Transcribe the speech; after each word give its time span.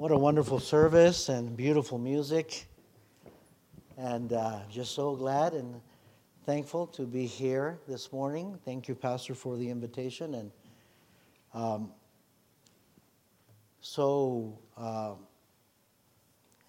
What 0.00 0.12
a 0.12 0.16
wonderful 0.16 0.60
service 0.60 1.28
and 1.28 1.54
beautiful 1.54 1.98
music. 1.98 2.64
And 3.98 4.32
uh, 4.32 4.60
just 4.70 4.94
so 4.94 5.14
glad 5.14 5.52
and 5.52 5.78
thankful 6.46 6.86
to 6.86 7.02
be 7.02 7.26
here 7.26 7.78
this 7.86 8.10
morning. 8.10 8.58
Thank 8.64 8.88
you, 8.88 8.94
Pastor, 8.94 9.34
for 9.34 9.58
the 9.58 9.68
invitation. 9.68 10.36
And 10.36 10.50
um, 11.52 11.92
so 13.82 14.58
uh, 14.74 15.16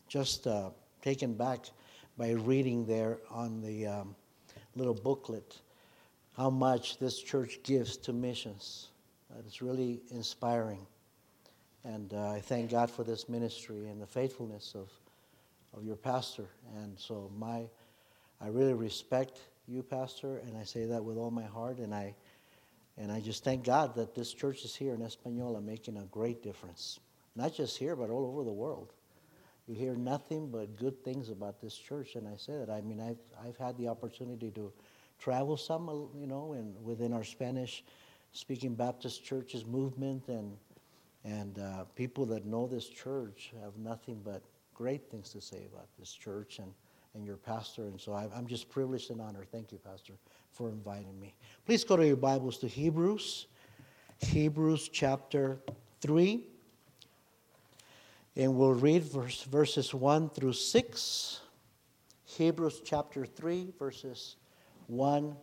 just 0.10 0.46
uh, 0.46 0.72
taken 1.02 1.34
back 1.34 1.68
by 2.18 2.32
reading 2.32 2.86
there 2.86 3.20
on 3.30 3.62
the 3.62 3.88
um, 3.88 4.16
little 4.76 4.94
booklet 4.94 5.62
how 6.36 6.50
much 6.50 7.00
this 7.00 7.18
church 7.22 7.64
gives 7.64 7.96
to 7.96 8.12
missions. 8.12 8.90
It's 9.48 9.62
really 9.62 10.02
inspiring. 10.10 10.86
And 11.84 12.14
uh, 12.14 12.30
I 12.30 12.42
thank 12.42 12.72
God 12.72 12.92
for 12.92 13.04
this 13.04 13.28
ministry 13.28 13.88
and 13.88 14.02
the 14.02 14.08
faithfulness 14.08 14.76
of, 14.76 14.90
of 15.76 15.84
your 15.84 15.96
pastor. 15.96 16.46
And 16.76 16.98
so 17.00 17.32
my, 17.38 17.64
I 18.40 18.48
really 18.48 18.74
respect 18.74 19.40
you, 19.68 19.82
Pastor, 19.82 20.38
and 20.38 20.58
I 20.58 20.64
say 20.64 20.86
that 20.86 21.04
with 21.04 21.18
all 21.18 21.32
my 21.32 21.46
heart. 21.46 21.78
And 21.80 21.94
I, 21.94 22.14
and 22.98 23.12
I 23.12 23.20
just 23.20 23.44
thank 23.44 23.64
God 23.64 23.96
that 23.96 24.14
this 24.14 24.34
church 24.34 24.64
is 24.64 24.76
here 24.76 24.94
in 24.94 25.02
Española 25.02 25.64
making 25.64 25.98
a 25.98 26.06
great 26.06 26.44
difference. 26.44 27.00
Not 27.36 27.56
just 27.56 27.78
here, 27.78 27.96
but 27.96 28.10
all 28.10 28.28
over 28.28 28.44
the 28.44 28.52
world. 28.52 28.94
You 29.68 29.76
hear 29.76 29.96
nothing 29.96 30.50
but 30.50 30.76
good 30.76 31.04
things 31.04 31.30
about 31.30 31.62
this 31.62 31.76
church. 31.76 32.16
And 32.16 32.28
I 32.28 32.36
say 32.36 32.54
that. 32.58 32.70
I 32.70 32.82
mean, 32.82 33.00
I've, 33.00 33.48
I've 33.48 33.58
had 33.58 33.78
the 33.78 33.88
opportunity 33.88 34.52
to 34.52 34.72
travel 35.18 35.56
some, 35.56 36.10
you 36.16 36.28
know, 36.28 36.54
and 36.54 36.76
within 36.84 37.14
our 37.14 37.24
Spanish 37.24 37.84
speaking 38.34 38.76
Baptist 38.76 39.24
churches 39.24 39.66
movement 39.66 40.28
and 40.28 40.58
and 41.24 41.60
uh, 41.60 41.84
people 41.96 42.26
that 42.28 42.46
know 42.46 42.68
this 42.68 42.88
church 42.88 43.52
have 43.62 43.78
nothing 43.78 44.22
but 44.24 44.42
great 44.74 45.10
things 45.10 45.30
to 45.32 45.42
say 45.42 45.68
about 45.72 45.88
this 46.00 46.12
church 46.12 46.60
and, 46.60 46.74
and 47.14 47.26
your 47.26 47.38
pastor. 47.38 47.84
And 47.84 48.00
so 48.00 48.14
I'm 48.14 48.48
just 48.48 48.70
privileged 48.70 49.12
and 49.12 49.22
honored. 49.22 49.48
Thank 49.52 49.72
you, 49.72 49.78
Pastor, 49.78 50.14
for 50.52 50.70
inviting 50.70 51.20
me. 51.20 51.36
Please 51.66 51.84
go 51.84 51.96
to 51.96 52.06
your 52.06 52.16
Bibles 52.16 52.58
to 52.60 52.68
Hebrews, 52.68 53.48
Hebrews 54.20 54.90
chapter 54.90 55.60
3. 56.02 56.46
And 58.38 58.56
we'll 58.56 58.74
read 58.74 59.04
verse, 59.04 59.44
verses 59.44 59.94
1 59.94 60.30
through 60.30 60.54
6. 60.54 61.42
Hebrews 62.24 62.82
chapter 62.86 63.26
3, 63.26 63.74
verses 63.78 64.38
1 64.88 65.36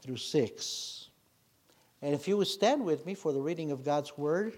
through 0.00 0.16
6. 0.16 1.05
And 2.06 2.14
if 2.14 2.28
you 2.28 2.36
would 2.36 2.46
stand 2.46 2.84
with 2.84 3.04
me 3.04 3.14
for 3.14 3.32
the 3.32 3.40
reading 3.40 3.72
of 3.72 3.84
God's 3.84 4.16
Word. 4.16 4.56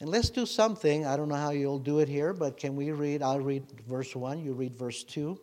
And 0.00 0.08
let's 0.08 0.30
do 0.30 0.46
something. 0.46 1.04
I 1.04 1.18
don't 1.18 1.28
know 1.28 1.34
how 1.34 1.50
you'll 1.50 1.78
do 1.78 1.98
it 1.98 2.08
here, 2.08 2.32
but 2.32 2.56
can 2.56 2.76
we 2.76 2.92
read? 2.92 3.20
I'll 3.20 3.40
read 3.40 3.64
verse 3.86 4.16
1, 4.16 4.42
you 4.42 4.54
read 4.54 4.74
verse 4.74 5.04
2, 5.04 5.38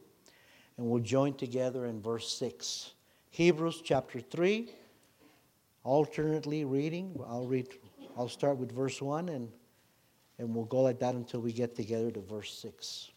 and 0.78 0.88
we'll 0.88 1.04
join 1.04 1.36
together 1.36 1.86
in 1.86 2.02
verse 2.02 2.36
6. 2.36 2.94
Hebrews 3.30 3.84
chapter 3.86 4.20
3, 4.20 4.72
alternately 5.84 6.66
reading. 6.66 7.16
I'll 7.28 7.46
read, 7.46 7.68
I'll 8.18 8.30
start 8.30 8.58
with 8.58 8.72
verse 8.72 9.04
1, 9.04 9.30
and, 9.30 9.52
and 10.40 10.56
we'll 10.56 10.66
go 10.66 10.82
like 10.82 10.98
that 10.98 11.14
until 11.14 11.42
we 11.42 11.54
get 11.54 11.76
together 11.76 12.10
to 12.10 12.22
verse 12.22 12.52
6. 12.56 13.12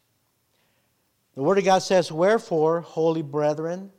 The 1.34 1.43
Word 1.43 1.56
of 1.56 1.65
God 1.65 1.78
says, 1.78 2.12
Wherefore, 2.12 2.83
holy 2.83 3.23
brethren, 3.23 3.91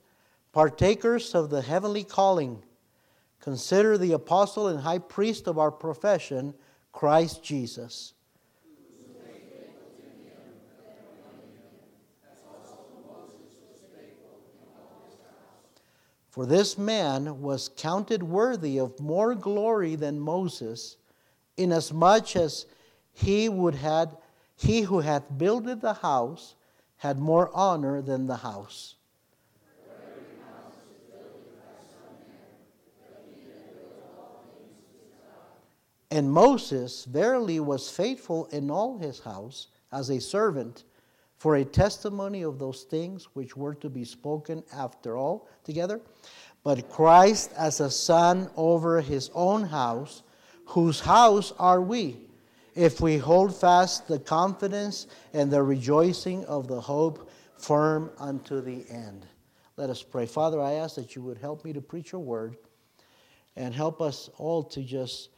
partakers 0.52 1.36
of 1.36 1.50
the 1.50 1.62
heavenly 1.62 2.04
calling, 2.04 2.64
consider 3.40 3.98
the 3.98 4.14
apostle 4.14 4.68
and 4.68 4.82
high 4.82 5.00
priest 5.00 5.48
of 5.48 5.58
our 5.58 5.72
profession, 5.72 6.54
Christ 6.92 7.44
Jesus. 7.44 8.14
For 16.30 16.46
this 16.46 16.78
man 16.78 17.42
was 17.42 17.72
counted 17.76 18.22
worthy 18.22 18.78
of 18.78 19.00
more 19.00 19.34
glory 19.34 19.96
than 19.96 20.20
Moses, 20.20 20.98
inasmuch 21.58 22.36
as 22.36 22.68
he 23.12 23.50
would 23.50 23.74
had 23.74 24.16
he 24.56 24.82
who 24.82 25.00
hath 25.00 25.36
builded 25.36 25.82
the 25.82 25.94
house 25.94 26.54
had 26.98 27.18
more 27.18 27.50
honor 27.56 28.04
than 28.04 28.28
the 28.28 28.36
house. 28.38 28.97
And 36.10 36.32
Moses 36.32 37.06
verily 37.06 37.60
was 37.60 37.90
faithful 37.90 38.46
in 38.48 38.72
all 38.72 38.98
his 38.98 39.20
house 39.20 39.68
as 39.92 40.10
a 40.10 40.22
servant 40.22 40.84
for 41.38 41.56
a 41.58 41.66
testimony 41.66 42.44
of 42.44 42.60
those 42.60 42.84
things 42.84 43.26
which 43.34 43.56
were 43.56 43.76
to 43.76 43.90
be 43.90 44.04
spoken 44.04 44.64
after 44.74 45.18
all 45.18 45.48
together. 45.64 46.02
But 46.64 46.90
Christ 46.90 47.52
as 47.58 47.80
a 47.80 47.92
son 47.92 48.50
over 48.56 49.02
his 49.02 49.30
own 49.34 49.64
house, 49.64 50.24
whose 50.66 51.00
house 51.00 51.54
are 51.60 51.82
we, 51.82 52.18
if 52.76 53.02
we 53.02 53.18
hold 53.18 53.56
fast 53.56 54.08
the 54.08 54.20
confidence 54.20 55.08
and 55.34 55.52
the 55.52 55.62
rejoicing 55.62 56.46
of 56.46 56.68
the 56.68 56.82
hope 56.82 57.30
firm 57.58 58.12
unto 58.18 58.62
the 58.62 58.86
end. 58.90 59.26
Let 59.78 59.90
us 59.90 60.02
pray. 60.02 60.26
Father, 60.26 60.62
I 60.62 60.74
ask 60.74 60.96
that 60.96 61.16
you 61.16 61.22
would 61.22 61.38
help 61.38 61.64
me 61.64 61.74
to 61.74 61.82
preach 61.82 62.12
your 62.12 62.22
word 62.22 62.58
and 63.56 63.74
help 63.74 64.02
us 64.02 64.30
all 64.38 64.64
to 64.64 64.84
just 64.84 65.30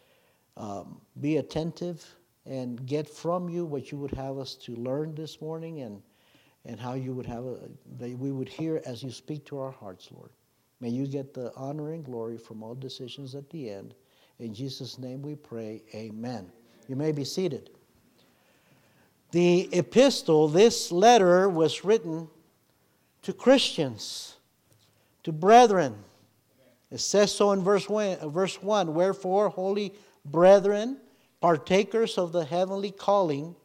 um, 0.59 0.99
be 1.19 1.37
attentive 1.37 2.05
and 2.45 2.85
get 2.85 3.09
from 3.09 3.49
you 3.49 3.65
what 3.65 3.91
you 3.91 3.97
would 3.97 4.11
have 4.11 4.37
us 4.37 4.55
to 4.55 4.75
learn 4.75 5.15
this 5.15 5.41
morning 5.41 5.81
and, 5.81 6.01
and 6.65 6.79
how 6.79 6.93
you 6.93 7.13
would 7.13 7.25
have 7.25 7.45
a, 7.45 7.57
that 7.97 8.17
we 8.17 8.31
would 8.31 8.49
hear 8.49 8.81
as 8.85 9.01
you 9.01 9.09
speak 9.09 9.45
to 9.45 9.57
our 9.57 9.71
hearts, 9.71 10.09
Lord. 10.11 10.31
May 10.81 10.89
you 10.89 11.07
get 11.07 11.33
the 11.33 11.51
honor 11.55 11.93
and 11.93 12.03
glory 12.03 12.37
from 12.37 12.61
all 12.61 12.75
decisions 12.75 13.35
at 13.35 13.49
the 13.49 13.69
end. 13.69 13.95
In 14.39 14.53
Jesus' 14.53 14.97
name 14.99 15.21
we 15.21 15.35
pray, 15.35 15.83
amen. 15.93 16.51
You 16.87 16.95
may 16.95 17.11
be 17.11 17.23
seated. 17.23 17.69
The 19.31 19.69
epistle, 19.73 20.47
this 20.47 20.91
letter, 20.91 21.47
was 21.49 21.85
written 21.85 22.27
to 23.21 23.33
Christians, 23.33 24.35
to 25.23 25.31
brethren. 25.31 25.95
It 26.89 26.99
says 26.99 27.31
so 27.31 27.51
in 27.51 27.61
verse 27.61 27.87
1, 27.87 28.31
verse 28.31 28.61
1 28.61 28.93
Wherefore, 28.93 29.49
holy 29.49 29.93
brethren, 30.31 30.97
partakers 31.41 32.17
of 32.17 32.31
the 32.31 32.45
heavenly 32.45 32.91
calling, 32.91 33.55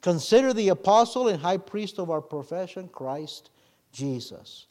consider 0.00 0.52
the 0.52 0.68
apostle 0.68 1.28
and 1.28 1.40
high 1.40 1.56
priest 1.56 1.98
of 1.98 2.10
our 2.10 2.20
profession, 2.20 2.88
Christ 2.88 3.50
Jesus. 3.92 4.66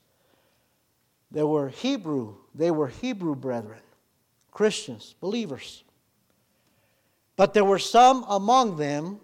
They 1.32 1.44
were 1.44 1.70
Hebrew, 1.70 2.36
they 2.54 2.72
were 2.72 2.88
Hebrew 2.88 3.36
brethren, 3.36 3.82
Christians, 4.52 5.16
believers. 5.20 5.84
But 7.36 7.54
there 7.54 7.66
were 7.66 7.80
some 7.80 8.24
among 8.28 8.78
them, 8.78 9.20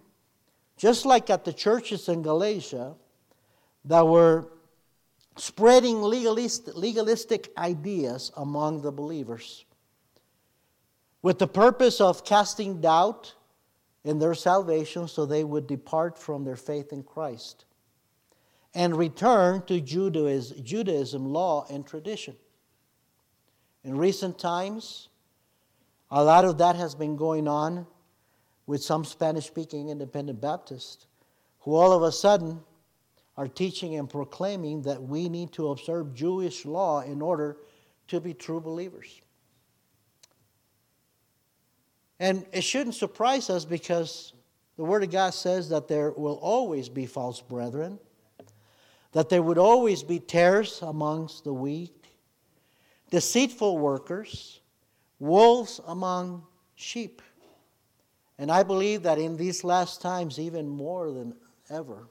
just 0.78 1.06
like 1.06 1.30
at 1.30 1.46
the 1.46 1.54
churches 1.54 2.10
in 2.10 2.24
Galatia, 2.24 2.96
that 3.86 4.08
were 4.08 4.48
spreading 5.38 6.02
legalist, 6.02 6.76
legalistic 6.76 7.52
ideas 7.58 8.31
among 8.36 8.81
the 8.81 8.92
believers 8.92 9.66
with 11.22 11.40
the 11.40 11.47
purpose 11.47 12.00
of 12.00 12.25
casting 12.25 12.81
doubt 12.81 13.34
in 14.03 14.19
their 14.19 14.34
salvation 14.34 15.07
so 15.07 15.25
they 15.25 15.44
would 15.44 15.68
depart 15.68 16.18
from 16.18 16.44
their 16.44 16.56
faith 16.56 16.94
in 16.94 17.03
Christ 17.03 17.66
and 18.74 18.96
return 18.96 19.63
to 19.66 19.81
Judaism, 19.81 20.63
Judaism 20.63 21.25
law 21.34 21.66
and 21.69 21.85
tradition. 21.85 22.35
In 23.84 23.97
recent 23.97 24.38
times, 24.38 25.09
a 26.12 26.24
lot 26.24 26.46
of 26.46 26.57
that 26.59 26.75
has 26.75 26.96
been 26.96 27.16
going 27.16 27.47
on 27.47 27.86
with 28.68 28.83
some 28.83 29.04
Spanish 29.04 29.48
speaking 29.48 29.89
independent 29.89 30.39
Baptists 30.39 31.07
who 31.62 31.75
all 31.75 31.92
of 31.92 32.04
a 32.04 32.12
sudden 32.12 32.62
are 33.36 33.48
teaching 33.48 33.95
and 33.95 34.10
proclaiming 34.10 34.81
that 34.83 35.01
we 35.01 35.30
need 35.30 35.51
to 35.54 35.69
observe 35.69 36.13
Jewish 36.13 36.65
law 36.65 37.01
in 37.01 37.22
order 37.22 37.57
to 38.07 38.19
be 38.19 38.33
true 38.33 38.60
believers. 38.60 39.22
And 42.19 42.45
it 42.51 42.63
shouldn't 42.63 42.95
surprise 42.95 43.50
us 43.50 43.66
because 43.66 44.33
the 44.77 44.83
Word 44.83 45.04
of 45.04 45.12
God 45.12 45.33
says 45.33 45.69
that 45.69 45.88
there 45.88 46.12
will 46.12 46.39
always 46.42 46.89
be 46.89 47.06
false 47.06 47.42
brethren, 47.42 48.00
that 49.12 49.30
there 49.30 49.42
would 49.42 49.57
always 49.57 50.04
be 50.04 50.19
tares 50.19 50.81
amongst 50.81 51.44
the 51.44 51.54
wheat, 51.54 52.07
deceitful 53.10 53.77
workers, 53.77 54.62
wolves 55.19 55.80
among 55.88 56.44
sheep. 56.75 57.21
And 58.38 58.51
I 58.51 58.63
believe 58.63 59.04
that 59.04 59.18
in 59.18 59.36
these 59.36 59.63
last 59.63 60.01
times, 60.01 60.39
even 60.39 60.68
more 60.68 61.12
than 61.12 61.36
ever, 61.69 62.07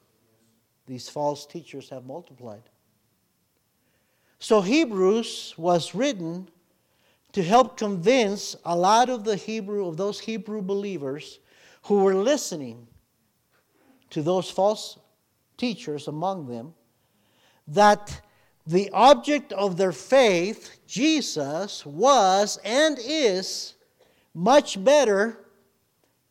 these 0.87 1.09
false 1.09 1.47
teachers 1.47 1.89
have 1.91 2.05
multiplied. 2.05 2.63
So 4.39 4.61
Hebrews 4.61 5.55
was 5.57 5.95
written 5.95 6.49
to 7.33 7.43
help 7.43 7.77
convince 7.77 8.57
a 8.65 8.77
lot 8.77 9.09
of 9.09 9.25
the 9.25 9.37
Hebrew 9.37 9.87
of 9.87 9.97
those 9.97 10.21
Hebrew 10.21 10.63
believers 10.63 11.39
who 11.83 12.03
were 12.03 12.15
listening 12.15 12.87
to 14.11 14.23
those 14.23 14.51
false 14.51 14.99
teachers 15.57 16.09
among 16.09 16.47
them 16.47 16.75
that 17.67 18.23
the 18.67 18.91
object 18.93 19.53
of 19.53 19.77
their 19.77 19.93
faith, 19.93 20.79
Jesus, 20.87 21.85
was 21.85 22.59
and 22.65 22.99
is 23.01 23.75
much 24.35 24.83
better 24.83 25.39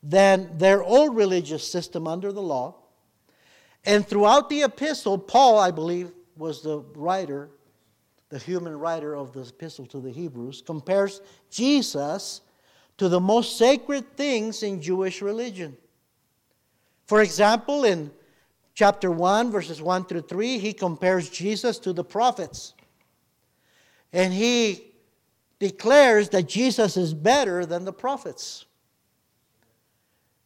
than 0.03 0.57
their 0.57 0.83
old 0.83 1.15
religious 1.15 1.69
system 1.69 2.07
under 2.07 2.31
the 2.31 2.41
law. 2.41 2.75
And 3.85 4.07
throughout 4.07 4.49
the 4.49 4.63
epistle, 4.63 5.17
Paul, 5.17 5.57
I 5.57 5.71
believe, 5.71 6.11
was 6.35 6.61
the 6.61 6.79
writer, 6.95 7.49
the 8.29 8.39
human 8.39 8.77
writer 8.77 9.15
of 9.15 9.33
the 9.33 9.41
epistle 9.41 9.85
to 9.87 9.99
the 9.99 10.11
Hebrews, 10.11 10.61
compares 10.65 11.21
Jesus 11.49 12.41
to 12.97 13.09
the 13.09 13.19
most 13.19 13.57
sacred 13.57 14.17
things 14.17 14.63
in 14.63 14.81
Jewish 14.81 15.21
religion. 15.21 15.77
For 17.05 17.21
example, 17.21 17.85
in 17.85 18.11
chapter 18.73 19.11
1, 19.11 19.51
verses 19.51 19.81
1 19.81 20.05
through 20.05 20.21
3, 20.21 20.59
he 20.59 20.73
compares 20.73 21.29
Jesus 21.29 21.79
to 21.79 21.93
the 21.93 22.03
prophets. 22.03 22.73
And 24.11 24.33
he 24.33 24.91
declares 25.59 26.29
that 26.29 26.47
Jesus 26.47 26.97
is 26.97 27.13
better 27.13 27.65
than 27.65 27.85
the 27.85 27.93
prophets. 27.93 28.65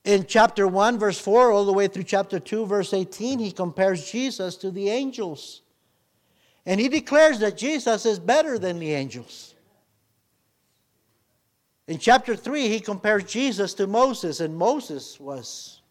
In 0.04 0.26
chapter 0.26 0.68
1, 0.68 0.98
verse 0.98 1.20
4, 1.20 1.52
all 1.52 1.66
the 1.66 1.74
way 1.74 1.88
through 1.88 2.04
chapter 2.04 2.40
2, 2.40 2.66
verse 2.66 2.94
18, 2.94 3.40
he 3.40 3.52
compares 3.52 4.10
Jesus 4.10 4.56
to 4.58 4.72
the 4.72 4.90
angels. 4.90 5.62
And 6.66 6.80
he 6.80 6.90
declares 6.90 7.40
that 7.40 7.58
Jesus 7.58 8.06
is 8.06 8.20
better 8.20 8.60
than 8.60 8.80
the 8.80 8.94
angels. 8.94 9.56
In 11.88 11.98
chapter 11.98 12.36
3, 12.36 12.70
he 12.70 12.80
compares 12.80 13.24
Jesus 13.26 13.74
to 13.76 13.88
Moses, 13.88 14.40
and 14.40 14.56
Moses 14.56 15.20
was 15.20 15.82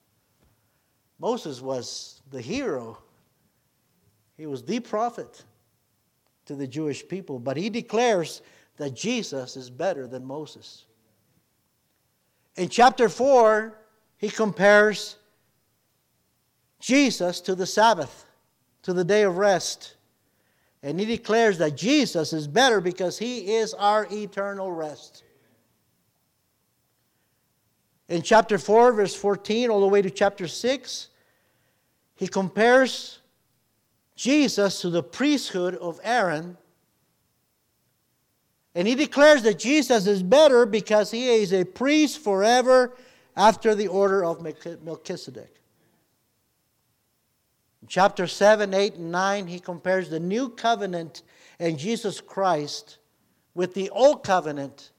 Moses 1.18 1.60
was 1.60 2.22
the 2.30 2.40
hero. 2.40 2.98
He 4.38 4.46
was 4.46 4.62
the 4.62 4.80
prophet 4.80 5.44
to 6.46 6.54
the 6.54 6.66
Jewish 6.66 7.06
people, 7.06 7.38
but 7.38 7.58
he 7.58 7.68
declares 7.68 8.40
that 8.78 8.94
Jesus 8.94 9.56
is 9.56 9.68
better 9.68 10.06
than 10.06 10.24
Moses. 10.24 10.86
In 12.56 12.70
chapter 12.70 13.10
4, 13.10 13.76
he 14.16 14.30
compares 14.30 15.16
Jesus 16.80 17.40
to 17.42 17.54
the 17.54 17.66
Sabbath, 17.66 18.24
to 18.82 18.94
the 18.94 19.04
day 19.04 19.22
of 19.22 19.36
rest. 19.36 19.96
And 20.82 20.98
he 20.98 21.06
declares 21.06 21.58
that 21.58 21.76
Jesus 21.76 22.32
is 22.32 22.46
better 22.46 22.80
because 22.80 23.18
he 23.18 23.54
is 23.54 23.74
our 23.74 24.06
eternal 24.10 24.72
rest. 24.72 25.24
In 28.08 28.22
chapter 28.22 28.58
4, 28.58 28.92
verse 28.92 29.14
14, 29.14 29.70
all 29.70 29.80
the 29.80 29.86
way 29.86 30.02
to 30.02 30.10
chapter 30.10 30.48
6, 30.48 31.08
he 32.16 32.26
compares 32.26 33.20
Jesus 34.16 34.80
to 34.80 34.90
the 34.90 35.02
priesthood 35.02 35.76
of 35.76 36.00
Aaron 36.02 36.56
and 38.74 38.86
he 38.86 38.94
declares 38.94 39.42
that 39.42 39.58
Jesus 39.58 40.06
is 40.06 40.22
better 40.22 40.64
because 40.64 41.10
he 41.10 41.28
is 41.28 41.52
a 41.52 41.64
priest 41.64 42.22
forever 42.22 42.96
after 43.36 43.74
the 43.74 43.88
order 43.88 44.24
of 44.24 44.40
Melchizedek. 44.84 45.59
In 47.82 47.88
chapter 47.88 48.26
7, 48.26 48.74
8, 48.74 48.94
and 48.94 49.10
9, 49.10 49.46
he 49.46 49.58
compares 49.58 50.10
the 50.10 50.20
new 50.20 50.50
covenant 50.50 51.22
and 51.58 51.78
Jesus 51.78 52.20
Christ 52.20 52.98
with 53.54 53.74
the 53.74 53.90
old 53.90 54.22
covenant 54.22 54.92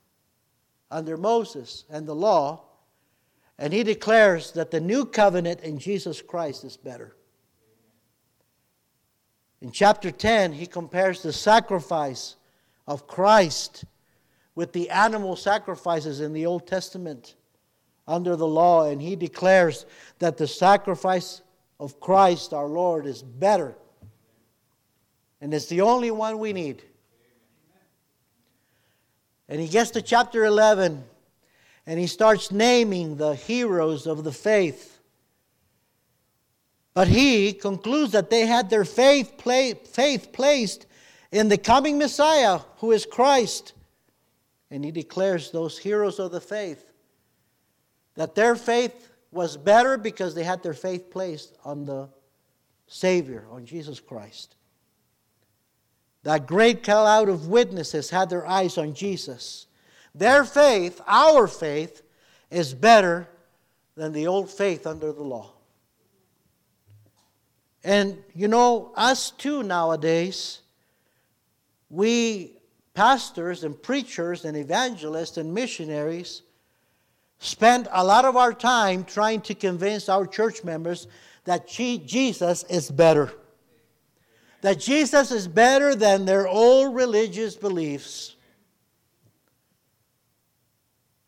under 0.90 1.18
Moses 1.18 1.86
and 1.90 2.08
the 2.08 2.16
law. 2.16 2.64
And 3.58 3.72
he 3.72 3.84
declares 3.84 4.52
that 4.54 4.72
the 4.72 4.82
new 4.82 5.06
covenant 5.06 5.62
in 5.62 5.78
Jesus 5.78 6.22
Christ 6.22 6.64
is 6.64 6.78
better. 6.78 7.16
In 9.62 9.72
chapter 9.72 10.10
10, 10.10 10.54
he 10.54 10.66
compares 10.66 11.22
the 11.22 11.32
sacrifice 11.32 12.36
of 12.88 13.06
Christ 13.06 13.86
with 14.56 14.74
the 14.74 14.90
animal 14.90 15.36
sacrifices 15.36 16.20
in 16.20 16.34
the 16.34 16.48
Old 16.48 16.66
Testament 16.66 17.36
under 18.08 18.36
the 18.36 18.48
law, 18.48 18.90
and 18.90 19.02
he 19.02 19.16
declares 19.16 19.86
that 20.20 20.38
the 20.38 20.48
sacrifice 20.48 21.42
of 21.82 22.00
Christ 22.00 22.54
our 22.54 22.68
Lord 22.68 23.08
is 23.08 23.24
better. 23.24 23.76
And 25.42 25.52
it's 25.52 25.66
the 25.66 25.82
only 25.82 26.12
one 26.12 26.38
we 26.38 26.54
need. 26.54 26.84
And 29.50 29.60
he 29.60 29.68
gets 29.68 29.90
to 29.92 30.02
chapter 30.04 30.46
11 30.46 31.04
and 31.88 32.00
he 32.00 32.06
starts 32.06 32.52
naming 32.52 33.18
the 33.18 33.34
heroes 33.34 34.06
of 34.06 34.24
the 34.24 34.32
faith. 34.32 35.00
But 36.94 37.08
he 37.08 37.52
concludes 37.52 38.12
that 38.12 38.30
they 38.30 38.46
had 38.46 38.70
their 38.70 38.86
faith, 38.86 39.42
faith 39.88 40.32
placed 40.32 40.86
in 41.32 41.50
the 41.50 41.58
coming 41.58 41.98
Messiah, 41.98 42.60
who 42.78 42.92
is 42.92 43.08
Christ. 43.08 43.74
And 44.70 44.86
he 44.86 44.92
declares 44.92 45.50
those 45.50 45.80
heroes 45.80 46.20
of 46.20 46.32
the 46.32 46.42
faith 46.42 46.94
that 48.16 48.36
their 48.36 48.56
faith 48.56 49.11
was 49.32 49.58
better 49.58 49.98
because 49.98 50.36
they 50.36 50.44
had 50.44 50.62
their 50.62 50.74
faith 50.74 51.10
placed 51.10 51.58
on 51.64 51.86
the 51.86 52.10
Savior, 52.88 53.48
on 53.50 53.66
Jesus 53.66 54.00
Christ. 54.00 54.56
That 56.24 56.46
great 56.46 56.84
cloud 56.84 57.30
of 57.30 57.48
witnesses 57.48 58.10
had 58.10 58.30
their 58.30 58.46
eyes 58.46 58.78
on 58.78 58.94
Jesus. 58.94 59.68
Their 60.14 60.44
faith, 60.44 61.02
our 61.08 61.48
faith, 61.48 62.04
is 62.50 62.74
better 62.74 63.28
than 63.96 64.12
the 64.12 64.28
old 64.28 64.50
faith 64.50 64.86
under 64.86 65.14
the 65.14 65.24
law. 65.24 65.54
And 67.84 68.22
you 68.36 68.48
know, 68.48 68.92
us 68.96 69.32
too 69.32 69.64
nowadays, 69.64 70.60
we 71.90 72.58
pastors 72.94 73.64
and 73.64 73.82
preachers 73.82 74.46
and 74.46 74.56
evangelists 74.56 75.38
and 75.38 75.54
missionaries 75.54 76.44
spend 77.42 77.88
a 77.92 78.06
lot 78.06 78.24
of 78.24 78.38
our 78.38 78.54
time 78.54 79.04
trying 79.04 79.42
to 79.42 79.56
convince 79.56 80.08
our 80.08 80.28
church 80.28 80.64
members 80.64 81.08
that 81.46 81.68
Jesus 81.68 82.64
is 82.70 82.90
better. 82.90 83.34
That 84.62 84.80
Jesus 84.80 85.32
is 85.32 85.48
better 85.48 85.96
than 85.96 86.26
their 86.26 86.48
old 86.48 86.96
religious 86.96 87.56
beliefs. 87.56 88.36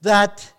That 0.02 0.54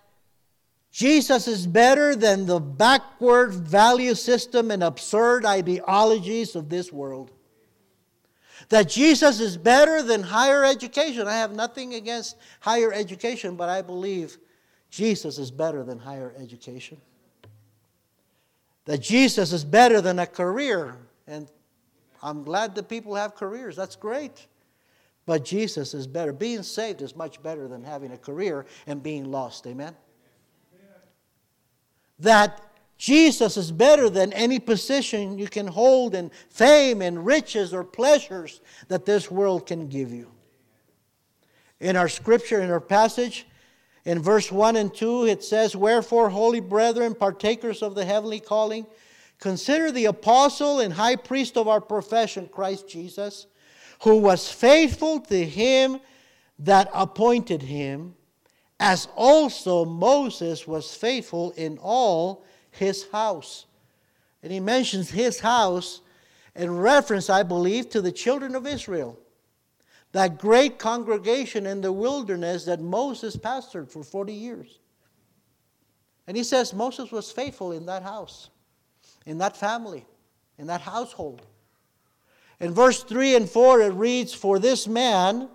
Jesus 0.90 1.46
is 1.46 1.68
better 1.68 2.16
than 2.16 2.46
the 2.46 2.58
backward 2.58 3.54
value 3.54 4.16
system 4.16 4.72
and 4.72 4.82
absurd 4.82 5.46
ideologies 5.46 6.56
of 6.56 6.68
this 6.68 6.92
world 6.92 7.30
that 8.70 8.88
Jesus 8.88 9.40
is 9.40 9.58
better 9.58 10.02
than 10.02 10.22
higher 10.22 10.64
education. 10.64 11.28
I 11.28 11.34
have 11.34 11.52
nothing 11.52 11.94
against 11.94 12.36
higher 12.60 12.94
education, 12.94 13.56
but 13.56 13.68
I 13.68 13.82
believe 13.82 14.38
Jesus 14.94 15.38
is 15.38 15.50
better 15.50 15.82
than 15.82 15.98
higher 15.98 16.32
education. 16.38 17.00
That 18.84 18.98
Jesus 18.98 19.52
is 19.52 19.64
better 19.64 20.00
than 20.00 20.20
a 20.20 20.26
career. 20.26 20.94
And 21.26 21.50
I'm 22.22 22.44
glad 22.44 22.76
that 22.76 22.88
people 22.88 23.16
have 23.16 23.34
careers. 23.34 23.74
That's 23.74 23.96
great. 23.96 24.46
But 25.26 25.44
Jesus 25.44 25.94
is 25.94 26.06
better. 26.06 26.32
Being 26.32 26.62
saved 26.62 27.02
is 27.02 27.16
much 27.16 27.42
better 27.42 27.66
than 27.66 27.82
having 27.82 28.12
a 28.12 28.16
career 28.16 28.66
and 28.86 29.02
being 29.02 29.32
lost. 29.32 29.66
Amen? 29.66 29.96
That 32.20 32.62
Jesus 32.96 33.56
is 33.56 33.72
better 33.72 34.08
than 34.08 34.32
any 34.32 34.60
position 34.60 35.40
you 35.40 35.48
can 35.48 35.66
hold 35.66 36.14
in 36.14 36.30
fame 36.50 37.02
and 37.02 37.26
riches 37.26 37.74
or 37.74 37.82
pleasures 37.82 38.60
that 38.86 39.06
this 39.06 39.28
world 39.28 39.66
can 39.66 39.88
give 39.88 40.12
you. 40.12 40.30
In 41.80 41.96
our 41.96 42.08
scripture, 42.08 42.60
in 42.60 42.70
our 42.70 42.78
passage, 42.78 43.48
in 44.04 44.20
verse 44.20 44.52
1 44.52 44.76
and 44.76 44.94
2, 44.94 45.26
it 45.26 45.42
says, 45.42 45.74
Wherefore, 45.74 46.28
holy 46.28 46.60
brethren, 46.60 47.14
partakers 47.14 47.82
of 47.82 47.94
the 47.94 48.04
heavenly 48.04 48.40
calling, 48.40 48.86
consider 49.38 49.90
the 49.90 50.04
apostle 50.06 50.80
and 50.80 50.92
high 50.92 51.16
priest 51.16 51.56
of 51.56 51.68
our 51.68 51.80
profession, 51.80 52.48
Christ 52.52 52.88
Jesus, 52.88 53.46
who 54.02 54.18
was 54.18 54.50
faithful 54.50 55.20
to 55.20 55.44
him 55.44 56.00
that 56.58 56.90
appointed 56.92 57.62
him, 57.62 58.14
as 58.78 59.08
also 59.16 59.84
Moses 59.84 60.66
was 60.66 60.94
faithful 60.94 61.52
in 61.52 61.78
all 61.78 62.44
his 62.70 63.08
house. 63.10 63.64
And 64.42 64.52
he 64.52 64.60
mentions 64.60 65.10
his 65.10 65.40
house 65.40 66.02
in 66.54 66.76
reference, 66.76 67.30
I 67.30 67.42
believe, 67.42 67.88
to 67.90 68.02
the 68.02 68.12
children 68.12 68.54
of 68.54 68.66
Israel. 68.66 69.18
That 70.14 70.38
great 70.38 70.78
congregation 70.78 71.66
in 71.66 71.80
the 71.80 71.90
wilderness 71.90 72.66
that 72.66 72.80
Moses 72.80 73.36
pastored 73.36 73.90
for 73.90 74.04
40 74.04 74.32
years. 74.32 74.78
And 76.28 76.36
he 76.36 76.44
says 76.44 76.72
Moses 76.72 77.10
was 77.10 77.32
faithful 77.32 77.72
in 77.72 77.86
that 77.86 78.04
house, 78.04 78.50
in 79.26 79.38
that 79.38 79.56
family, 79.56 80.06
in 80.56 80.68
that 80.68 80.82
household. 80.82 81.42
In 82.60 82.72
verse 82.72 83.02
3 83.02 83.34
and 83.34 83.50
4, 83.50 83.80
it 83.80 83.94
reads, 83.94 84.32
For 84.32 84.60
this 84.60 84.86
man, 84.86 85.48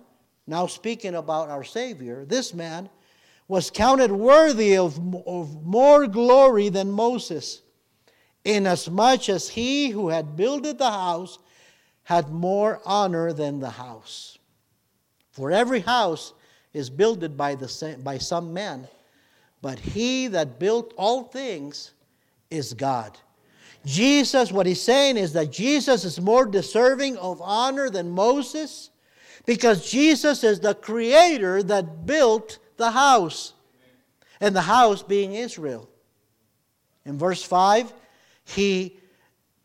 now 0.46 0.66
speaking 0.66 1.14
about 1.14 1.48
our 1.48 1.64
Savior, 1.64 2.26
this 2.26 2.52
man 2.52 2.90
was 3.48 3.70
counted 3.70 4.12
worthy 4.12 4.76
of, 4.76 4.98
of 5.26 5.64
more 5.64 6.06
glory 6.06 6.68
than 6.68 6.92
Moses, 6.92 7.62
inasmuch 8.44 9.30
as 9.30 9.48
he 9.48 9.88
who 9.88 10.10
had 10.10 10.36
builded 10.36 10.76
the 10.76 10.90
house 10.90 11.38
had 12.02 12.28
more 12.28 12.82
honor 12.84 13.32
than 13.32 13.58
the 13.58 13.70
house. 13.70 14.36
For 15.40 15.50
every 15.50 15.80
house 15.80 16.34
is 16.74 16.90
builded 16.90 17.34
by, 17.34 17.54
the, 17.54 17.96
by 18.04 18.18
some 18.18 18.52
man, 18.52 18.86
but 19.62 19.78
he 19.78 20.26
that 20.26 20.58
built 20.58 20.92
all 20.98 21.22
things 21.24 21.94
is 22.50 22.74
God. 22.74 23.16
Jesus, 23.86 24.52
what 24.52 24.66
he's 24.66 24.82
saying 24.82 25.16
is 25.16 25.32
that 25.32 25.50
Jesus 25.50 26.04
is 26.04 26.20
more 26.20 26.44
deserving 26.44 27.16
of 27.16 27.40
honor 27.40 27.88
than 27.88 28.10
Moses 28.10 28.90
because 29.46 29.90
Jesus 29.90 30.44
is 30.44 30.60
the 30.60 30.74
creator 30.74 31.62
that 31.62 32.04
built 32.04 32.58
the 32.76 32.90
house, 32.90 33.54
and 34.42 34.54
the 34.54 34.60
house 34.60 35.02
being 35.02 35.32
Israel. 35.32 35.88
In 37.06 37.16
verse 37.16 37.42
5, 37.42 37.94
he 38.44 38.98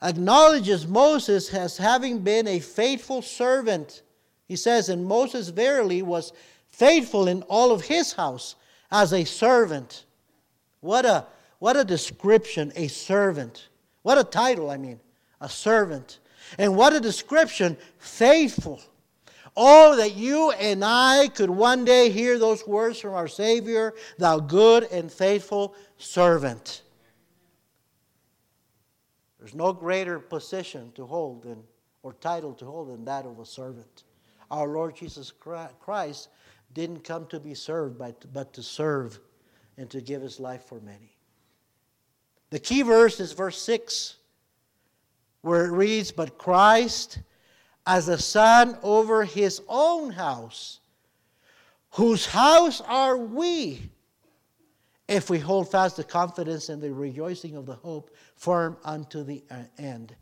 acknowledges 0.02 0.88
Moses 0.88 1.54
as 1.54 1.76
having 1.76 2.20
been 2.20 2.48
a 2.48 2.62
faithful 2.62 3.22
servant. 3.22 4.04
He 4.48 4.56
says, 4.56 4.90
And 4.90 5.06
Moses 5.06 5.50
verily 5.50 6.02
was 6.02 6.34
faithful 6.68 7.28
in 7.28 7.42
all 7.44 7.72
of 7.72 7.86
his 7.86 8.14
house 8.14 8.56
as 8.92 9.14
a 9.14 9.24
servant. 9.24 10.06
What 10.82 11.06
a, 11.06 11.26
what 11.60 11.78
a 11.78 11.84
description, 11.84 12.72
a 12.76 12.88
servant. 12.88 13.70
What 14.04 14.18
a 14.18 14.24
title, 14.24 14.70
I 14.70 14.78
mean, 14.78 15.00
a 15.42 15.50
servant. 15.50 16.20
And 16.58 16.76
what 16.76 16.94
a 16.94 17.00
description, 17.00 17.78
faithful. 17.98 18.82
Oh, 19.58 19.96
that 19.96 20.16
you 20.16 20.52
and 20.52 20.84
I 20.84 21.30
could 21.30 21.50
one 21.50 21.86
day 21.86 22.10
hear 22.10 22.38
those 22.38 22.68
words 22.68 23.00
from 23.00 23.14
our 23.14 23.28
Savior, 23.28 23.94
thou 24.18 24.38
good 24.40 24.84
and 24.92 25.12
faithful 25.12 25.76
servant. 25.98 26.82
There's 29.40 29.56
no 29.56 29.72
greater 29.72 30.20
position 30.20 30.92
to 30.96 31.06
hold 31.06 31.44
than, 31.44 31.64
or 32.04 32.14
title 32.14 32.54
to 32.56 32.66
hold 32.66 32.90
than 32.90 33.06
that 33.06 33.26
of 33.26 33.40
a 33.40 33.46
servant. 33.46 34.04
Our 34.52 34.68
Lord 34.68 34.96
Jesus 34.96 35.32
Christ 35.32 36.30
didn't 36.74 37.04
come 37.04 37.26
to 37.28 37.40
be 37.40 37.54
served, 37.54 37.98
but 37.98 38.54
to 38.54 38.64
serve 38.64 39.20
and 39.78 39.90
to 39.90 40.02
give 40.02 40.22
his 40.22 40.40
life 40.40 40.64
for 40.66 40.80
many. 40.82 41.16
The 42.50 42.60
key 42.60 42.84
verse 42.84 43.20
is 43.20 43.34
verse 43.34 43.62
6, 43.62 44.18
where 45.42 45.66
it 45.66 45.72
reads, 45.72 46.12
But 46.12 46.38
Christ 46.38 47.20
as 47.86 48.08
a 48.08 48.18
son 48.18 48.78
over 48.82 49.24
his 49.24 49.62
own 49.68 50.12
house, 50.12 50.80
whose 51.92 52.26
house 52.26 52.82
are 52.82 53.18
we 53.18 53.90
if 55.08 55.30
we 55.30 55.38
hold 55.40 55.70
fast 55.70 55.98
the 55.98 56.04
confidence 56.04 56.70
and 56.70 56.82
the 56.82 56.92
rejoicing 56.92 57.56
of 57.56 57.66
the 57.66 57.76
hope 57.76 58.16
firm 58.36 58.78
unto 58.84 59.24
the 59.24 59.44
uh, 59.52 59.58
end. 59.78 60.16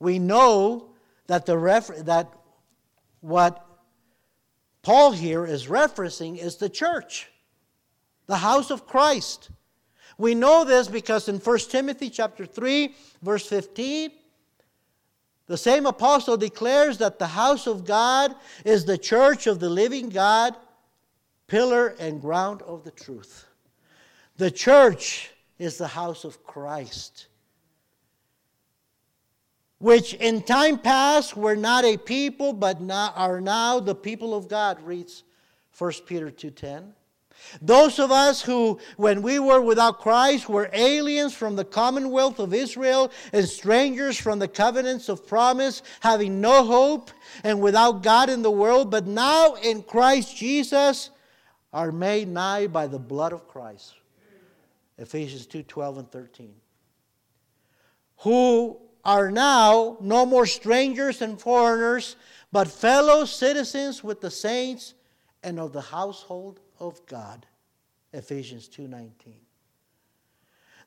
We 0.00 0.18
know 0.18 0.90
that 1.28 1.46
the 1.46 1.56
refer- 1.56 2.02
that 2.02 2.32
what 3.22 3.66
Paul 4.82 5.12
here 5.12 5.46
is 5.46 5.66
referencing 5.66 6.36
is 6.36 6.56
the 6.56 6.68
church, 6.68 7.30
the 8.26 8.36
house 8.36 8.70
of 8.70 8.86
Christ. 8.86 9.48
We 10.18 10.34
know 10.34 10.64
this 10.64 10.88
because 10.88 11.28
in 11.28 11.38
1 11.38 11.58
Timothy 11.70 12.10
chapter 12.10 12.44
3 12.44 12.94
verse 13.22 13.46
15 13.46 14.10
the 15.46 15.58
same 15.58 15.86
apostle 15.86 16.36
declares 16.36 16.98
that 16.98 17.18
the 17.18 17.26
house 17.26 17.66
of 17.66 17.84
God 17.84 18.34
is 18.64 18.84
the 18.84 18.98
church 18.98 19.46
of 19.46 19.60
the 19.60 19.68
living 19.68 20.08
God, 20.08 20.56
pillar 21.46 21.88
and 21.98 22.20
ground 22.20 22.62
of 22.62 22.84
the 22.84 22.90
truth. 22.90 23.46
The 24.36 24.50
church 24.50 25.30
is 25.58 25.78
the 25.78 25.88
house 25.88 26.24
of 26.24 26.42
Christ, 26.44 27.26
which 29.82 30.14
in 30.14 30.40
time 30.40 30.78
past 30.78 31.36
were 31.36 31.56
not 31.56 31.84
a 31.84 31.96
people, 31.96 32.52
but 32.52 32.80
now, 32.80 33.12
are 33.16 33.40
now 33.40 33.80
the 33.80 33.96
people 33.96 34.32
of 34.32 34.46
God, 34.46 34.80
reads 34.82 35.24
1 35.76 35.92
Peter 36.06 36.30
2.10. 36.30 36.92
Those 37.60 37.98
of 37.98 38.12
us 38.12 38.40
who, 38.40 38.78
when 38.96 39.22
we 39.22 39.40
were 39.40 39.60
without 39.60 39.98
Christ, 39.98 40.48
were 40.48 40.70
aliens 40.72 41.34
from 41.34 41.56
the 41.56 41.64
commonwealth 41.64 42.38
of 42.38 42.54
Israel 42.54 43.10
and 43.32 43.44
strangers 43.48 44.16
from 44.16 44.38
the 44.38 44.46
covenants 44.46 45.08
of 45.08 45.26
promise, 45.26 45.82
having 45.98 46.40
no 46.40 46.64
hope 46.64 47.10
and 47.42 47.60
without 47.60 48.04
God 48.04 48.30
in 48.30 48.42
the 48.42 48.52
world, 48.52 48.88
but 48.88 49.08
now 49.08 49.54
in 49.54 49.82
Christ 49.82 50.36
Jesus 50.36 51.10
are 51.72 51.90
made 51.90 52.28
nigh 52.28 52.68
by 52.68 52.86
the 52.86 53.00
blood 53.00 53.32
of 53.32 53.48
Christ. 53.48 53.94
Ephesians 54.96 55.48
2.12 55.48 55.98
and 55.98 56.12
13. 56.12 56.54
Who 58.18 58.78
are 59.04 59.30
now 59.30 59.96
no 60.00 60.24
more 60.24 60.46
strangers 60.46 61.22
and 61.22 61.40
foreigners, 61.40 62.16
but 62.50 62.68
fellow 62.68 63.24
citizens 63.24 64.04
with 64.04 64.20
the 64.20 64.30
saints 64.30 64.94
and 65.42 65.58
of 65.58 65.72
the 65.72 65.80
household 65.80 66.60
of 66.78 67.04
God. 67.06 67.46
Ephesians 68.12 68.68
2:19. 68.68 69.40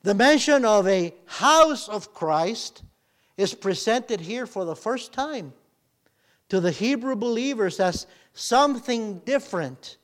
The 0.03 0.13
mention 0.13 0.63
of 0.65 0.87
a 0.87 1.13
house 1.25 1.89
of 1.89 2.13
Christ 2.13 2.83
is 3.37 3.53
presented 3.53 4.21
here 4.21 4.45
for 4.45 4.63
the 4.63 4.75
first 4.75 5.11
time 5.11 5.53
to 6.49 6.59
the 6.59 6.71
Hebrew 6.71 7.15
believers 7.15 7.79
as 7.79 8.05
something 8.33 9.19
different 9.19 9.97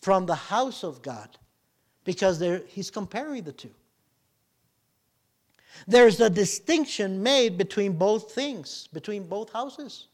from 0.00 0.26
the 0.26 0.34
house 0.34 0.84
of 0.84 1.02
God 1.02 1.36
because 2.04 2.42
he's 2.68 2.90
comparing 2.90 3.42
the 3.42 3.52
two. 3.52 3.74
There's 5.86 6.20
a 6.20 6.30
distinction 6.30 7.22
made 7.22 7.58
between 7.58 7.94
both 7.94 8.32
things, 8.32 8.88
between 8.92 9.26
both 9.26 9.52
houses 9.52 10.08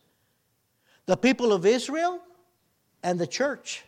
the 1.10 1.16
people 1.16 1.52
of 1.52 1.66
Israel 1.66 2.20
and 3.02 3.18
the 3.18 3.26
church. 3.26 3.84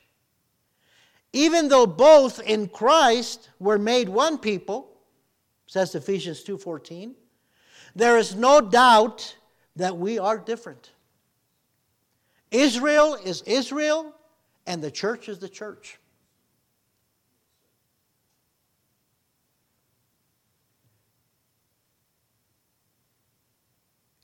Even 1.33 1.69
though 1.69 1.87
both 1.87 2.41
in 2.41 2.69
Christ 2.69 3.49
were 3.61 3.79
made 3.79 4.09
one 4.09 4.39
people, 4.39 4.91
says 5.69 5.95
Ephesians 5.95 6.43
2:14, 6.43 7.15
there 7.95 8.19
is 8.19 8.35
no 8.35 8.61
doubt 8.61 9.37
that 9.77 9.97
we 9.97 10.19
are 10.19 10.37
different. 10.37 10.91
Israel 12.51 13.15
is 13.15 13.43
Israel 13.43 14.13
and 14.67 14.83
the 14.83 14.91
church 14.91 15.29
is 15.29 15.39
the 15.39 15.49
church. 15.49 16.01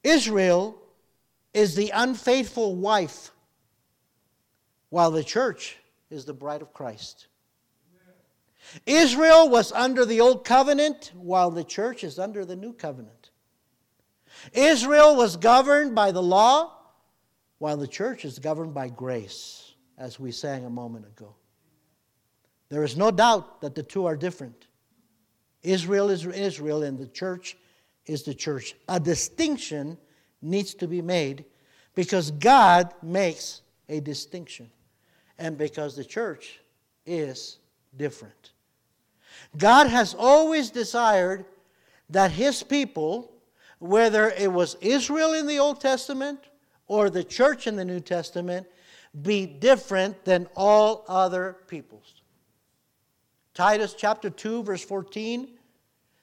Israel 0.09 0.81
is 1.53 1.75
the 1.75 1.91
unfaithful 1.91 2.77
wife, 2.77 3.31
while 4.91 5.11
the 5.11 5.25
church 5.25 5.77
is 6.11 6.25
the 6.25 6.35
bride 6.35 6.63
of 6.63 6.73
Christ. 6.73 7.27
Israel 8.87 9.49
was 9.49 9.73
under 9.73 10.05
the 10.05 10.21
old 10.21 10.45
covenant, 10.45 11.13
while 11.15 11.51
the 11.51 11.65
church 11.65 12.05
is 12.05 12.19
under 12.19 12.45
the 12.45 12.57
new 12.57 12.73
covenant. 12.73 13.31
Israel 14.53 15.17
was 15.17 15.37
governed 15.37 15.95
by 15.95 16.13
the 16.13 16.23
law, 16.23 16.75
while 17.59 17.77
the 17.77 17.89
church 17.89 18.25
is 18.25 18.39
governed 18.39 18.75
by 18.75 18.89
grace, 18.89 19.75
as 19.97 20.21
we 20.21 20.33
sang 20.33 20.65
a 20.65 20.71
moment 20.71 21.07
ago. 21.07 21.35
There 22.69 22.85
is 22.85 22.97
no 22.97 23.11
doubt 23.11 23.63
that 23.63 23.75
the 23.75 23.83
two 23.83 24.07
are 24.07 24.17
different. 24.17 24.67
Israel 25.63 26.11
is 26.11 26.25
Israel, 26.27 26.83
and 26.83 26.99
the 26.99 27.09
church 27.09 27.57
is 28.09 28.23
the 28.23 28.35
church. 28.35 28.75
A 28.89 28.99
distinction 28.99 29.97
needs 30.43 30.75
to 30.75 30.89
be 30.89 31.03
made 31.03 31.45
because 31.95 32.31
God 32.33 32.93
makes 33.03 33.63
a 33.89 34.01
distinction 34.01 34.71
and 35.39 35.57
because 35.57 35.95
the 35.95 36.05
church 36.05 36.61
is 37.07 37.59
different. 37.97 38.53
God 39.57 39.87
has 39.87 40.15
always 40.19 40.71
desired 40.71 41.45
that 42.11 42.33
his 42.33 42.63
people, 42.63 43.33
whether 43.79 44.31
it 44.31 44.53
was 44.53 44.77
Israel 44.81 45.35
in 45.35 45.47
the 45.47 45.59
Old 45.59 45.81
Testament 45.81 46.41
or 46.87 47.11
the 47.11 47.25
church 47.25 47.67
in 47.67 47.77
the 47.77 47.85
New 47.85 48.01
Testament, 48.01 48.67
be 49.23 49.47
different 49.47 50.25
than 50.25 50.49
all 50.57 51.05
other 51.09 51.59
peoples. 51.67 52.23
Titus 53.55 53.95
chapter 53.95 54.31
2, 54.31 54.63
verse 54.63 54.85
14 54.85 55.58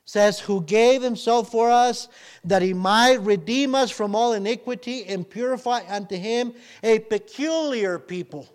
says, 0.05 0.39
Who 0.39 0.61
gave 0.61 1.01
himself 1.01 1.51
for 1.51 1.69
us 1.69 2.07
that 2.43 2.61
he 2.61 2.73
might 2.73 3.21
redeem 3.21 3.75
us 3.75 3.91
from 3.91 4.15
all 4.15 4.33
iniquity 4.33 5.05
and 5.05 5.29
purify 5.29 5.81
unto 5.89 6.15
him 6.15 6.53
a 6.83 6.99
peculiar 6.99 7.99
people 7.99 8.47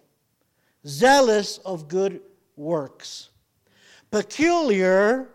zealous 0.86 1.58
of 1.58 1.88
good 1.88 2.20
works. 2.56 3.30
Peculiar 4.10 5.28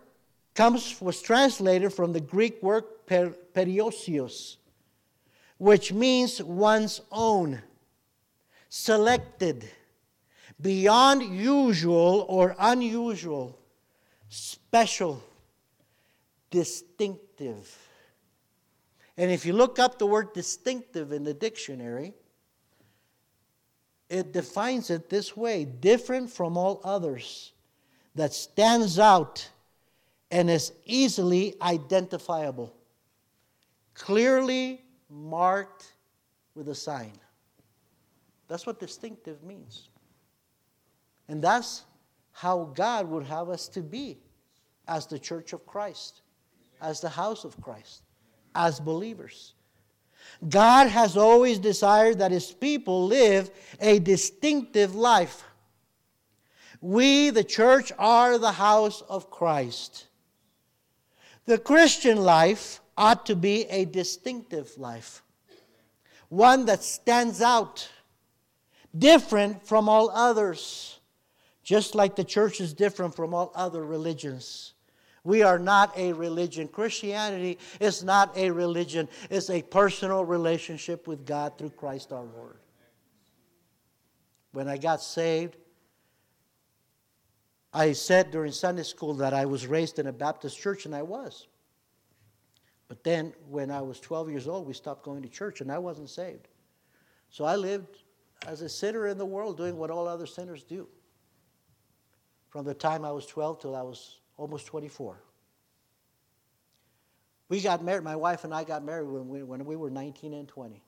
comes 0.53 1.00
was 1.01 1.22
translated 1.22 1.93
from 1.93 2.13
the 2.13 2.19
Greek 2.19 2.62
word 2.62 2.84
per, 3.05 3.29
periosios, 3.53 4.57
which 5.57 5.93
means 5.93 6.41
one's 6.41 7.01
own. 7.12 7.62
selected, 8.67 9.69
beyond 10.60 11.22
usual 11.24 12.25
or 12.27 12.55
unusual, 12.60 13.57
special, 14.27 15.24
distinctive. 16.55 17.77
And 19.17 19.29
if 19.29 19.45
you 19.45 19.51
look 19.51 19.77
up 19.77 20.00
the 20.00 20.05
word 20.05 20.31
distinctive 20.31 21.12
in 21.12 21.25
the 21.25 21.33
dictionary, 21.33 22.13
it 24.09 24.31
defines 24.31 24.89
it 24.89 25.09
this 25.09 25.35
way 25.35 25.65
different 25.65 26.29
from 26.29 26.55
all 26.57 26.79
others, 26.85 27.51
that 28.15 28.33
stands 28.33 29.00
out 29.00 29.50
and 30.31 30.50
is 30.50 30.71
easily 30.85 31.55
identifiable, 31.62 32.74
clearly 33.93 34.81
marked 35.09 35.91
with 36.53 36.69
a 36.69 36.75
sign. 36.75 37.12
That's 38.47 38.65
what 38.65 38.79
distinctive 38.79 39.43
means. 39.43 39.89
And 41.27 41.41
that's 41.41 41.83
how 42.31 42.71
God 42.74 43.09
would 43.09 43.25
have 43.25 43.50
us 43.50 43.67
to 43.69 43.81
be 43.81 44.19
as 44.88 45.05
the 45.05 45.19
church 45.19 45.51
of 45.51 45.65
Christ, 45.65 46.21
as 46.86 47.01
the 47.01 47.10
house 47.10 47.44
of 47.44 47.60
Christ, 47.60 48.04
as 48.54 48.80
believers. 48.80 49.56
God 50.48 50.88
has 50.88 51.18
always 51.18 51.58
desired 51.58 52.20
that 52.20 52.32
his 52.32 52.51
people 52.51 53.08
live 53.08 53.50
a 53.80 54.00
distinctive 54.00 54.94
life. 54.94 55.44
We, 56.82 57.32
the 57.32 57.44
church, 57.44 57.92
are 57.98 58.38
the 58.38 58.51
house 58.51 59.01
of 59.01 59.32
Christ. 59.32 60.06
The 61.46 61.58
Christian 61.58 62.18
life 62.18 62.82
ought 62.96 63.25
to 63.25 63.36
be 63.36 63.63
a 63.65 63.86
distinctive 63.86 64.77
life, 64.77 65.24
one 66.30 66.65
that 66.65 66.84
stands 66.84 67.42
out, 67.42 67.89
different 68.98 69.65
from 69.68 69.89
all 69.89 70.10
others, 70.12 71.00
just 71.63 71.96
like 71.96 72.15
the 72.15 72.24
church 72.24 72.62
is 72.62 72.74
different 72.74 73.15
from 73.15 73.34
all 73.34 73.51
other 73.56 73.84
religions. 73.84 74.75
We 75.25 75.41
are 75.41 75.60
not 75.60 75.98
a 75.98 76.13
religion. 76.13 76.67
Christianity 76.67 77.58
is 77.79 78.03
not 78.03 78.38
a 78.38 78.51
religion, 78.51 79.10
it's 79.29 79.50
a 79.50 79.62
personal 79.62 80.24
relationship 80.24 81.08
with 81.08 81.25
God 81.25 81.58
through 81.58 81.72
Christ 81.72 82.13
our 82.13 82.24
Lord. 82.24 82.60
When 84.53 84.70
I 84.70 84.77
got 84.77 85.01
saved, 85.01 85.58
I 87.74 87.91
said 87.91 88.32
during 88.32 88.53
Sunday 88.53 88.84
school 88.84 89.15
that 89.15 89.34
I 89.34 89.46
was 89.46 89.67
raised 89.67 90.00
in 90.00 90.08
a 90.08 90.13
Baptist 90.13 90.58
church, 90.58 90.86
and 90.86 90.96
I 90.96 91.01
was. 91.01 91.48
But 92.88 93.03
then, 93.03 93.34
when 93.50 93.72
I 93.72 93.82
was 93.82 94.00
12 94.00 94.29
years 94.29 94.48
old, 94.48 94.67
we 94.67 94.74
stopped 94.74 95.03
going 95.03 95.24
to 95.24 95.27
church, 95.27 95.60
and 95.60 95.72
I 95.72 95.79
wasn't 95.79 96.10
saved. 96.10 96.48
So 97.32 97.46
I 97.46 97.55
lived 97.55 98.03
as 98.48 98.62
a 98.62 98.70
sinner 98.70 99.08
in 99.08 99.17
the 99.17 99.25
world, 99.25 99.58
doing 99.58 99.75
what 99.75 99.89
all 99.89 100.08
other 100.08 100.27
sinners 100.27 100.63
do. 100.63 100.88
From 102.50 102.63
the 102.63 102.75
time 102.75 103.03
I 103.03 103.12
was 103.12 103.25
12 103.25 103.60
till 103.60 103.75
I 103.75 103.82
was 103.82 104.20
almost 104.38 104.65
24. 104.68 105.22
We 107.48 107.62
got 107.62 107.84
married, 107.84 108.04
my 108.04 108.15
wife 108.15 108.44
and 108.44 108.54
I 108.54 108.63
got 108.63 108.84
married 108.84 109.08
when 109.08 109.30
we, 109.30 109.44
when 109.44 109.65
we 109.65 109.75
were 109.75 109.89
19 109.89 110.34
and 110.34 110.48
20. 110.48 110.82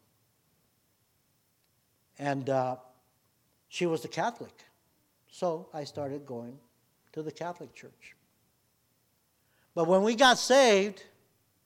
And 2.19 2.49
uh, 2.49 2.77
she 3.67 3.85
was 3.85 4.03
a 4.05 4.07
Catholic. 4.07 4.65
So 5.29 5.69
I 5.73 5.83
started 5.83 6.25
going 6.25 6.57
to 7.13 7.21
the 7.21 7.31
Catholic 7.31 7.73
Church. 7.75 8.15
But 9.75 9.87
when 9.87 10.01
we 10.01 10.15
got 10.15 10.39
saved, 10.39 11.03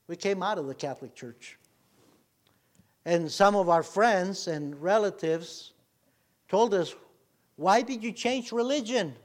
we 0.08 0.18
came 0.18 0.44
out 0.44 0.58
of 0.58 0.68
the 0.68 0.76
Catholic 0.76 1.16
Church. 1.16 1.58
And 3.06 3.32
some 3.32 3.56
of 3.56 3.70
our 3.70 3.84
friends 3.84 4.48
and 4.48 4.80
relatives 4.82 5.72
told 6.50 6.74
us, 6.74 6.94
Why 7.56 7.82
did 7.82 8.04
you 8.04 8.12
change 8.12 8.52
religion? 8.52 9.16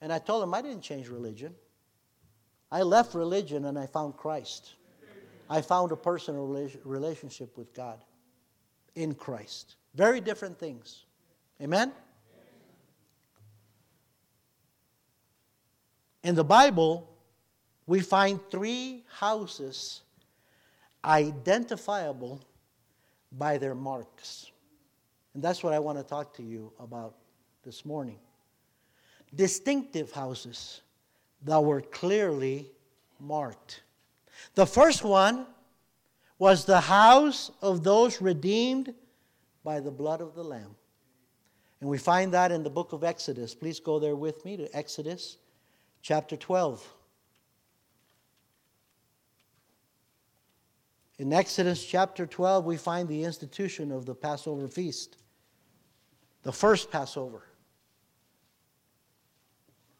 And 0.00 0.12
I 0.12 0.18
told 0.18 0.42
him 0.42 0.54
I 0.54 0.62
didn't 0.62 0.82
change 0.82 1.08
religion. 1.08 1.54
I 2.70 2.82
left 2.82 3.14
religion 3.14 3.64
and 3.64 3.78
I 3.78 3.86
found 3.86 4.16
Christ. 4.16 4.74
I 5.50 5.62
found 5.62 5.92
a 5.92 5.96
personal 5.96 6.46
relationship 6.84 7.56
with 7.56 7.72
God 7.72 7.98
in 8.94 9.14
Christ. 9.14 9.76
Very 9.94 10.20
different 10.20 10.58
things. 10.58 11.04
Amen? 11.62 11.92
In 16.22 16.34
the 16.34 16.44
Bible, 16.44 17.08
we 17.86 18.00
find 18.00 18.38
three 18.50 19.04
houses 19.18 20.02
identifiable 21.04 22.40
by 23.32 23.56
their 23.56 23.74
marks. 23.74 24.50
And 25.32 25.42
that's 25.42 25.62
what 25.62 25.72
I 25.72 25.78
want 25.78 25.96
to 25.96 26.04
talk 26.04 26.34
to 26.36 26.42
you 26.42 26.72
about 26.78 27.14
this 27.64 27.86
morning 27.86 28.18
distinctive 29.34 30.12
houses 30.12 30.82
that 31.42 31.62
were 31.62 31.80
clearly 31.80 32.70
marked. 33.20 33.82
The 34.54 34.66
first 34.66 35.04
one 35.04 35.46
was 36.38 36.64
the 36.64 36.80
house 36.80 37.50
of 37.60 37.82
those 37.82 38.20
redeemed 38.20 38.94
by 39.64 39.80
the 39.80 39.90
blood 39.90 40.20
of 40.20 40.34
the 40.34 40.44
Lamb. 40.44 40.74
And 41.80 41.88
we 41.88 41.98
find 41.98 42.32
that 42.32 42.50
in 42.50 42.62
the 42.62 42.70
book 42.70 42.92
of 42.92 43.04
Exodus. 43.04 43.54
Please 43.54 43.80
go 43.80 43.98
there 43.98 44.16
with 44.16 44.44
me 44.44 44.56
to 44.56 44.76
Exodus 44.76 45.38
chapter 46.02 46.36
12. 46.36 46.86
In 51.18 51.32
Exodus 51.32 51.84
chapter 51.84 52.26
12, 52.26 52.64
we 52.64 52.76
find 52.76 53.08
the 53.08 53.24
institution 53.24 53.90
of 53.90 54.06
the 54.06 54.14
Passover 54.14 54.68
feast, 54.68 55.16
the 56.44 56.52
first 56.52 56.90
Passover. 56.92 57.42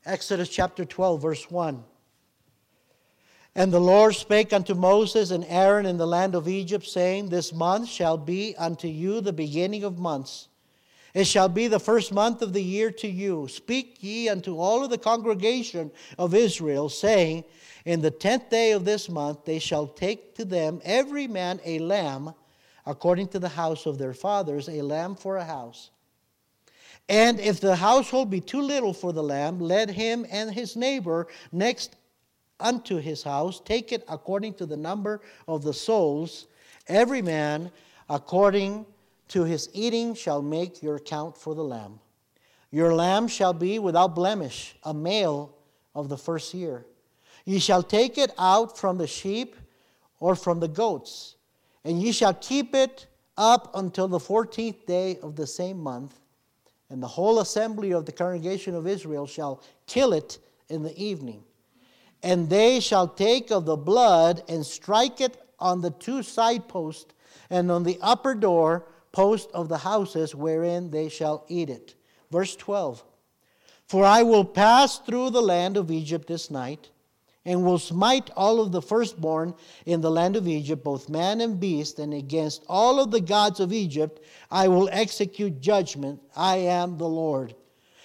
Exodus 0.09 0.49
chapter 0.49 0.87
12, 0.87 1.21
verse 1.21 1.51
1. 1.51 1.85
And 3.55 3.71
the 3.71 3.81
Lord 3.81 4.15
spake 4.15 4.55
unto 4.55 4.73
Moses 4.75 5.31
and 5.31 5.45
Aaron 5.47 5.85
in 5.85 5.99
the 5.99 6.07
land 6.07 6.35
of 6.35 6.49
Egypt, 6.49 6.87
saying, 6.87 7.29
This 7.29 7.53
month 7.53 7.89
shall 7.89 8.17
be 8.17 8.57
unto 8.57 8.89
you 8.89 9.21
the 9.21 9.35
beginning 9.35 9.85
of 9.85 9.99
months. 9.99 10.49
It 11.13 11.27
shall 11.27 11.51
be 11.51 11.69
the 11.69 11.81
first 11.81 12.11
month 12.11 12.41
of 12.41 12.55
the 12.55 12.63
year 12.63 12.91
to 12.93 13.09
you. 13.09 13.49
Speak 13.49 13.99
ye 14.01 14.31
unto 14.31 14.59
all 14.59 14.83
of 14.83 14.89
the 14.89 14.97
congregation 14.97 15.91
of 16.19 16.35
Israel, 16.35 16.89
saying, 16.89 17.45
In 17.85 18.01
the 18.01 18.11
tenth 18.11 18.49
day 18.49 18.73
of 18.73 18.87
this 18.87 19.11
month 19.11 19.45
they 19.45 19.59
shall 19.59 19.89
take 19.89 20.35
to 20.37 20.45
them 20.47 20.81
every 20.85 21.27
man 21.27 21.61
a 21.67 21.81
lamb, 21.81 22.33
according 22.87 23.29
to 23.29 23.39
the 23.39 23.51
house 23.51 23.85
of 23.85 23.99
their 23.99 24.15
fathers, 24.15 24.69
a 24.71 24.81
lamb 24.81 25.17
for 25.17 25.37
a 25.37 25.45
house. 25.45 25.91
And 27.09 27.41
if 27.41 27.61
the 27.61 27.77
household 27.77 28.31
be 28.31 28.41
too 28.41 28.61
little 28.61 28.93
for 28.93 29.13
the 29.13 29.23
lamb, 29.23 29.59
let 29.61 29.89
him 29.89 30.27
and 30.31 30.53
his 30.53 30.77
neighbor 30.77 31.27
next 31.53 31.97
unto 32.61 32.97
his 32.97 33.23
house 33.23 33.61
take 33.61 33.93
it 33.93 34.05
according 34.09 34.55
to 34.55 34.67
the 34.67 34.77
number 34.77 35.23
of 35.47 35.63
the 35.63 35.73
souls. 35.73 36.47
Every 36.87 37.23
man 37.23 37.71
according 38.11 38.85
to 39.29 39.45
his 39.45 39.71
eating 39.73 40.15
shall 40.15 40.43
make 40.43 40.83
your 40.83 40.99
count 40.99 41.37
for 41.37 41.55
the 41.55 41.65
lamb. 41.65 42.01
Your 42.71 42.95
lamb 42.95 43.29
shall 43.29 43.55
be 43.55 43.79
without 43.79 44.15
blemish, 44.15 44.77
a 44.83 44.93
male 44.93 45.55
of 45.95 46.11
the 46.11 46.19
first 46.19 46.53
year. 46.53 46.85
Ye 47.47 47.59
shall 47.59 47.83
take 47.83 48.19
it 48.19 48.31
out 48.37 48.77
from 48.77 48.99
the 48.99 49.07
sheep 49.07 49.57
or 50.21 50.35
from 50.35 50.61
the 50.61 50.69
goats, 50.69 51.37
and 51.85 52.03
ye 52.03 52.13
shall 52.13 52.35
keep 52.35 52.75
it 52.75 53.07
up 53.39 53.71
until 53.75 54.09
the 54.09 54.21
fourteenth 54.21 54.85
day 54.85 55.19
of 55.23 55.37
the 55.37 55.47
same 55.47 55.79
month 55.79 56.19
and 56.91 57.03
the 57.03 57.09
whole 57.09 57.41
assembly 57.41 57.93
of 57.93 58.07
the 58.07 58.13
congregation 58.13 58.75
of 58.75 58.87
Israel 58.87 59.27
shall 59.27 59.63
kill 59.87 60.13
it 60.13 60.39
in 60.69 60.83
the 60.83 60.97
evening. 61.03 61.43
And 62.23 62.49
they 62.49 62.81
shall 62.81 63.07
take 63.07 63.51
of 63.51 63.65
the 63.65 63.77
blood 63.77 64.43
and 64.49 64.65
strike 64.65 65.21
it 65.21 65.41
on 65.61 65.81
the 65.81 65.91
two 65.91 66.23
side 66.23 66.69
posts 66.69 67.15
and 67.51 67.71
on 67.71 67.85
the 67.85 67.99
upper 68.01 68.35
door 68.35 68.87
post 69.13 69.51
of 69.53 69.69
the 69.69 69.79
houses 69.79 70.35
wherein 70.35 70.91
they 70.91 71.09
shall 71.09 71.45
eat 71.49 71.71
it. 71.71 71.95
Verse 72.31 72.57
12 72.57 73.05
For 73.87 74.05
I 74.05 74.23
will 74.23 74.45
pass 74.45 74.99
through 74.99 75.31
the 75.31 75.43
land 75.43 75.77
of 75.77 75.91
Egypt 75.91 76.27
this 76.27 76.51
night 76.51 76.91
and 77.45 77.65
will 77.65 77.79
smite 77.79 78.31
all 78.37 78.61
of 78.61 78.73
the 78.73 78.83
firstborn 78.83 79.55
in 79.87 80.01
the 80.01 80.11
land 80.11 80.37
of 80.37 80.47
Egypt, 80.47 80.85
both 80.85 81.09
man 81.09 81.41
and 81.41 81.59
beast, 81.59 81.99
and 81.99 82.13
against 82.13 82.65
all 82.69 83.01
of 83.01 83.11
the 83.11 83.21
gods 83.21 83.61
of 83.61 83.73
Egypt 83.73 84.21
I 84.51 84.69
will 84.69 84.89
execute 84.93 85.61
judgment. 85.61 86.21
I 86.37 86.57
am 86.57 86.99
the 86.99 87.09
Lord. 87.09 87.55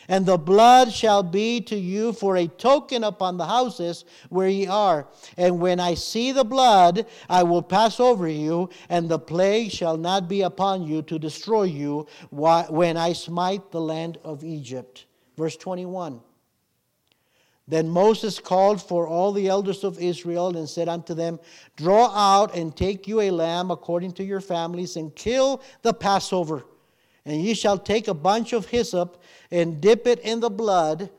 And 0.07 0.25
the 0.25 0.37
blood 0.37 0.91
shall 0.91 1.23
be 1.23 1.61
to 1.61 1.77
you 1.77 2.11
for 2.13 2.35
a 2.35 2.47
token 2.47 3.03
upon 3.03 3.37
the 3.37 3.45
houses 3.45 4.03
where 4.29 4.49
ye 4.49 4.67
are. 4.67 5.07
And 5.37 5.59
when 5.59 5.79
I 5.79 5.93
see 5.93 6.31
the 6.31 6.43
blood, 6.43 7.05
I 7.29 7.43
will 7.43 7.61
pass 7.61 7.99
over 7.99 8.27
you, 8.27 8.69
and 8.89 9.07
the 9.07 9.19
plague 9.19 9.71
shall 9.71 9.97
not 9.97 10.27
be 10.27 10.41
upon 10.41 10.83
you 10.83 11.03
to 11.03 11.17
destroy 11.17 11.63
you 11.63 12.07
when 12.31 12.97
I 12.97 13.13
smite 13.13 13.71
the 13.71 13.81
land 13.81 14.17
of 14.23 14.43
Egypt. 14.43 15.05
Verse 15.37 15.55
21. 15.55 16.19
Then 17.67 17.89
Moses 17.89 18.39
called 18.39 18.81
for 18.81 19.07
all 19.07 19.31
the 19.31 19.47
elders 19.47 19.83
of 19.83 19.99
Israel 19.99 20.55
and 20.57 20.67
said 20.67 20.89
unto 20.89 21.13
them, 21.13 21.39
Draw 21.77 22.07
out 22.07 22.55
and 22.55 22.75
take 22.75 23.07
you 23.07 23.21
a 23.21 23.31
lamb 23.31 23.71
according 23.71 24.11
to 24.13 24.23
your 24.23 24.41
families, 24.41 24.97
and 24.97 25.15
kill 25.15 25.61
the 25.81 25.93
Passover, 25.93 26.65
And 27.25 27.41
ye 27.41 27.53
shall 27.53 27.77
take 27.77 28.07
a 28.07 28.13
bunch 28.13 28.51
of 28.51 28.67
hyssop 28.67 29.21
and 29.49 29.79
dip 29.79 30.05
it 30.07 30.19
in 30.19 30.41
the 30.41 30.49
blood 30.49 31.09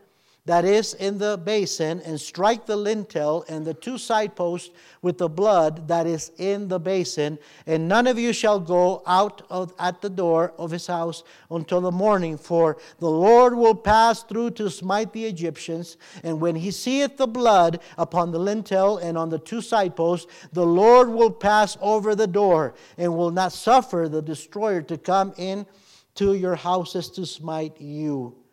that 0.47 0.67
is 0.67 0.93
in 0.95 1.17
the 1.17 1.39
basin, 1.39 2.03
and 2.05 2.21
strike 2.21 2.67
the 2.67 2.77
lintel 2.77 3.47
and 3.49 3.65
the 3.65 3.73
two 3.73 3.97
side 3.97 4.37
posts 4.37 4.71
with 5.01 5.17
the 5.17 5.29
blood 5.29 5.89
that 5.89 6.07
is 6.07 6.33
in 6.37 6.69
the 6.69 6.79
basin. 6.79 7.39
And 7.67 7.89
none 7.89 8.07
of 8.07 8.19
you 8.19 8.35
shall 8.35 8.61
go 8.61 9.03
out 9.07 9.41
of, 9.49 9.73
at 9.79 10.03
the 10.03 10.11
door 10.11 10.53
of 10.59 10.71
his 10.71 10.87
house 10.87 11.25
until 11.51 11.81
the 11.81 11.91
morning, 11.91 12.37
for 12.37 12.77
the 12.99 13.09
Lord 13.09 13.55
will 13.55 13.75
pass 13.75 14.23
through 14.23 14.51
to 14.53 14.69
smite 14.69 15.15
the 15.15 15.25
Egyptians. 15.25 15.97
And 16.23 16.43
when 16.43 16.57
he 16.57 16.71
seeth 16.71 17.17
the 17.17 17.27
blood 17.27 17.81
upon 17.97 18.31
the 18.31 18.39
lintel 18.39 18.99
and 18.99 19.17
on 19.17 19.31
the 19.31 19.39
two 19.39 19.63
side 19.63 19.97
posts, 19.97 20.31
the 20.53 20.67
Lord 20.67 21.09
will 21.09 21.31
pass 21.31 21.79
over 21.81 22.15
the 22.15 22.27
door 22.27 22.75
and 22.99 23.17
will 23.17 23.31
not 23.31 23.53
suffer 23.53 24.11
the 24.11 24.21
destroyer 24.21 24.83
to 24.83 24.99
come 24.99 25.33
in 25.39 25.65
to 26.17 26.35
your 26.35 26.55
houses 26.55 27.09
to 27.11 27.25
smite 27.25 27.81
you. 27.81 28.44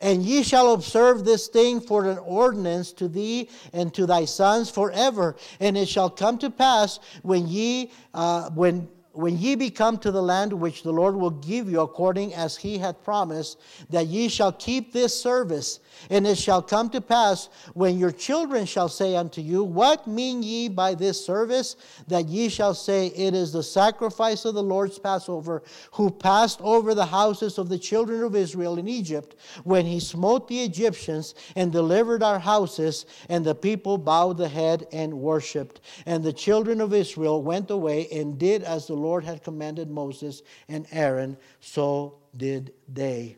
And 0.00 0.22
ye 0.22 0.42
shall 0.42 0.72
observe 0.72 1.24
this 1.24 1.48
thing 1.48 1.80
for 1.80 2.06
an 2.06 2.18
ordinance 2.18 2.92
to 2.94 3.08
thee 3.08 3.48
and 3.72 3.92
to 3.94 4.06
thy 4.06 4.24
sons 4.24 4.70
forever. 4.70 5.36
And 5.60 5.76
it 5.76 5.88
shall 5.88 6.10
come 6.10 6.38
to 6.38 6.50
pass 6.50 6.98
when 7.22 7.48
ye, 7.48 7.90
uh, 8.14 8.50
when 8.50 8.88
when 9.16 9.38
ye 9.38 9.54
be 9.54 9.70
come 9.70 9.96
to 9.96 10.10
the 10.10 10.22
land 10.22 10.52
which 10.52 10.82
the 10.82 10.92
Lord 10.92 11.16
will 11.16 11.30
give 11.30 11.70
you 11.70 11.80
according 11.80 12.34
as 12.34 12.54
he 12.54 12.76
hath 12.76 13.02
promised, 13.02 13.58
that 13.88 14.08
ye 14.08 14.28
shall 14.28 14.52
keep 14.52 14.92
this 14.92 15.18
service. 15.18 15.80
And 16.10 16.26
it 16.26 16.38
shall 16.38 16.62
come 16.62 16.90
to 16.90 17.00
pass 17.00 17.48
when 17.74 17.98
your 17.98 18.10
children 18.10 18.66
shall 18.66 18.88
say 18.88 19.16
unto 19.16 19.40
you, 19.40 19.64
What 19.64 20.06
mean 20.06 20.42
ye 20.42 20.68
by 20.68 20.94
this 20.94 21.24
service? 21.24 21.76
That 22.08 22.26
ye 22.26 22.48
shall 22.48 22.74
say, 22.74 23.08
It 23.08 23.34
is 23.34 23.52
the 23.52 23.62
sacrifice 23.62 24.44
of 24.44 24.54
the 24.54 24.62
Lord's 24.62 24.98
Passover, 24.98 25.62
who 25.92 26.10
passed 26.10 26.60
over 26.60 26.94
the 26.94 27.06
houses 27.06 27.58
of 27.58 27.68
the 27.68 27.78
children 27.78 28.22
of 28.22 28.36
Israel 28.36 28.78
in 28.78 28.88
Egypt, 28.88 29.36
when 29.64 29.86
he 29.86 30.00
smote 30.00 30.48
the 30.48 30.62
Egyptians 30.62 31.34
and 31.54 31.72
delivered 31.72 32.22
our 32.22 32.38
houses. 32.38 33.06
And 33.28 33.44
the 33.44 33.54
people 33.54 33.98
bowed 33.98 34.38
the 34.38 34.48
head 34.48 34.86
and 34.92 35.20
worshipped. 35.20 35.80
And 36.06 36.22
the 36.22 36.32
children 36.32 36.80
of 36.80 36.92
Israel 36.92 37.42
went 37.42 37.70
away 37.70 38.08
and 38.10 38.38
did 38.38 38.62
as 38.62 38.86
the 38.86 38.94
Lord 38.94 39.24
had 39.24 39.42
commanded 39.42 39.90
Moses 39.90 40.42
and 40.68 40.86
Aaron, 40.90 41.36
so 41.60 42.18
did 42.36 42.72
they. 42.88 43.36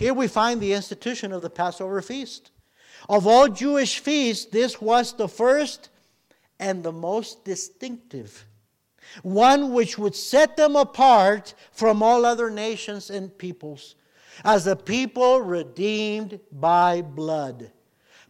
Here 0.00 0.14
we 0.14 0.28
find 0.28 0.62
the 0.62 0.72
institution 0.72 1.30
of 1.30 1.42
the 1.42 1.50
Passover 1.50 2.00
feast. 2.00 2.52
Of 3.06 3.26
all 3.26 3.48
Jewish 3.48 3.98
feasts, 3.98 4.46
this 4.46 4.80
was 4.80 5.12
the 5.12 5.28
first 5.28 5.90
and 6.58 6.82
the 6.82 6.90
most 6.90 7.44
distinctive, 7.44 8.46
one 9.22 9.74
which 9.74 9.98
would 9.98 10.14
set 10.16 10.56
them 10.56 10.74
apart 10.74 11.52
from 11.70 12.02
all 12.02 12.24
other 12.24 12.48
nations 12.48 13.10
and 13.10 13.36
peoples, 13.36 13.94
as 14.42 14.66
a 14.66 14.74
people 14.74 15.42
redeemed 15.42 16.40
by 16.50 17.02
blood. 17.02 17.70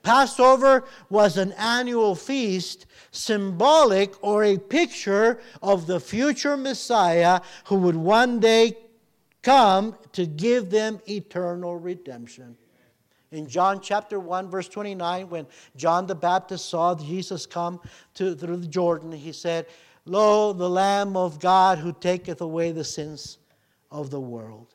Passover 0.02 0.82
was 1.08 1.36
an 1.36 1.52
annual 1.52 2.16
feast, 2.16 2.86
symbolic 3.12 4.12
or 4.24 4.42
a 4.42 4.58
picture 4.58 5.38
of 5.62 5.86
the 5.86 6.00
future 6.00 6.56
Messiah 6.56 7.40
who 7.66 7.76
would 7.76 7.94
one 7.94 8.40
day 8.40 8.76
come 9.42 9.96
to 10.12 10.26
give 10.26 10.70
them 10.70 11.00
eternal 11.08 11.76
redemption. 11.76 12.56
In 13.32 13.46
John 13.46 13.80
chapter 13.80 14.18
1, 14.18 14.50
verse 14.50 14.68
29, 14.68 15.28
when 15.28 15.46
John 15.76 16.06
the 16.06 16.14
Baptist 16.14 16.68
saw 16.68 16.96
Jesus 16.96 17.46
come 17.46 17.80
to, 18.14 18.34
through 18.34 18.56
the 18.56 18.66
Jordan, 18.66 19.12
he 19.12 19.32
said, 19.32 19.66
Lo, 20.04 20.52
the 20.52 20.68
Lamb 20.68 21.16
of 21.16 21.38
God 21.38 21.78
who 21.78 21.92
taketh 21.92 22.40
away 22.40 22.72
the 22.72 22.84
sins 22.84 23.38
of 23.90 24.10
the 24.10 24.20
world. 24.20 24.74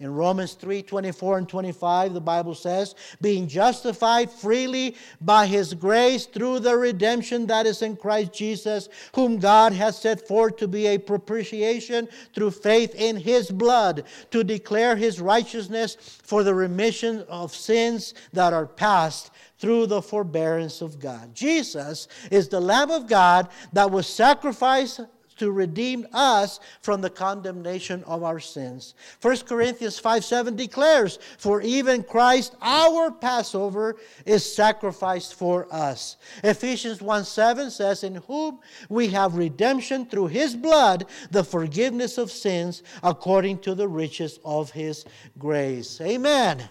In 0.00 0.14
Romans 0.14 0.54
3 0.54 0.82
24 0.82 1.38
and 1.38 1.48
25, 1.48 2.14
the 2.14 2.20
Bible 2.22 2.54
says, 2.54 2.94
being 3.20 3.46
justified 3.46 4.30
freely 4.30 4.96
by 5.20 5.46
his 5.46 5.74
grace 5.74 6.24
through 6.24 6.60
the 6.60 6.74
redemption 6.74 7.46
that 7.48 7.66
is 7.66 7.82
in 7.82 7.96
Christ 7.96 8.32
Jesus, 8.32 8.88
whom 9.14 9.36
God 9.36 9.74
has 9.74 9.98
set 9.98 10.26
forth 10.26 10.56
to 10.56 10.66
be 10.66 10.86
a 10.86 10.96
propitiation 10.96 12.08
through 12.34 12.52
faith 12.52 12.94
in 12.94 13.14
his 13.14 13.50
blood, 13.50 14.04
to 14.30 14.42
declare 14.42 14.96
his 14.96 15.20
righteousness 15.20 15.96
for 16.22 16.42
the 16.42 16.54
remission 16.54 17.22
of 17.28 17.54
sins 17.54 18.14
that 18.32 18.54
are 18.54 18.66
past 18.66 19.30
through 19.58 19.86
the 19.86 20.00
forbearance 20.00 20.80
of 20.80 20.98
God. 20.98 21.34
Jesus 21.34 22.08
is 22.30 22.48
the 22.48 22.60
Lamb 22.60 22.90
of 22.90 23.06
God 23.06 23.50
that 23.74 23.90
was 23.90 24.06
sacrificed 24.06 25.00
to 25.40 25.50
redeem 25.50 26.06
us 26.12 26.60
from 26.82 27.00
the 27.00 27.08
condemnation 27.08 28.04
of 28.04 28.22
our 28.22 28.38
sins. 28.38 28.92
1 29.22 29.38
Corinthians 29.38 29.98
5 29.98 30.22
7 30.22 30.54
declares, 30.54 31.18
For 31.38 31.62
even 31.62 32.02
Christ, 32.02 32.54
our 32.60 33.10
Passover, 33.10 33.96
is 34.26 34.44
sacrificed 34.54 35.32
for 35.34 35.66
us. 35.72 36.18
Ephesians 36.44 37.00
1 37.00 37.24
7 37.24 37.70
says, 37.70 38.04
In 38.04 38.16
whom 38.16 38.60
we 38.90 39.08
have 39.08 39.36
redemption 39.36 40.04
through 40.04 40.26
his 40.26 40.54
blood, 40.54 41.06
the 41.30 41.42
forgiveness 41.42 42.18
of 42.18 42.30
sins, 42.30 42.82
according 43.02 43.60
to 43.60 43.74
the 43.74 43.88
riches 43.88 44.40
of 44.44 44.70
his 44.70 45.06
grace. 45.38 46.02
Amen. 46.02 46.68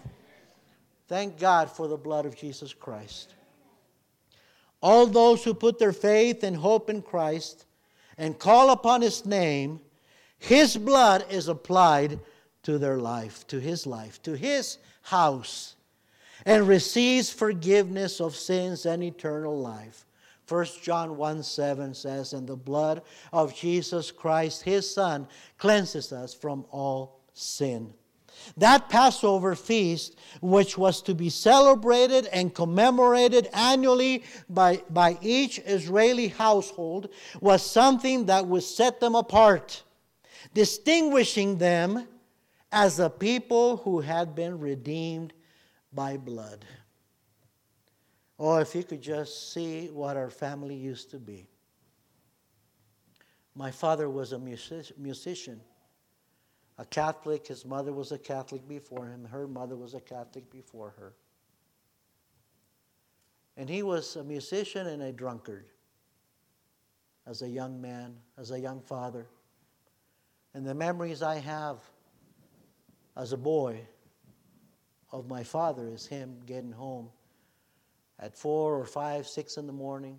Thank 1.07 1.39
God 1.39 1.71
for 1.71 1.87
the 1.87 1.97
blood 1.97 2.27
of 2.27 2.35
Jesus 2.35 2.71
Christ. 2.71 3.33
All 4.79 5.07
those 5.07 5.43
who 5.43 5.55
put 5.55 5.79
their 5.79 5.91
faith 5.91 6.43
and 6.43 6.55
hope 6.55 6.91
in 6.91 7.01
Christ 7.01 7.65
and 8.19 8.37
call 8.37 8.69
upon 8.69 9.01
his 9.01 9.25
name, 9.25 9.79
his 10.37 10.77
blood 10.77 11.25
is 11.31 11.47
applied 11.47 12.19
to 12.63 12.77
their 12.77 12.97
life, 12.97 13.47
to 13.47 13.59
his 13.59 13.87
life, 13.87 14.21
to 14.23 14.35
his 14.35 14.77
house, 15.01 15.75
and 16.45 16.67
receives 16.67 17.31
forgiveness 17.31 18.19
of 18.19 18.35
sins 18.35 18.85
and 18.85 19.01
eternal 19.01 19.57
life. 19.57 20.05
1 20.49 20.65
John 20.81 21.15
1 21.15 21.43
7 21.43 21.93
says, 21.93 22.33
And 22.33 22.47
the 22.47 22.55
blood 22.55 23.03
of 23.31 23.55
Jesus 23.55 24.11
Christ, 24.11 24.63
his 24.63 24.89
Son, 24.93 25.27
cleanses 25.57 26.11
us 26.11 26.33
from 26.33 26.65
all 26.71 27.21
sin. 27.33 27.93
That 28.57 28.89
Passover 28.89 29.55
feast, 29.55 30.15
which 30.41 30.77
was 30.77 31.01
to 31.03 31.15
be 31.15 31.29
celebrated 31.29 32.25
and 32.27 32.53
commemorated 32.53 33.49
annually 33.53 34.23
by, 34.49 34.83
by 34.89 35.17
each 35.21 35.59
Israeli 35.59 36.27
household, 36.27 37.09
was 37.39 37.65
something 37.65 38.25
that 38.25 38.47
would 38.47 38.63
set 38.63 38.99
them 38.99 39.15
apart, 39.15 39.83
distinguishing 40.53 41.57
them 41.57 42.07
as 42.71 42.99
a 42.99 43.09
people 43.09 43.77
who 43.77 43.99
had 43.99 44.35
been 44.35 44.59
redeemed 44.59 45.33
by 45.93 46.17
blood. 46.17 46.65
Oh, 48.37 48.57
if 48.57 48.73
you 48.73 48.83
could 48.83 49.01
just 49.01 49.51
see 49.53 49.87
what 49.87 50.15
our 50.15 50.29
family 50.29 50.75
used 50.75 51.11
to 51.11 51.19
be. 51.19 51.47
My 53.55 53.71
father 53.71 54.09
was 54.09 54.31
a 54.31 54.39
musician 54.39 55.61
a 56.79 56.85
Catholic. 56.85 57.45
His 57.45 57.65
mother 57.65 57.93
was 57.93 58.11
a 58.11 58.17
Catholic 58.17 58.67
before 58.67 59.05
him. 59.05 59.25
Her 59.25 59.47
mother 59.47 59.75
was 59.75 59.93
a 59.93 59.99
Catholic 59.99 60.49
before 60.49 60.95
her. 60.97 61.13
And 63.57 63.69
he 63.69 63.83
was 63.83 64.15
a 64.15 64.23
musician 64.23 64.87
and 64.87 65.03
a 65.03 65.11
drunkard 65.11 65.65
as 67.27 67.41
a 67.41 67.49
young 67.49 67.81
man, 67.81 68.15
as 68.37 68.51
a 68.51 68.59
young 68.59 68.81
father. 68.81 69.27
And 70.53 70.65
the 70.65 70.73
memories 70.73 71.21
I 71.21 71.35
have 71.39 71.79
as 73.17 73.33
a 73.33 73.37
boy 73.37 73.81
of 75.11 75.27
my 75.27 75.43
father 75.43 75.89
is 75.89 76.07
him 76.07 76.37
getting 76.45 76.71
home 76.71 77.09
at 78.19 78.37
four 78.37 78.79
or 78.79 78.85
five, 78.85 79.27
six 79.27 79.57
in 79.57 79.67
the 79.67 79.73
morning, 79.73 80.17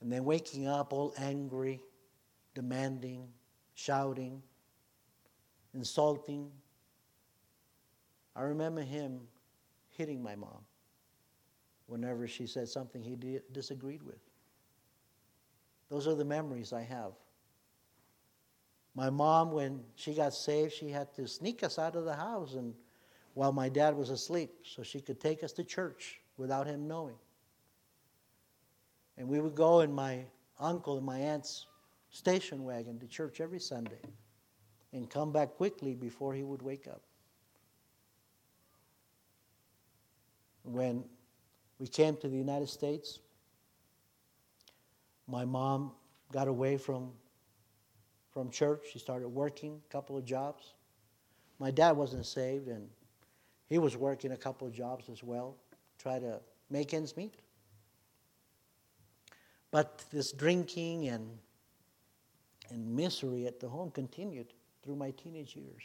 and 0.00 0.12
then 0.12 0.24
waking 0.24 0.68
up 0.68 0.92
all 0.92 1.12
angry, 1.18 1.80
demanding, 2.54 3.26
shouting 3.74 4.42
insulting. 5.74 6.50
I 8.34 8.42
remember 8.42 8.82
him 8.82 9.20
hitting 9.90 10.22
my 10.22 10.34
mom 10.34 10.64
whenever 11.86 12.26
she 12.26 12.46
said 12.46 12.68
something 12.68 13.02
he 13.02 13.40
disagreed 13.52 14.02
with. 14.02 14.20
Those 15.90 16.06
are 16.06 16.14
the 16.14 16.24
memories 16.24 16.72
I 16.72 16.82
have. 16.82 17.12
My 18.94 19.10
mom, 19.10 19.52
when 19.52 19.82
she 19.94 20.14
got 20.14 20.34
saved, 20.34 20.72
she 20.72 20.90
had 20.90 21.12
to 21.14 21.26
sneak 21.26 21.62
us 21.62 21.78
out 21.78 21.96
of 21.96 22.04
the 22.04 22.14
house 22.14 22.54
and 22.54 22.74
while 23.34 23.52
my 23.52 23.68
dad 23.68 23.96
was 23.96 24.10
asleep 24.10 24.50
so 24.64 24.82
she 24.82 25.00
could 25.00 25.20
take 25.20 25.42
us 25.42 25.52
to 25.52 25.64
church 25.64 26.20
without 26.36 26.66
him 26.66 26.86
knowing. 26.86 27.16
And 29.16 29.28
we 29.28 29.40
would 29.40 29.54
go 29.54 29.80
in 29.80 29.92
my 29.92 30.24
uncle 30.58 30.96
and 30.96 31.06
my 31.06 31.18
aunt's 31.18 31.66
station 32.10 32.64
wagon 32.64 32.98
to 33.00 33.06
church 33.06 33.40
every 33.40 33.60
Sunday 33.60 34.00
and 34.92 35.08
come 35.08 35.32
back 35.32 35.54
quickly 35.54 35.94
before 35.94 36.34
he 36.34 36.42
would 36.42 36.62
wake 36.62 36.86
up. 36.86 37.02
When 40.64 41.04
we 41.78 41.86
came 41.88 42.16
to 42.18 42.28
the 42.28 42.36
United 42.36 42.68
States, 42.68 43.18
my 45.26 45.44
mom 45.44 45.92
got 46.30 46.48
away 46.48 46.76
from 46.76 47.12
from 48.32 48.50
church. 48.50 48.86
She 48.90 48.98
started 48.98 49.28
working 49.28 49.80
a 49.86 49.92
couple 49.92 50.16
of 50.16 50.24
jobs. 50.24 50.74
My 51.58 51.70
dad 51.70 51.92
wasn't 51.92 52.24
saved, 52.26 52.68
and 52.68 52.88
he 53.68 53.78
was 53.78 53.96
working 53.96 54.32
a 54.32 54.36
couple 54.36 54.66
of 54.66 54.72
jobs 54.72 55.08
as 55.10 55.22
well, 55.22 55.56
try 55.98 56.18
to 56.18 56.40
make 56.70 56.94
ends 56.94 57.16
meet. 57.16 57.34
But 59.70 60.04
this 60.10 60.32
drinking 60.32 61.08
and, 61.08 61.38
and 62.70 62.94
misery 62.94 63.46
at 63.46 63.60
the 63.60 63.68
home 63.68 63.90
continued 63.90 64.52
through 64.82 64.96
my 64.96 65.10
teenage 65.12 65.56
years. 65.56 65.82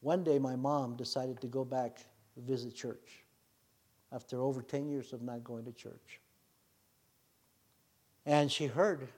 One 0.00 0.22
day, 0.22 0.38
my 0.38 0.56
mom 0.56 0.96
decided 0.96 1.40
to 1.40 1.46
go 1.46 1.64
back 1.64 1.98
to 2.34 2.40
visit 2.40 2.74
church 2.74 3.24
after 4.12 4.40
over 4.40 4.62
10 4.62 4.88
years 4.88 5.12
of 5.12 5.22
not 5.22 5.44
going 5.44 5.64
to 5.64 5.72
church. 5.72 6.20
And 8.24 8.50
she 8.50 8.66
heard 8.66 9.08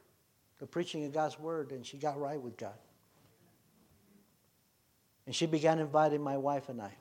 the 0.59 0.67
preaching 0.67 1.05
of 1.05 1.13
God's 1.13 1.39
word 1.39 1.73
and 1.73 1.85
she 1.85 1.97
got 1.97 2.19
right 2.19 2.41
with 2.41 2.57
God. 2.57 2.79
And 5.27 5.35
she 5.35 5.47
began 5.47 5.79
inviting 5.79 6.23
my 6.23 6.37
wife 6.37 6.69
and 6.69 6.81
I. 6.81 6.93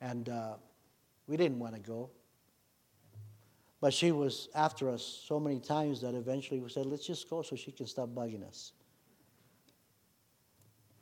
And 0.00 0.28
uh, 0.28 0.54
we 1.26 1.36
didn't 1.36 1.58
want 1.58 1.74
to 1.74 1.80
go. 1.80 2.10
But 3.82 3.92
she 3.92 4.12
was 4.12 4.48
after 4.54 4.88
us 4.88 5.24
so 5.26 5.40
many 5.40 5.58
times 5.58 6.00
that 6.02 6.14
eventually 6.14 6.60
we 6.60 6.70
said, 6.70 6.86
let's 6.86 7.04
just 7.04 7.28
go 7.28 7.42
so 7.42 7.56
she 7.56 7.72
can 7.72 7.88
stop 7.88 8.10
bugging 8.10 8.46
us. 8.46 8.70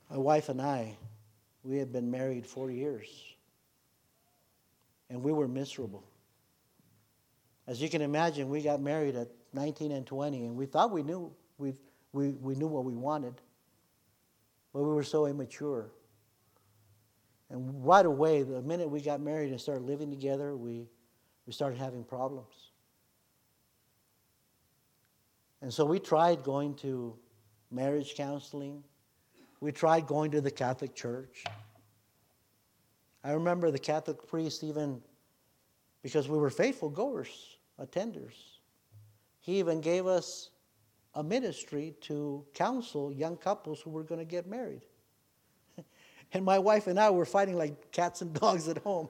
My 0.09 0.17
wife 0.17 0.49
and 0.49 0.59
I, 0.59 0.97
we 1.63 1.77
had 1.77 1.93
been 1.93 2.09
married 2.09 2.47
40 2.47 2.73
years. 2.73 3.07
And 5.11 5.21
we 5.21 5.31
were 5.31 5.47
miserable. 5.47 6.03
As 7.67 7.79
you 7.79 7.87
can 7.87 8.01
imagine, 8.01 8.49
we 8.49 8.63
got 8.63 8.81
married 8.81 9.15
at 9.15 9.27
19 9.53 9.91
and 9.91 10.07
20, 10.07 10.45
and 10.45 10.55
we 10.55 10.65
thought 10.65 10.89
we 10.89 11.03
knew, 11.03 11.31
we, 11.59 11.75
we, 12.13 12.29
we 12.29 12.55
knew 12.55 12.67
what 12.67 12.83
we 12.83 12.95
wanted, 12.95 13.35
but 14.73 14.81
we 14.81 14.91
were 14.91 15.03
so 15.03 15.27
immature. 15.27 15.91
And 17.51 17.85
right 17.85 18.07
away, 18.07 18.41
the 18.41 18.63
minute 18.63 18.89
we 18.89 19.01
got 19.01 19.21
married 19.21 19.51
and 19.51 19.61
started 19.61 19.83
living 19.83 20.09
together, 20.09 20.57
we, 20.57 20.87
we 21.45 21.53
started 21.53 21.77
having 21.77 22.03
problems. 22.03 22.70
And 25.61 25.73
so 25.73 25.85
we 25.85 25.99
tried 25.99 26.43
going 26.43 26.73
to 26.75 27.15
marriage 27.69 28.15
counseling. 28.15 28.83
We 29.59 29.71
tried 29.71 30.07
going 30.07 30.31
to 30.31 30.41
the 30.41 30.51
Catholic 30.51 30.95
Church. 30.95 31.43
I 33.23 33.33
remember 33.33 33.69
the 33.69 33.79
Catholic 33.79 34.27
priest 34.27 34.63
even, 34.63 35.01
because 36.01 36.27
we 36.27 36.37
were 36.37 36.49
faithful 36.49 36.89
goers, 36.89 37.57
attenders, 37.79 38.33
he 39.39 39.59
even 39.59 39.81
gave 39.81 40.07
us 40.07 40.49
a 41.15 41.23
ministry 41.23 41.93
to 42.01 42.45
counsel 42.53 43.11
young 43.11 43.37
couples 43.37 43.81
who 43.81 43.89
were 43.89 44.03
going 44.03 44.19
to 44.19 44.25
get 44.25 44.47
married. 44.47 44.85
and 46.33 46.45
my 46.45 46.57
wife 46.57 46.87
and 46.87 46.99
I 46.99 47.09
were 47.09 47.25
fighting 47.25 47.57
like 47.57 47.91
cats 47.91 48.21
and 48.21 48.33
dogs 48.33 48.67
at 48.67 48.77
home. 48.79 49.09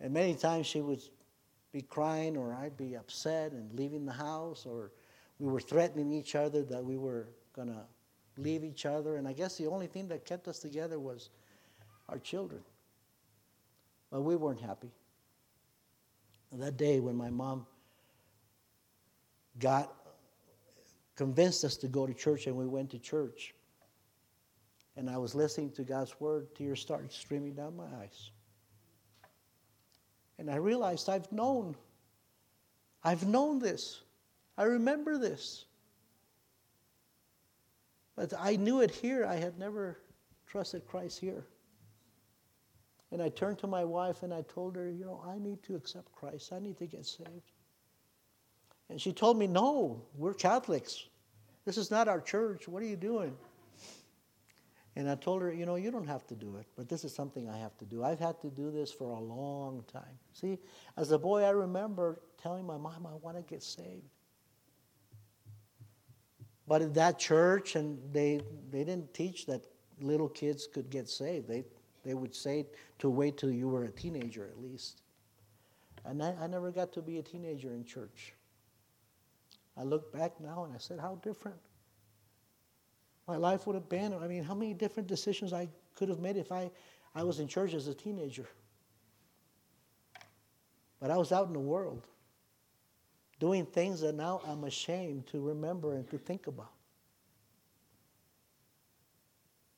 and 0.00 0.12
many 0.12 0.34
times 0.34 0.66
she 0.66 0.80
would 0.80 1.02
be 1.74 1.82
crying, 1.82 2.36
or 2.36 2.54
I'd 2.54 2.76
be 2.76 2.94
upset 2.94 3.50
and 3.50 3.74
leaving 3.74 4.06
the 4.06 4.12
house, 4.12 4.64
or 4.64 4.92
we 5.40 5.50
were 5.50 5.60
threatening 5.60 6.12
each 6.12 6.36
other 6.36 6.62
that 6.62 6.84
we 6.84 6.96
were 6.96 7.26
going 7.54 7.66
to 7.66 7.82
leave 8.36 8.62
each 8.62 8.86
other. 8.86 9.16
And 9.16 9.26
I 9.26 9.32
guess 9.32 9.58
the 9.58 9.66
only 9.66 9.88
thing 9.88 10.06
that 10.08 10.24
kept 10.24 10.46
us 10.46 10.60
together 10.60 11.00
was 11.00 11.30
our 12.08 12.18
children. 12.18 12.62
But 14.12 14.20
we 14.20 14.36
weren't 14.36 14.60
happy. 14.60 14.92
That 16.52 16.76
day 16.76 17.00
when 17.00 17.16
my 17.16 17.30
mom 17.30 17.66
got 19.58 19.92
convinced 21.16 21.64
us 21.64 21.76
to 21.78 21.88
go 21.88 22.06
to 22.06 22.14
church 22.14 22.46
and 22.46 22.54
we 22.54 22.66
went 22.68 22.90
to 22.90 23.00
church 23.00 23.52
and 24.96 25.10
I 25.10 25.18
was 25.18 25.34
listening 25.34 25.72
to 25.72 25.82
God's 25.82 26.20
word, 26.20 26.54
tears 26.54 26.80
started 26.80 27.10
streaming 27.10 27.54
down 27.54 27.76
my 27.76 27.86
eyes. 28.00 28.30
And 30.38 30.50
I 30.50 30.56
realized 30.56 31.08
I've 31.08 31.30
known. 31.30 31.76
I've 33.02 33.26
known 33.26 33.58
this. 33.58 34.00
I 34.56 34.64
remember 34.64 35.18
this. 35.18 35.64
But 38.16 38.32
I 38.38 38.56
knew 38.56 38.80
it 38.80 38.90
here. 38.90 39.26
I 39.26 39.36
had 39.36 39.58
never 39.58 39.98
trusted 40.46 40.86
Christ 40.86 41.18
here. 41.18 41.44
And 43.12 43.22
I 43.22 43.28
turned 43.28 43.58
to 43.58 43.66
my 43.66 43.84
wife 43.84 44.22
and 44.22 44.32
I 44.32 44.42
told 44.42 44.76
her, 44.76 44.88
you 44.88 45.04
know, 45.04 45.22
I 45.26 45.38
need 45.38 45.62
to 45.64 45.76
accept 45.76 46.10
Christ. 46.12 46.52
I 46.52 46.58
need 46.58 46.78
to 46.78 46.86
get 46.86 47.06
saved. 47.06 47.52
And 48.90 49.00
she 49.00 49.12
told 49.12 49.38
me, 49.38 49.46
no, 49.46 50.02
we're 50.16 50.34
Catholics. 50.34 51.06
This 51.64 51.78
is 51.78 51.90
not 51.90 52.08
our 52.08 52.20
church. 52.20 52.68
What 52.68 52.82
are 52.82 52.86
you 52.86 52.96
doing? 52.96 53.36
And 54.96 55.10
I 55.10 55.16
told 55.16 55.42
her, 55.42 55.52
you 55.52 55.66
know, 55.66 55.74
you 55.74 55.90
don't 55.90 56.06
have 56.06 56.26
to 56.28 56.34
do 56.34 56.56
it, 56.56 56.66
but 56.76 56.88
this 56.88 57.04
is 57.04 57.12
something 57.12 57.48
I 57.48 57.58
have 57.58 57.76
to 57.78 57.84
do. 57.84 58.04
I've 58.04 58.20
had 58.20 58.40
to 58.42 58.50
do 58.50 58.70
this 58.70 58.92
for 58.92 59.10
a 59.10 59.20
long 59.20 59.82
time. 59.92 60.18
See, 60.32 60.58
as 60.96 61.10
a 61.10 61.18
boy, 61.18 61.42
I 61.42 61.50
remember 61.50 62.20
telling 62.40 62.64
my 62.64 62.76
mom, 62.76 63.06
I 63.06 63.14
want 63.16 63.36
to 63.36 63.42
get 63.42 63.62
saved. 63.62 64.08
But 66.68 66.80
in 66.80 66.92
that 66.92 67.18
church, 67.18 67.74
and 67.74 67.98
they, 68.12 68.40
they 68.70 68.84
didn't 68.84 69.12
teach 69.12 69.46
that 69.46 69.64
little 70.00 70.28
kids 70.28 70.68
could 70.72 70.90
get 70.90 71.08
saved. 71.08 71.48
They 71.48 71.64
they 72.04 72.14
would 72.14 72.34
say 72.34 72.66
to 72.98 73.10
wait 73.10 73.38
till 73.38 73.50
you 73.50 73.68
were 73.68 73.84
a 73.84 73.90
teenager 73.90 74.44
at 74.44 74.62
least. 74.62 75.00
And 76.04 76.22
I, 76.22 76.34
I 76.40 76.46
never 76.46 76.70
got 76.70 76.92
to 76.92 77.02
be 77.02 77.18
a 77.18 77.22
teenager 77.22 77.72
in 77.72 77.84
church. 77.84 78.34
I 79.76 79.82
look 79.82 80.12
back 80.12 80.38
now 80.40 80.64
and 80.64 80.74
I 80.74 80.78
said, 80.78 81.00
how 81.00 81.18
different 81.22 81.56
my 83.26 83.36
life 83.36 83.66
would 83.66 83.74
have 83.74 83.88
been. 83.88 84.12
I 84.14 84.26
mean, 84.26 84.42
how 84.42 84.54
many 84.54 84.74
different 84.74 85.08
decisions 85.08 85.52
I 85.52 85.68
could 85.94 86.08
have 86.08 86.20
made 86.20 86.36
if 86.36 86.52
I, 86.52 86.70
I 87.14 87.22
was 87.22 87.40
in 87.40 87.48
church 87.48 87.74
as 87.74 87.86
a 87.86 87.94
teenager. 87.94 88.46
But 91.00 91.10
I 91.10 91.16
was 91.16 91.32
out 91.32 91.46
in 91.46 91.52
the 91.52 91.60
world 91.60 92.06
doing 93.38 93.66
things 93.66 94.00
that 94.00 94.14
now 94.14 94.40
I'm 94.46 94.64
ashamed 94.64 95.26
to 95.28 95.40
remember 95.40 95.94
and 95.94 96.08
to 96.10 96.18
think 96.18 96.46
about. 96.46 96.72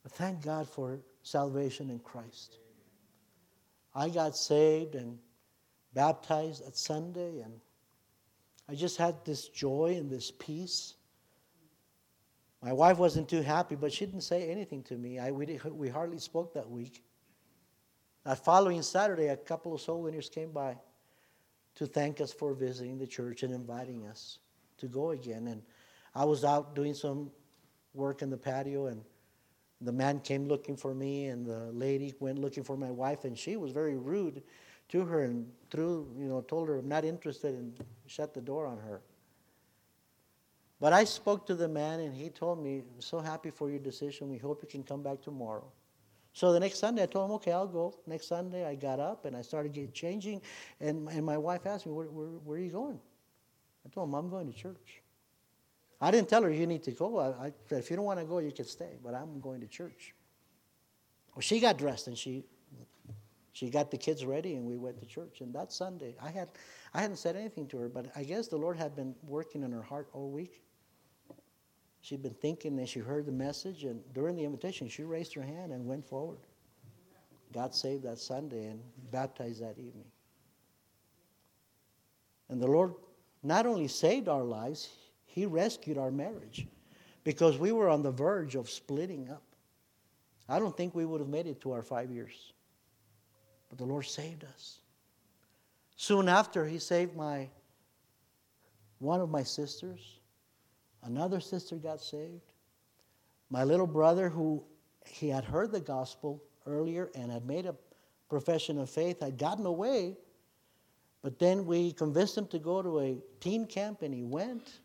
But 0.03 0.13
thank 0.13 0.43
God 0.43 0.69
for 0.69 1.01
salvation 1.23 1.91
in 1.91 1.99
Christ. 1.99 2.59
I 3.95 4.09
got 4.09 4.37
saved 4.37 4.95
and 4.95 5.19
baptized 5.95 6.65
at 6.65 6.77
Sunday, 6.77 7.41
and 7.41 7.61
I 8.69 8.75
just 8.75 8.99
had 8.99 9.25
this 9.25 9.49
joy 9.49 9.97
and 9.99 10.11
this 10.11 10.31
peace. 10.31 10.95
My 12.63 12.73
wife 12.73 12.99
wasn't 12.99 13.29
too 13.29 13.43
happy, 13.43 13.75
but 13.75 13.93
she 13.93 14.07
didn't 14.07 14.23
say 14.23 14.51
anything 14.51 14.83
to 14.85 14.97
me. 14.97 15.19
I, 15.19 15.31
we, 15.31 15.59
we 15.71 15.89
hardly 15.89 16.19
spoke 16.19 16.55
that 16.55 16.69
week. 16.69 17.03
That 18.25 18.45
following 18.45 18.83
Saturday, 18.83 19.29
a 19.29 19.37
couple 19.37 19.75
of 19.75 19.81
soul 19.81 20.03
winners 20.03 20.29
came 20.29 20.51
by 20.51 20.77
to 21.77 21.87
thank 21.87 22.21
us 22.21 22.33
for 22.33 22.55
visiting 22.55 22.99
the 22.99 23.07
church 23.07 23.43
and 23.43 23.55
inviting 23.55 24.07
us 24.07 24.39
to 24.79 24.87
go 24.87 25.11
again. 25.11 25.49
And 25.49 25.63
I 26.15 26.25
was 26.25 26.45
out 26.45 26.75
doing 26.75 26.95
some 26.95 27.31
work 27.95 28.23
in 28.23 28.31
the 28.31 28.37
patio, 28.37 28.87
and 28.87 29.03
the 29.81 29.93
man 29.93 30.21
came 30.21 30.49
looking 30.49 30.77
for 30.77 30.95
me, 30.95 31.27
and 31.27 31.47
the 31.47 31.71
lady 31.73 32.15
went 32.19 32.39
looking 32.39 32.65
for 32.65 32.77
my 32.77 32.91
wife, 32.91 33.25
and 33.25 33.39
she 33.39 33.57
was 33.57 33.73
very 33.73 33.97
rude 33.97 34.43
to 34.89 35.05
her 35.05 35.25
and 35.25 35.51
through, 35.71 36.09
you 36.19 36.27
know, 36.27 36.41
told 36.41 36.69
her 36.69 36.79
I'm 36.79 36.89
not 36.89 37.05
interested 37.05 37.55
and 37.55 37.79
shut 38.07 38.33
the 38.33 38.41
door 38.41 38.67
on 38.67 38.79
her. 38.79 39.03
But 40.81 40.93
I 40.93 41.05
spoke 41.05 41.47
to 41.47 41.55
the 41.55 41.69
man, 41.69 42.01
and 42.01 42.15
he 42.15 42.29
told 42.29 42.63
me, 42.63 42.83
I'm 42.95 43.01
so 43.01 43.21
happy 43.21 43.51
for 43.51 43.71
your 43.71 43.79
decision. 43.79 44.29
We 44.29 44.39
hope 44.39 44.63
you 44.63 44.69
can 44.69 44.83
come 44.83 45.03
back 45.03 45.23
tomorrow. 45.23 45.73
So 46.35 46.53
the 46.53 46.61
next 46.61 46.79
Sunday, 46.81 47.03
I 47.03 47.07
told 47.07 47.31
him, 47.31 47.35
okay, 47.37 47.53
I'll 47.53 47.67
go. 47.67 47.95
Next 48.07 48.29
Sunday, 48.29 48.67
I 48.67 48.75
got 48.75 49.01
up 49.01 49.25
and 49.25 49.35
I 49.35 49.41
started 49.41 49.95
changing, 49.95 50.43
and, 50.81 51.09
and 51.09 51.25
my 51.25 51.39
wife 51.39 51.65
asked 51.65 51.87
me, 51.87 51.93
where, 51.93 52.07
where, 52.09 52.27
where 52.27 52.59
are 52.59 52.61
you 52.61 52.71
going? 52.71 53.01
I 53.87 53.89
told 53.89 54.09
him, 54.09 54.15
I'm 54.15 54.29
going 54.29 54.53
to 54.53 54.59
church. 54.59 55.01
I 55.99 56.11
didn't 56.11 56.29
tell 56.29 56.43
her 56.43 56.51
you 56.51 56.67
need 56.67 56.83
to 56.83 56.91
go. 56.91 57.19
I, 57.19 57.47
I 57.47 57.53
said, 57.69 57.79
if 57.79 57.89
you 57.89 57.97
don't 57.97 58.05
want 58.05 58.21
to 58.21 58.27
go, 58.27 58.39
you 58.39 58.53
can 58.53 58.67
stay, 58.67 58.99
but 59.03 59.15
I'm 59.15 59.41
going 59.41 59.63
to 59.63 59.67
church. 59.67 60.13
Well, 61.35 61.41
she 61.41 61.59
got 61.61 61.79
dressed 61.79 62.07
and 62.07 62.17
she 62.17 62.45
she 63.53 63.71
got 63.71 63.91
the 63.91 63.97
kids 63.97 64.27
ready 64.27 64.57
and 64.57 64.67
we 64.67 64.77
went 64.77 64.99
to 65.01 65.07
church. 65.07 65.41
And 65.41 65.55
that 65.55 65.73
Sunday, 65.73 66.15
I 66.23 66.29
had 66.31 66.51
I 66.93 67.01
hadn't 67.01 67.17
said 67.17 67.37
anything 67.37 67.67
to 67.69 67.79
her, 67.79 67.89
but 67.89 68.07
I 68.15 68.23
guess 68.23 68.49
the 68.49 68.57
Lord 68.57 68.77
had 68.77 68.95
been 68.95 69.15
working 69.23 69.63
in 69.63 69.73
her 69.73 69.83
heart 69.83 70.09
all 70.13 70.31
week. 70.31 70.63
She'd 72.07 72.23
been 72.23 72.35
thinking 72.35 72.79
and 72.79 72.89
she 72.89 73.01
heard 73.01 73.27
the 73.27 73.33
message, 73.33 73.83
and 73.83 74.01
during 74.15 74.37
the 74.37 74.45
invitation, 74.45 74.89
she 74.89 75.03
raised 75.03 75.35
her 75.35 75.43
hand 75.43 75.73
and 75.73 75.85
went 75.85 76.07
forward. 76.07 76.39
God 77.53 77.75
saved 77.75 78.05
that 78.05 78.21
Sunday 78.21 78.67
and 78.67 78.81
baptized 79.11 79.61
that 79.61 79.77
evening. 79.77 80.07
And 82.49 82.63
the 82.63 82.69
Lord 82.69 82.95
not 83.43 83.67
only 83.67 83.89
saved 83.89 84.29
our 84.29 84.45
lives, 84.45 84.89
he 85.25 85.47
rescued 85.47 85.99
our 85.99 86.13
marriage 86.13 86.69
because 87.25 87.59
we 87.59 87.73
were 87.73 87.89
on 87.89 88.03
the 88.03 88.13
verge 88.13 88.55
of 88.55 88.71
splitting 88.71 89.29
up. 89.29 89.43
I 90.49 90.61
don't 90.61 90.77
think 90.77 90.95
we 90.95 91.07
would 91.07 91.21
have 91.21 91.29
made 91.29 91.49
it 91.49 91.61
to 91.63 91.73
our 91.73 91.83
five 91.83 92.13
years. 92.13 92.53
But 93.69 93.79
the 93.79 93.85
Lord 93.85 94.07
saved 94.07 94.45
us. 94.45 94.79
Soon 95.97 96.29
after, 96.29 96.67
he 96.67 96.79
saved 96.79 97.17
my 97.17 97.49
one 99.01 99.21
of 99.21 99.29
my 99.29 99.43
sisters. 99.43 100.16
Another 101.07 101.39
sister 101.39 101.77
got 101.77 102.01
saved. 102.01 102.43
My 103.49 103.63
little 103.63 103.87
brother, 103.87 104.29
who 104.29 104.65
he 105.07 105.29
had 105.29 105.45
heard 105.45 105.71
the 105.71 105.81
gospel 105.81 106.43
earlier 106.67 107.11
and 107.15 107.31
had 107.31 107.47
made 107.47 107.65
a 107.65 107.77
profession 108.29 108.79
of 108.79 108.91
faith, 108.91 109.21
had 109.21 109.39
gotten 109.39 109.67
away. 109.67 110.17
But 111.23 111.39
then 111.39 111.65
we 111.65 111.93
convinced 111.93 112.37
him 112.37 112.49
to 112.49 112.59
go 112.59 112.83
to 112.83 113.01
a 113.01 113.19
teen 113.39 113.67
camp, 113.67 114.03
and 114.03 114.13
he 114.13 114.25
went. 114.25 114.81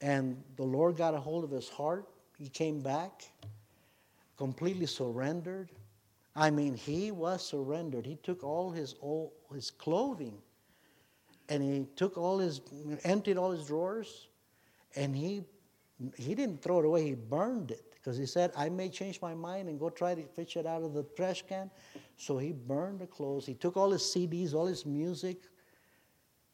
And 0.00 0.42
the 0.56 0.64
Lord 0.64 0.96
got 0.96 1.14
a 1.14 1.20
hold 1.20 1.44
of 1.44 1.50
his 1.50 1.68
heart. 1.68 2.08
He 2.36 2.48
came 2.48 2.80
back, 2.80 3.30
completely 4.36 4.86
surrendered. 4.86 5.70
I 6.34 6.50
mean, 6.50 6.74
he 6.74 7.12
was 7.12 7.46
surrendered. 7.46 8.04
He 8.04 8.16
took 8.16 8.42
all 8.42 8.70
his 8.70 8.96
old, 9.00 9.30
his 9.54 9.70
clothing, 9.70 10.38
and 11.48 11.62
he 11.62 11.86
took 11.94 12.18
all 12.18 12.38
his, 12.38 12.60
emptied 13.04 13.36
all 13.36 13.52
his 13.52 13.66
drawers, 13.66 14.28
and 14.96 15.14
he 15.14 15.44
he 16.16 16.34
didn't 16.34 16.62
throw 16.62 16.78
it 16.80 16.86
away. 16.86 17.04
He 17.04 17.14
burned 17.14 17.70
it 17.70 17.90
because 17.94 18.16
he 18.16 18.24
said, 18.26 18.52
I 18.56 18.68
may 18.70 18.88
change 18.88 19.20
my 19.20 19.34
mind 19.34 19.68
and 19.68 19.78
go 19.78 19.90
try 19.90 20.14
to 20.14 20.22
fish 20.22 20.56
it 20.56 20.66
out 20.66 20.82
of 20.82 20.94
the 20.94 21.02
trash 21.14 21.44
can. 21.46 21.70
So 22.16 22.38
he 22.38 22.52
burned 22.52 23.00
the 23.00 23.06
clothes. 23.06 23.44
He 23.44 23.54
took 23.54 23.76
all 23.76 23.90
his 23.90 24.02
CDs, 24.02 24.54
all 24.54 24.66
his 24.66 24.86
music, 24.86 25.42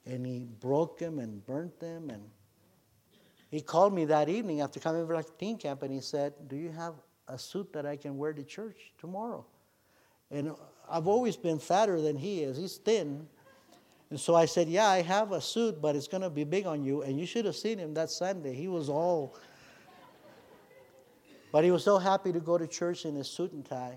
and 0.04 0.26
he 0.26 0.48
broke 0.60 0.98
them 0.98 1.20
and 1.20 1.44
burnt 1.46 1.78
them. 1.78 2.10
And 2.10 2.24
he 3.50 3.60
called 3.60 3.94
me 3.94 4.04
that 4.06 4.28
evening 4.28 4.60
after 4.60 4.80
coming 4.80 5.06
to 5.06 5.24
teen 5.38 5.56
camp 5.56 5.82
and 5.82 5.92
he 5.92 6.00
said, 6.00 6.34
Do 6.48 6.56
you 6.56 6.70
have 6.70 6.94
a 7.28 7.38
suit 7.38 7.72
that 7.72 7.86
I 7.86 7.96
can 7.96 8.16
wear 8.16 8.32
to 8.32 8.42
church 8.42 8.92
tomorrow? 8.98 9.46
And 10.30 10.52
I've 10.90 11.06
always 11.06 11.36
been 11.36 11.60
fatter 11.60 12.00
than 12.00 12.16
he 12.16 12.42
is. 12.42 12.56
He's 12.56 12.76
thin. 12.78 13.28
And 14.10 14.20
so 14.20 14.34
I 14.34 14.44
said, 14.44 14.68
Yeah, 14.68 14.88
I 14.88 15.02
have 15.02 15.32
a 15.32 15.40
suit, 15.40 15.80
but 15.80 15.96
it's 15.96 16.08
going 16.08 16.22
to 16.22 16.30
be 16.30 16.44
big 16.44 16.66
on 16.66 16.84
you. 16.84 17.02
And 17.02 17.18
you 17.18 17.26
should 17.26 17.44
have 17.44 17.56
seen 17.56 17.78
him 17.78 17.94
that 17.94 18.10
Sunday. 18.10 18.54
He 18.54 18.68
was 18.68 18.88
all. 18.88 19.36
But 21.52 21.64
he 21.64 21.70
was 21.70 21.84
so 21.84 21.96
happy 21.96 22.32
to 22.32 22.40
go 22.40 22.58
to 22.58 22.66
church 22.66 23.06
in 23.06 23.14
his 23.14 23.28
suit 23.28 23.52
and 23.52 23.64
tie 23.64 23.96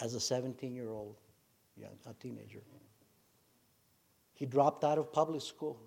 as 0.00 0.14
a 0.14 0.20
17 0.20 0.72
year 0.72 0.90
old, 0.90 1.16
a 2.06 2.14
teenager. 2.14 2.62
He 4.34 4.46
dropped 4.46 4.84
out 4.84 4.98
of 4.98 5.12
public 5.12 5.42
school 5.42 5.80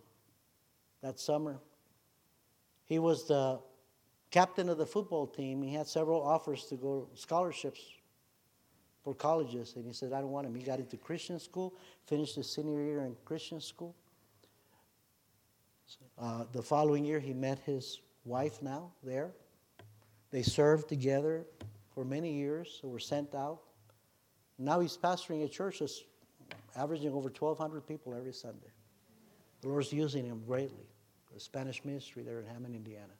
that 1.02 1.20
summer. 1.20 1.60
He 2.84 3.00
was 3.00 3.28
the 3.28 3.60
captain 4.32 4.68
of 4.68 4.78
the 4.78 4.86
football 4.86 5.28
team. 5.28 5.62
He 5.62 5.74
had 5.74 5.88
several 5.88 6.22
offers 6.22 6.66
to 6.66 6.76
go 6.76 7.08
scholarships 7.14 7.82
for 9.04 9.14
colleges. 9.14 9.74
And 9.76 9.86
he 9.86 9.94
said, 9.94 10.14
I 10.14 10.22
don't 10.22 10.32
want 10.32 10.48
him. 10.48 10.56
He 10.56 10.64
got 10.64 10.80
into 10.80 10.98
Christian 10.98 11.40
school, 11.40 11.74
finished 12.06 12.36
his 12.36 12.50
senior 12.50 12.84
year 12.84 13.02
in 13.02 13.16
Christian 13.26 13.60
school. 13.60 13.96
Uh, 16.18 16.46
the 16.52 16.62
following 16.62 17.04
year, 17.04 17.20
he 17.20 17.34
met 17.34 17.60
his 17.66 18.00
wife 18.26 18.62
now 18.62 18.92
there. 19.04 19.32
They 20.30 20.44
served 20.44 20.88
together 20.88 21.46
for 21.94 22.06
many 22.06 22.34
years, 22.34 22.80
so 22.82 22.88
were 22.88 23.00
sent 23.00 23.36
out. 23.36 23.60
Now 24.58 24.80
he's 24.80 24.98
pastoring 24.98 25.44
a 25.44 25.50
church 25.50 25.80
that's 25.80 26.04
averaging 26.76 27.10
over 27.10 27.30
1,200 27.30 27.86
people 27.88 28.14
every 28.14 28.34
Sunday. 28.34 28.72
The 29.62 29.68
Lord's 29.68 29.92
using 29.92 30.26
him 30.26 30.44
greatly. 30.46 30.86
The 31.34 31.40
Spanish 31.40 31.84
ministry 31.84 32.24
there 32.24 32.40
in 32.40 32.46
Hammond, 32.46 32.76
Indiana. 32.76 33.14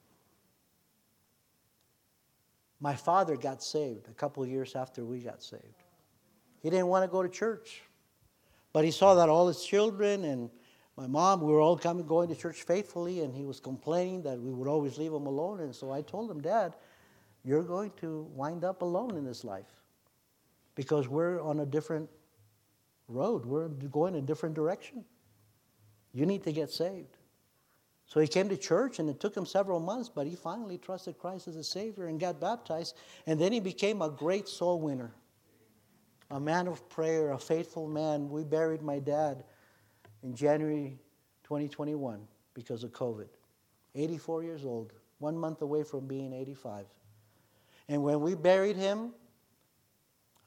My 2.82 2.96
father 2.96 3.38
got 3.38 3.64
saved 3.64 4.10
a 4.10 4.14
couple 4.14 4.46
years 4.46 4.76
after 4.76 5.06
we 5.06 5.20
got 5.20 5.42
saved. 5.42 5.64
He 6.62 6.70
didn't 6.70 6.88
want 6.88 7.04
to 7.04 7.12
go 7.12 7.24
to 7.24 7.30
church, 7.30 7.84
but 8.74 8.84
he 8.84 8.92
saw 8.92 9.16
that 9.16 9.30
all 9.30 9.48
his 9.48 9.64
children 9.64 10.26
and 10.26 10.50
my 10.98 11.08
mom, 11.08 11.42
we 11.42 11.52
were 11.52 11.62
all 11.62 11.78
coming, 11.78 12.06
going 12.06 12.28
to 12.30 12.36
church 12.36 12.64
faithfully, 12.64 13.22
and 13.22 13.34
he 13.34 13.46
was 13.46 13.60
complaining 13.60 14.24
that 14.24 14.40
we 14.40 14.52
would 14.52 14.68
always 14.68 14.98
leave 14.98 15.14
him 15.14 15.26
alone. 15.26 15.62
And 15.62 15.74
so 15.74 15.92
I 15.92 16.02
told 16.02 16.30
him, 16.30 16.42
Dad, 16.42 16.76
you're 17.44 17.64
going 17.64 17.92
to 18.02 18.28
wind 18.36 18.64
up 18.64 18.82
alone 18.82 19.16
in 19.16 19.24
this 19.24 19.44
life 19.44 19.72
because 20.76 21.08
we're 21.08 21.42
on 21.42 21.62
a 21.62 21.66
different 21.66 22.10
road. 23.08 23.46
We're 23.46 23.70
going 23.70 24.16
a 24.16 24.22
different 24.22 24.54
direction. 24.54 25.06
You 26.14 26.26
need 26.26 26.44
to 26.44 26.52
get 26.52 26.70
saved. 26.70 27.18
So 28.12 28.20
he 28.20 28.28
came 28.28 28.50
to 28.50 28.58
church, 28.58 29.00
and 29.00 29.10
it 29.10 29.22
took 29.22 29.38
him 29.38 29.46
several 29.46 29.80
months, 29.80 30.10
but 30.10 30.28
he 30.28 30.36
finally 30.36 30.78
trusted 30.78 31.18
Christ 31.18 31.48
as 31.48 31.56
a 31.56 31.64
Savior 31.64 32.08
and 32.08 32.20
got 32.20 32.42
baptized. 32.42 32.98
And 33.26 33.40
then 33.40 33.54
he 33.54 33.62
became 33.62 34.02
a 34.02 34.10
great 34.10 34.50
soul 34.50 34.82
winner, 34.82 35.14
a 36.30 36.38
man 36.38 36.68
of 36.68 36.90
prayer, 36.90 37.32
a 37.32 37.40
faithful 37.40 37.88
man. 37.88 38.30
We 38.30 38.44
buried 38.44 38.82
my 38.82 39.00
dad 39.00 39.46
in 40.24 40.36
January 40.36 41.00
2021 41.46 42.28
because 42.54 42.84
of 42.84 42.92
COVID. 42.92 43.30
84 43.96 44.44
years 44.44 44.66
old, 44.66 44.92
one 45.20 45.38
month 45.38 45.62
away 45.62 45.84
from 45.84 46.06
being 46.06 46.34
85. 46.34 46.88
And 47.88 48.04
when 48.04 48.20
we 48.20 48.36
buried 48.36 48.76
him, 48.76 49.14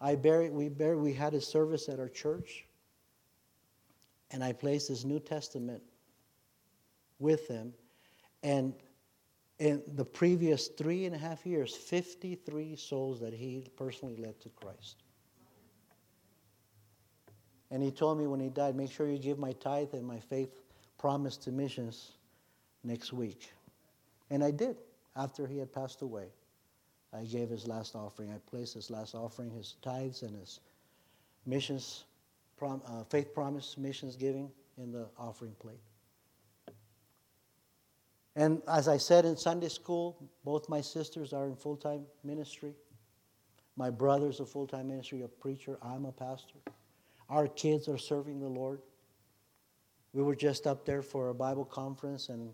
I 0.02 0.16
buried, 0.16 0.52
we, 0.52 0.68
buried, 0.68 0.98
we 0.98 1.14
had 1.14 1.32
a 1.32 1.40
service 1.40 1.88
at 1.88 1.98
our 1.98 2.10
church, 2.10 2.66
and 4.30 4.44
I 4.44 4.52
placed 4.52 4.88
his 4.88 5.06
New 5.06 5.18
Testament 5.18 5.82
with 7.18 7.48
them. 7.48 7.72
And 8.42 8.74
in 9.58 9.82
the 9.94 10.04
previous 10.04 10.68
three 10.68 11.06
and 11.06 11.14
a 11.14 11.18
half 11.18 11.46
years, 11.46 11.74
53 11.74 12.76
souls 12.76 13.20
that 13.20 13.32
he 13.32 13.68
personally 13.76 14.16
led 14.16 14.40
to 14.40 14.48
Christ. 14.50 15.02
And 17.70 17.82
he 17.82 17.90
told 17.90 18.18
me 18.18 18.26
when 18.26 18.40
he 18.40 18.50
died, 18.50 18.76
make 18.76 18.92
sure 18.92 19.08
you 19.08 19.18
give 19.18 19.38
my 19.38 19.52
tithe 19.52 19.94
and 19.94 20.06
my 20.06 20.20
faith 20.20 20.50
promise 20.98 21.36
to 21.38 21.50
missions 21.50 22.12
next 22.82 23.12
week. 23.12 23.50
And 24.30 24.44
I 24.44 24.50
did 24.50 24.76
after 25.16 25.46
he 25.46 25.58
had 25.58 25.72
passed 25.72 26.02
away. 26.02 26.28
I 27.12 27.24
gave 27.24 27.48
his 27.48 27.66
last 27.66 27.94
offering. 27.94 28.32
I 28.32 28.38
placed 28.50 28.74
his 28.74 28.90
last 28.90 29.14
offering, 29.14 29.50
his 29.50 29.76
tithes 29.82 30.22
and 30.22 30.36
his 30.36 30.60
missions, 31.46 32.04
prom, 32.56 32.82
uh, 32.86 33.04
faith 33.04 33.32
promise, 33.32 33.76
missions 33.78 34.16
giving 34.16 34.50
in 34.78 34.90
the 34.90 35.06
offering 35.16 35.54
plate. 35.60 35.80
And 38.36 38.62
as 38.66 38.88
I 38.88 38.96
said 38.96 39.24
in 39.24 39.36
Sunday 39.36 39.68
school, 39.68 40.16
both 40.44 40.68
my 40.68 40.80
sisters 40.80 41.32
are 41.32 41.46
in 41.46 41.54
full 41.54 41.76
time 41.76 42.04
ministry. 42.24 42.74
My 43.76 43.90
brother's 43.90 44.40
a 44.40 44.46
full 44.46 44.66
time 44.66 44.88
ministry, 44.88 45.22
a 45.22 45.28
preacher. 45.28 45.78
I'm 45.82 46.04
a 46.04 46.12
pastor. 46.12 46.58
Our 47.28 47.48
kids 47.48 47.88
are 47.88 47.98
serving 47.98 48.40
the 48.40 48.48
Lord. 48.48 48.80
We 50.12 50.22
were 50.22 50.36
just 50.36 50.66
up 50.66 50.84
there 50.84 51.02
for 51.02 51.28
a 51.28 51.34
Bible 51.34 51.64
conference 51.64 52.28
and 52.28 52.50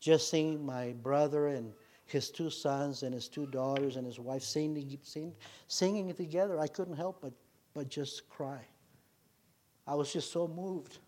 just 0.00 0.30
seeing 0.30 0.64
my 0.64 0.92
brother 1.02 1.48
and 1.48 1.72
his 2.06 2.30
two 2.30 2.50
sons 2.50 3.02
and 3.02 3.14
his 3.14 3.28
two 3.28 3.46
daughters 3.46 3.96
and 3.96 4.06
his 4.06 4.18
wife 4.18 4.42
singing, 4.42 4.98
singing, 5.02 5.34
singing 5.68 6.12
together. 6.14 6.58
I 6.58 6.66
couldn't 6.66 6.96
help 6.96 7.20
but, 7.20 7.32
but 7.74 7.88
just 7.88 8.28
cry. 8.28 8.60
I 9.86 9.94
was 9.94 10.12
just 10.12 10.32
so 10.32 10.46
moved 10.46 10.98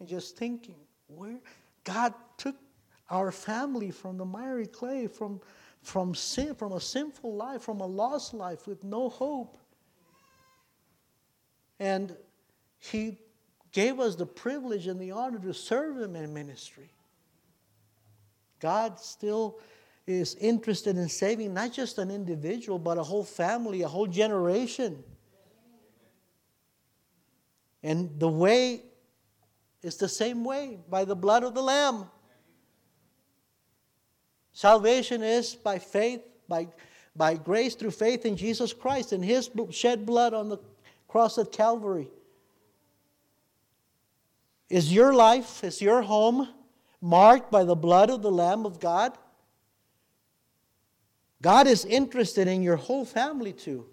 and 0.00 0.08
just 0.08 0.36
thinking, 0.36 0.76
where 1.08 1.38
God 1.84 2.14
took 2.36 2.56
our 3.12 3.30
family 3.30 3.90
from 3.90 4.16
the 4.16 4.24
miry 4.24 4.66
clay, 4.66 5.06
from, 5.06 5.38
from 5.82 6.14
sin, 6.14 6.54
from 6.54 6.72
a 6.72 6.80
sinful 6.80 7.36
life, 7.36 7.62
from 7.62 7.80
a 7.80 7.86
lost 7.86 8.32
life 8.32 8.66
with 8.66 8.82
no 8.82 9.10
hope. 9.10 9.58
And 11.78 12.16
He 12.78 13.18
gave 13.70 14.00
us 14.00 14.16
the 14.16 14.26
privilege 14.26 14.86
and 14.86 14.98
the 14.98 15.10
honor 15.10 15.38
to 15.40 15.52
serve 15.52 15.98
Him 15.98 16.16
in 16.16 16.32
ministry. 16.32 16.90
God 18.60 18.98
still 18.98 19.60
is 20.06 20.34
interested 20.36 20.96
in 20.96 21.08
saving 21.08 21.52
not 21.52 21.72
just 21.72 21.98
an 21.98 22.10
individual, 22.10 22.78
but 22.78 22.96
a 22.96 23.02
whole 23.02 23.24
family, 23.24 23.82
a 23.82 23.88
whole 23.88 24.06
generation. 24.06 25.04
And 27.82 28.18
the 28.18 28.28
way 28.28 28.84
is 29.82 29.96
the 29.96 30.08
same 30.08 30.44
way 30.44 30.78
by 30.88 31.04
the 31.04 31.16
blood 31.16 31.44
of 31.44 31.54
the 31.54 31.62
Lamb. 31.62 32.06
Salvation 34.52 35.22
is 35.22 35.54
by 35.54 35.78
faith, 35.78 36.20
by, 36.48 36.68
by 37.16 37.34
grace 37.34 37.74
through 37.74 37.90
faith 37.90 38.26
in 38.26 38.36
Jesus 38.36 38.72
Christ 38.72 39.12
and 39.12 39.24
His 39.24 39.50
shed 39.70 40.04
blood 40.04 40.34
on 40.34 40.48
the 40.48 40.58
cross 41.08 41.38
at 41.38 41.52
Calvary. 41.52 42.08
Is 44.68 44.92
your 44.92 45.12
life, 45.12 45.64
is 45.64 45.82
your 45.82 46.02
home 46.02 46.48
marked 47.00 47.50
by 47.50 47.64
the 47.64 47.74
blood 47.74 48.10
of 48.10 48.22
the 48.22 48.30
Lamb 48.30 48.64
of 48.64 48.80
God? 48.80 49.16
God 51.42 51.66
is 51.66 51.84
interested 51.84 52.46
in 52.46 52.62
your 52.62 52.76
whole 52.76 53.04
family 53.04 53.52
too. 53.52 53.86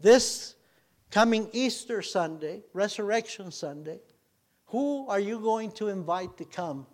This 0.00 0.56
coming 1.10 1.48
Easter 1.52 2.02
Sunday, 2.02 2.62
Resurrection 2.72 3.52
Sunday, 3.52 4.00
who 4.66 5.06
are 5.08 5.20
you 5.20 5.38
going 5.38 5.70
to 5.72 5.88
invite 5.88 6.36
to 6.38 6.44
come 6.44 6.86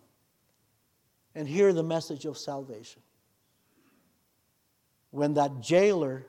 and 1.39 1.47
hear 1.47 1.73
the 1.73 1.85
message 1.85 2.25
of 2.25 2.37
salvation. 2.37 3.01
When 5.13 5.35
that 5.35 5.61
jailer 5.61 6.27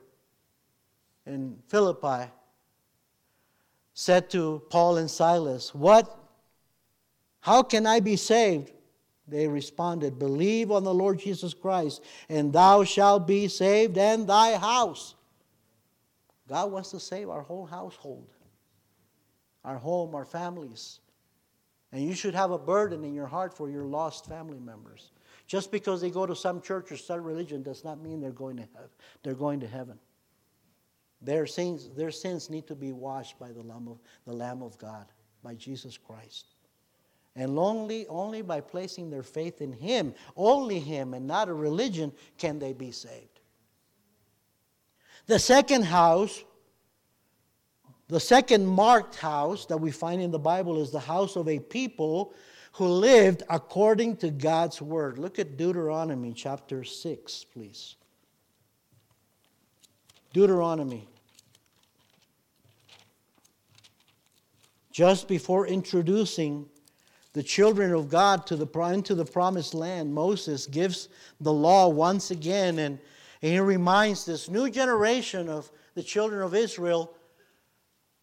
in 1.26 1.58
Philippi 1.66 2.30
said 3.92 4.30
to 4.30 4.62
Paul 4.70 4.98
and 4.98 5.10
Silas, 5.10 5.74
What? 5.74 6.16
How 7.40 7.64
can 7.64 7.88
I 7.88 7.98
be 7.98 8.14
saved? 8.14 8.70
They 9.26 9.48
responded, 9.48 10.16
Believe 10.16 10.70
on 10.70 10.84
the 10.84 10.94
Lord 10.94 11.18
Jesus 11.18 11.54
Christ, 11.54 12.04
and 12.28 12.52
thou 12.52 12.84
shalt 12.84 13.26
be 13.26 13.48
saved 13.48 13.98
and 13.98 14.28
thy 14.28 14.56
house. 14.56 15.16
God 16.48 16.70
wants 16.70 16.92
to 16.92 17.00
save 17.00 17.28
our 17.30 17.42
whole 17.42 17.66
household, 17.66 18.28
our 19.64 19.76
home, 19.76 20.14
our 20.14 20.24
families. 20.24 21.00
And 21.92 22.02
you 22.02 22.14
should 22.14 22.34
have 22.34 22.50
a 22.52 22.58
burden 22.58 23.04
in 23.04 23.14
your 23.14 23.26
heart 23.26 23.56
for 23.56 23.68
your 23.68 23.84
lost 23.84 24.26
family 24.26 24.60
members. 24.60 25.10
Just 25.46 25.72
because 25.72 26.00
they 26.00 26.10
go 26.10 26.26
to 26.26 26.36
some 26.36 26.60
church 26.60 26.92
or 26.92 26.96
some 26.96 27.24
religion 27.24 27.62
does 27.62 27.82
not 27.82 28.00
mean 28.00 28.20
they're 28.20 28.30
going 28.30 28.56
to 28.56 28.62
have, 28.62 28.90
they're 29.22 29.34
going 29.34 29.60
to 29.60 29.66
heaven. 29.66 29.98
Their 31.22 31.46
sins, 31.46 31.90
their 31.96 32.12
sins 32.12 32.48
need 32.48 32.66
to 32.68 32.74
be 32.74 32.92
washed 32.92 33.38
by 33.38 33.52
the 33.52 33.62
Lamb 33.62 33.88
of, 33.88 33.98
the 34.26 34.32
Lamb 34.32 34.62
of 34.62 34.78
God, 34.78 35.06
by 35.42 35.54
Jesus 35.54 35.98
Christ. 35.98 36.54
And 37.36 37.58
only, 37.58 38.06
only 38.06 38.42
by 38.42 38.60
placing 38.60 39.10
their 39.10 39.22
faith 39.22 39.60
in 39.60 39.72
Him, 39.72 40.14
only 40.36 40.78
Him, 40.78 41.14
and 41.14 41.26
not 41.26 41.48
a 41.48 41.54
religion, 41.54 42.12
can 42.38 42.58
they 42.58 42.72
be 42.72 42.90
saved. 42.90 43.40
The 45.26 45.38
second 45.38 45.82
house, 45.82 46.42
the 48.10 48.18
second 48.18 48.66
marked 48.66 49.14
house 49.14 49.66
that 49.66 49.78
we 49.78 49.92
find 49.92 50.20
in 50.20 50.32
the 50.32 50.38
Bible 50.38 50.82
is 50.82 50.90
the 50.90 50.98
house 50.98 51.36
of 51.36 51.48
a 51.48 51.60
people 51.60 52.34
who 52.72 52.86
lived 52.86 53.44
according 53.48 54.16
to 54.16 54.30
God's 54.30 54.82
word. 54.82 55.16
Look 55.16 55.38
at 55.38 55.56
Deuteronomy 55.56 56.32
chapter 56.32 56.82
6, 56.82 57.44
please. 57.44 57.94
Deuteronomy. 60.32 61.06
Just 64.90 65.28
before 65.28 65.68
introducing 65.68 66.68
the 67.32 67.44
children 67.44 67.94
of 67.94 68.08
God 68.08 68.44
to 68.48 68.56
the, 68.56 68.80
into 68.92 69.14
the 69.14 69.24
promised 69.24 69.72
land, 69.72 70.12
Moses 70.12 70.66
gives 70.66 71.08
the 71.40 71.52
law 71.52 71.88
once 71.88 72.32
again, 72.32 72.80
and, 72.80 72.98
and 73.40 73.52
he 73.52 73.60
reminds 73.60 74.24
this 74.24 74.48
new 74.48 74.68
generation 74.68 75.48
of 75.48 75.70
the 75.94 76.02
children 76.02 76.42
of 76.42 76.56
Israel 76.56 77.14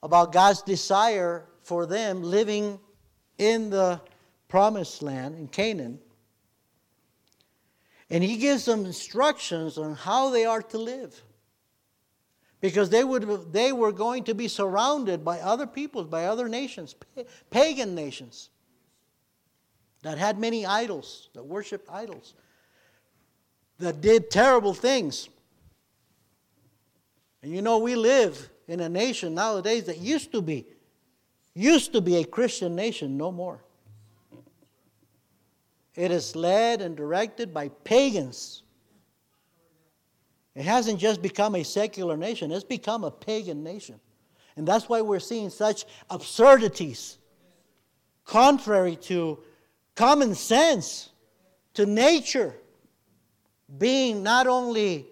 about 0.04 0.32
God's 0.32 0.62
desire 0.62 1.46
for 1.64 1.86
them 1.86 2.24
living 2.24 2.80
in 3.38 3.70
the 3.70 4.02
promised 4.48 5.02
land, 5.02 5.36
in 5.36 5.48
Canaan. 5.48 6.00
And 8.10 8.24
he 8.24 8.38
gives 8.38 8.66
them 8.66 8.86
instructions 8.86 9.78
on 9.78 9.94
how 9.94 10.30
they 10.30 10.46
are 10.46 10.62
to 10.62 10.78
live 10.78 11.22
because 12.62 12.90
they, 12.90 13.04
would, 13.04 13.52
they 13.52 13.72
were 13.72 13.92
going 13.92 14.24
to 14.26 14.34
be 14.34 14.48
surrounded 14.48 15.24
by 15.26 15.40
other 15.40 15.68
peoples, 15.68 16.08
by 16.08 16.26
other 16.26 16.48
nations, 16.48 16.96
pagan 17.50 17.94
nations 17.94 18.50
that 20.04 20.18
had 20.18 20.40
many 20.40 20.66
idols, 20.66 21.30
that 21.34 21.46
worshiped 21.46 21.90
idols, 21.90 22.34
that 23.80 24.02
did 24.02 24.32
terrible 24.32 24.74
things. 24.74 25.30
And 27.44 27.52
you 27.52 27.62
know, 27.62 27.78
we 27.78 27.96
live 27.96 28.50
in 28.68 28.80
a 28.80 28.90
nation 28.90 29.34
nowadays 29.34 29.86
that 29.86 30.00
used 30.00 30.32
to 30.34 30.42
be, 30.42 30.66
used 31.54 31.94
to 31.94 32.02
be 32.02 32.18
a 32.18 32.26
Christian 32.26 32.76
nation, 32.76 33.18
no 33.18 33.32
more. 33.32 33.64
It 35.96 36.12
is 36.12 36.36
led 36.36 36.82
and 36.82 36.96
directed 36.96 37.54
by 37.54 37.70
pagans 37.70 38.64
it 40.58 40.66
hasn't 40.66 41.00
just 41.00 41.22
become 41.22 41.54
a 41.54 41.64
secular 41.64 42.18
nation, 42.18 42.52
it's 42.52 42.64
become 42.64 43.04
a 43.04 43.12
pagan 43.12 43.64
nation. 43.64 44.00
And 44.56 44.68
that's 44.68 44.90
why 44.90 45.02
we're 45.02 45.20
seeing 45.20 45.52
such 45.52 45.86
absurdities, 46.10 47.20
contrary 48.26 48.96
to 49.04 49.38
common 49.94 50.34
sense, 50.34 51.10
to 51.76 51.86
nature, 51.86 52.56
being 53.78 54.24
not 54.24 54.48
only 54.48 55.06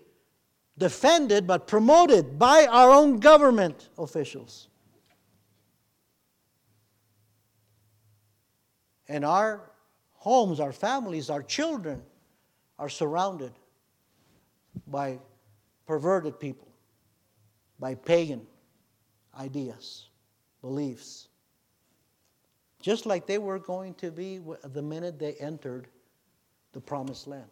defended 0.78 1.48
but 1.48 1.68
promoted 1.68 2.38
by 2.38 2.66
our 2.66 2.92
own 2.92 3.20
government 3.20 3.90
officials. 3.98 4.68
And 9.08 9.24
our 9.24 9.72
homes, 10.14 10.60
our 10.60 10.74
families, 10.74 11.30
our 11.30 11.44
children 11.44 12.02
are 12.80 12.90
surrounded 12.90 13.54
by 14.88 15.20
perverted 15.86 16.40
people 16.40 16.68
by 17.80 17.96
pagan 17.96 18.46
ideas, 19.38 20.08
beliefs. 20.62 21.28
Just 22.82 23.06
like 23.06 23.26
they 23.26 23.38
were 23.38 23.60
going 23.60 23.94
to 23.96 24.12
be 24.12 24.40
the 24.64 24.82
minute 24.82 25.20
they 25.20 25.34
entered 25.34 25.88
the 26.74 26.80
promised 26.80 27.28
land. 27.28 27.50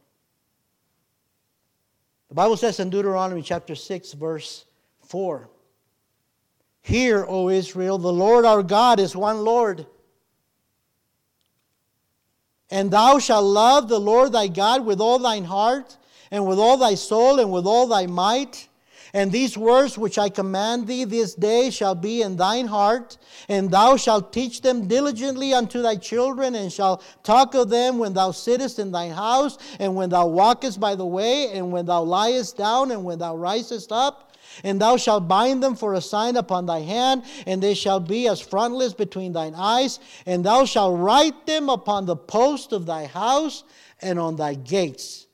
The 2.34 2.38
Bible 2.38 2.58
says 2.58 2.80
in 2.80 2.90
Deuteronomy 2.90 3.44
chapter 3.44 3.76
6, 3.76 4.14
verse 4.14 4.66
4 5.06 5.48
Hear, 6.82 7.28
O 7.30 7.50
Israel, 7.50 8.00
the 8.00 8.12
Lord 8.12 8.44
our 8.44 8.64
God 8.64 9.00
is 9.00 9.16
one 9.16 9.44
Lord. 9.44 9.86
And 12.72 12.90
thou 12.90 13.20
shalt 13.20 13.46
love 13.46 13.88
the 13.88 14.00
Lord 14.00 14.32
thy 14.32 14.48
God 14.48 14.84
with 14.84 15.00
all 15.00 15.20
thine 15.20 15.44
heart 15.44 15.96
and 16.32 16.48
with 16.48 16.58
all 16.58 16.76
thy 16.76 16.96
soul 16.96 17.40
and 17.40 17.52
with 17.52 17.68
all 17.68 17.86
thy 17.86 18.08
might. 18.08 18.68
And 19.16 19.32
these 19.32 19.56
words 19.56 19.96
which 19.96 20.18
I 20.18 20.30
command 20.30 20.88
thee 20.88 21.04
this 21.04 21.36
day 21.36 21.70
shall 21.70 21.94
be 21.94 22.24
in 22.24 22.36
thine 22.36 22.66
heart, 22.66 23.18
and 23.48 23.70
thou 23.70 23.96
shalt 23.96 24.34
teach 24.34 24.62
them 24.62 24.88
diligently 24.88 25.54
unto 25.54 25.84
thy 25.84 25.98
children, 25.98 26.56
and 26.56 26.74
shalt 26.74 27.04
talk 27.22 27.54
of 27.54 27.70
them 27.70 28.00
when 28.00 28.14
thou 28.14 28.32
sittest 28.32 28.80
in 28.80 28.92
thy 28.92 29.10
house, 29.10 29.60
and 29.80 29.96
when 29.96 30.10
thou 30.10 30.26
walkest 30.26 30.80
by 30.80 30.96
the 30.96 31.06
way, 31.06 31.52
and 31.54 31.72
when 31.72 31.86
thou 31.86 32.04
liest 32.04 32.58
down, 32.58 32.90
and 32.90 33.04
when 33.04 33.20
thou 33.20 33.36
risest 33.36 33.92
up. 33.92 34.32
And 34.64 34.82
thou 34.82 34.98
shalt 34.98 35.28
bind 35.28 35.64
them 35.64 35.76
for 35.76 35.94
a 35.94 36.02
sign 36.02 36.36
upon 36.36 36.66
thy 36.66 36.80
hand, 36.80 37.24
and 37.46 37.62
they 37.62 37.74
shall 37.76 38.00
be 38.00 38.28
as 38.28 38.42
frontlets 38.42 38.94
between 38.94 39.32
thine 39.34 39.54
eyes. 39.56 40.00
And 40.26 40.44
thou 40.44 40.66
shalt 40.66 41.00
write 41.00 41.46
them 41.46 41.70
upon 41.70 42.06
the 42.06 42.16
post 42.16 42.72
of 42.72 42.86
thy 42.86 43.06
house 43.06 43.64
and 44.02 44.20
on 44.20 44.36
thy 44.36 44.54
gates. 44.54 45.26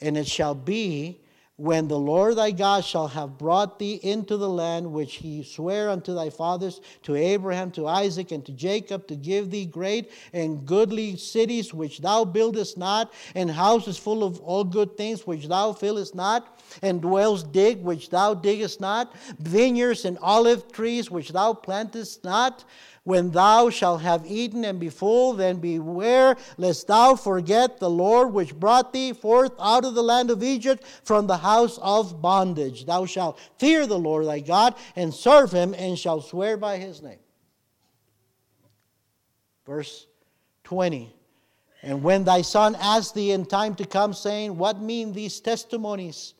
And 0.00 0.16
it 0.16 0.26
shall 0.26 0.54
be 0.54 1.20
when 1.56 1.88
the 1.88 1.98
Lord 1.98 2.36
thy 2.36 2.50
God 2.50 2.84
shall 2.84 3.08
have 3.08 3.38
brought 3.38 3.78
thee 3.78 3.98
into 4.02 4.36
the 4.36 4.48
land 4.48 4.92
which 4.92 5.14
he 5.16 5.42
sware 5.42 5.88
unto 5.88 6.14
thy 6.14 6.28
fathers, 6.28 6.82
to 7.04 7.16
Abraham, 7.16 7.70
to 7.72 7.86
Isaac, 7.86 8.30
and 8.30 8.44
to 8.44 8.52
Jacob, 8.52 9.06
to 9.08 9.16
give 9.16 9.50
thee 9.50 9.64
great 9.64 10.10
and 10.34 10.66
goodly 10.66 11.16
cities 11.16 11.72
which 11.72 12.00
thou 12.00 12.24
buildest 12.24 12.76
not, 12.76 13.12
and 13.34 13.50
houses 13.50 13.96
full 13.96 14.22
of 14.22 14.38
all 14.40 14.64
good 14.64 14.96
things 14.98 15.26
which 15.26 15.48
thou 15.48 15.72
fillest 15.72 16.14
not, 16.14 16.60
and 16.82 17.02
wells 17.02 17.42
dig 17.42 17.82
which 17.82 18.10
thou 18.10 18.34
diggest 18.34 18.80
not, 18.80 19.14
vineyards 19.38 20.04
and 20.04 20.18
olive 20.20 20.70
trees 20.72 21.10
which 21.10 21.30
thou 21.30 21.54
plantest 21.54 22.22
not 22.22 22.64
when 23.06 23.30
thou 23.30 23.70
shalt 23.70 24.00
have 24.00 24.26
eaten 24.26 24.64
and 24.64 24.80
be 24.80 24.88
full, 24.88 25.32
then 25.32 25.58
beware 25.58 26.36
lest 26.56 26.88
thou 26.88 27.14
forget 27.14 27.78
the 27.78 27.88
Lord 27.88 28.32
which 28.32 28.52
brought 28.52 28.92
thee 28.92 29.12
forth 29.12 29.52
out 29.60 29.84
of 29.84 29.94
the 29.94 30.02
land 30.02 30.28
of 30.28 30.42
Egypt 30.42 30.82
from 31.04 31.28
the 31.28 31.36
house 31.36 31.78
of 31.78 32.20
bondage. 32.20 32.84
Thou 32.84 33.06
shalt 33.06 33.38
fear 33.60 33.86
the 33.86 33.96
Lord 33.96 34.26
thy 34.26 34.40
God 34.40 34.74
and 34.96 35.14
serve 35.14 35.52
him 35.52 35.72
and 35.78 35.96
shalt 35.96 36.26
swear 36.26 36.56
by 36.56 36.78
his 36.78 37.00
name. 37.00 37.20
Verse 39.64 40.08
20. 40.64 41.14
And 41.82 42.02
when 42.02 42.24
thy 42.24 42.42
son 42.42 42.74
asks 42.74 43.12
thee 43.12 43.30
in 43.30 43.46
time 43.46 43.76
to 43.76 43.86
come, 43.86 44.14
saying, 44.14 44.58
What 44.58 44.80
mean 44.80 45.12
these 45.12 45.38
testimonies 45.38 46.34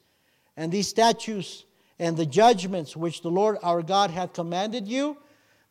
and 0.57 0.73
these 0.73 0.89
statutes 0.89 1.65
and 2.01 2.17
the 2.17 2.27
judgments 2.27 2.97
which 2.97 3.23
the 3.23 3.31
Lord 3.31 3.57
our 3.63 3.83
God 3.83 4.11
hath 4.11 4.33
commanded 4.33 4.89
you? 4.89 5.19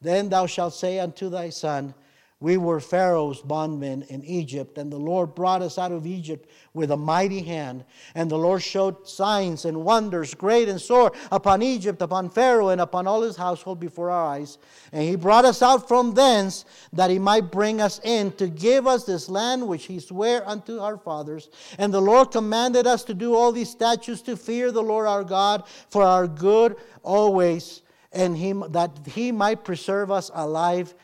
Then 0.01 0.29
thou 0.29 0.45
shalt 0.45 0.73
say 0.73 0.99
unto 0.99 1.29
thy 1.29 1.49
son, 1.49 1.93
We 2.39 2.57
were 2.57 2.79
Pharaoh's 2.79 3.41
bondmen 3.41 4.03
in 4.03 4.23
Egypt, 4.23 4.77
and 4.77 4.91
the 4.91 4.99
Lord 4.99 5.33
brought 5.33 5.61
us 5.61 5.77
out 5.77 5.91
of 5.91 6.05
Egypt 6.05 6.49
with 6.73 6.91
a 6.91 6.97
mighty 6.97 7.41
hand. 7.41 7.85
And 8.13 8.29
the 8.29 8.37
Lord 8.37 8.61
showed 8.61 9.07
signs 9.07 9.63
and 9.63 9.85
wonders, 9.85 10.33
great 10.33 10.67
and 10.67 10.79
sore, 10.79 11.13
upon 11.31 11.61
Egypt, 11.63 12.01
upon 12.01 12.29
Pharaoh, 12.29 12.69
and 12.69 12.81
upon 12.81 13.07
all 13.07 13.21
his 13.21 13.37
household 13.37 13.79
before 13.79 14.11
our 14.11 14.33
eyes. 14.33 14.57
And 14.91 15.03
he 15.03 15.15
brought 15.15 15.45
us 15.45 15.61
out 15.61 15.87
from 15.87 16.13
thence, 16.13 16.65
that 16.91 17.09
he 17.09 17.17
might 17.17 17.51
bring 17.51 17.79
us 17.79 18.01
in 18.03 18.33
to 18.33 18.47
give 18.47 18.85
us 18.85 19.05
this 19.05 19.29
land 19.29 19.65
which 19.65 19.85
he 19.85 19.99
sware 19.99 20.47
unto 20.47 20.79
our 20.79 20.97
fathers. 20.97 21.49
And 21.77 21.93
the 21.93 22.01
Lord 22.01 22.31
commanded 22.31 22.85
us 22.85 23.05
to 23.05 23.13
do 23.13 23.33
all 23.33 23.53
these 23.53 23.69
statutes 23.69 24.21
to 24.23 24.35
fear 24.35 24.71
the 24.71 24.83
Lord 24.83 25.07
our 25.07 25.23
God 25.23 25.63
for 25.89 26.03
our 26.03 26.27
good 26.27 26.75
always 27.01 27.81
and 28.15 28.35
he, 28.37 28.53
that 28.69 28.91
he 29.05 29.31
might 29.31 29.63
preserve 29.63 30.09
us 30.09 30.31
alive 30.33 30.95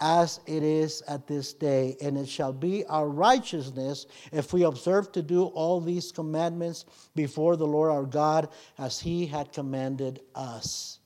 as 0.00 0.40
it 0.46 0.62
is 0.62 1.02
at 1.02 1.26
this 1.26 1.52
day. 1.52 1.96
And 2.00 2.16
it 2.16 2.28
shall 2.28 2.52
be 2.52 2.86
our 2.86 3.08
righteousness 3.08 4.06
if 4.32 4.52
we 4.52 4.64
observe 4.64 5.12
to 5.12 5.22
do 5.22 5.44
all 5.44 5.80
these 5.80 6.10
commandments 6.10 6.86
before 7.14 7.56
the 7.56 7.66
Lord 7.66 7.90
our 7.90 8.04
God 8.04 8.48
as 8.78 8.98
he 9.00 9.26
had 9.26 9.52
commanded 9.52 10.20
us. 10.34 10.98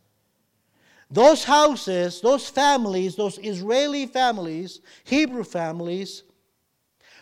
those 1.10 1.44
houses, 1.44 2.20
those 2.20 2.48
families, 2.48 3.14
those 3.14 3.38
Israeli 3.38 4.06
families, 4.06 4.80
Hebrew 5.04 5.44
families, 5.44 6.24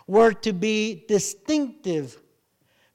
were 0.07 0.33
to 0.33 0.53
be 0.53 1.05
distinctive 1.09 2.19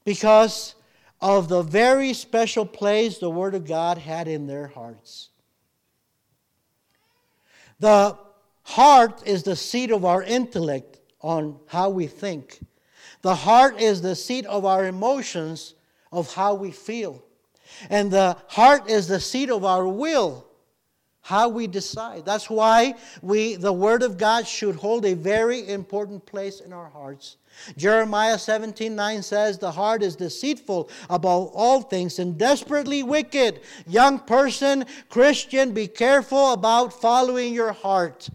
because 0.04 0.74
of 1.20 1.48
the 1.48 1.62
very 1.62 2.12
special 2.12 2.64
place 2.64 3.18
the 3.18 3.30
Word 3.30 3.54
of 3.54 3.66
God 3.66 3.98
had 3.98 4.28
in 4.28 4.46
their 4.46 4.66
hearts. 4.66 5.30
The 7.80 8.16
heart 8.62 9.22
is 9.26 9.42
the 9.42 9.56
seat 9.56 9.90
of 9.90 10.04
our 10.04 10.22
intellect 10.22 11.00
on 11.20 11.58
how 11.66 11.90
we 11.90 12.06
think. 12.06 12.60
The 13.22 13.34
heart 13.34 13.80
is 13.80 14.02
the 14.02 14.14
seat 14.14 14.46
of 14.46 14.64
our 14.64 14.84
emotions, 14.84 15.74
of 16.12 16.34
how 16.34 16.54
we 16.54 16.70
feel. 16.70 17.22
And 17.90 18.10
the 18.10 18.36
heart 18.48 18.90
is 18.90 19.08
the 19.08 19.20
seat 19.20 19.50
of 19.50 19.64
our 19.64 19.86
will, 19.86 20.47
how 21.28 21.46
we 21.46 21.66
decide. 21.66 22.24
That's 22.24 22.48
why 22.48 22.94
we, 23.20 23.56
the 23.56 23.70
Word 23.70 24.02
of 24.02 24.16
God 24.16 24.48
should 24.48 24.76
hold 24.76 25.04
a 25.04 25.12
very 25.12 25.68
important 25.68 26.24
place 26.24 26.60
in 26.60 26.72
our 26.72 26.88
hearts. 26.88 27.36
Jeremiah 27.76 28.38
17 28.38 28.96
9 28.96 29.22
says, 29.22 29.58
The 29.58 29.70
heart 29.70 30.02
is 30.02 30.16
deceitful 30.16 30.88
above 31.10 31.50
all 31.52 31.82
things 31.82 32.18
and 32.18 32.38
desperately 32.38 33.02
wicked. 33.02 33.60
Young 33.86 34.20
person, 34.20 34.86
Christian, 35.10 35.74
be 35.74 35.86
careful 35.86 36.54
about 36.54 36.98
following 36.98 37.52
your 37.52 37.72
heart. 37.72 38.30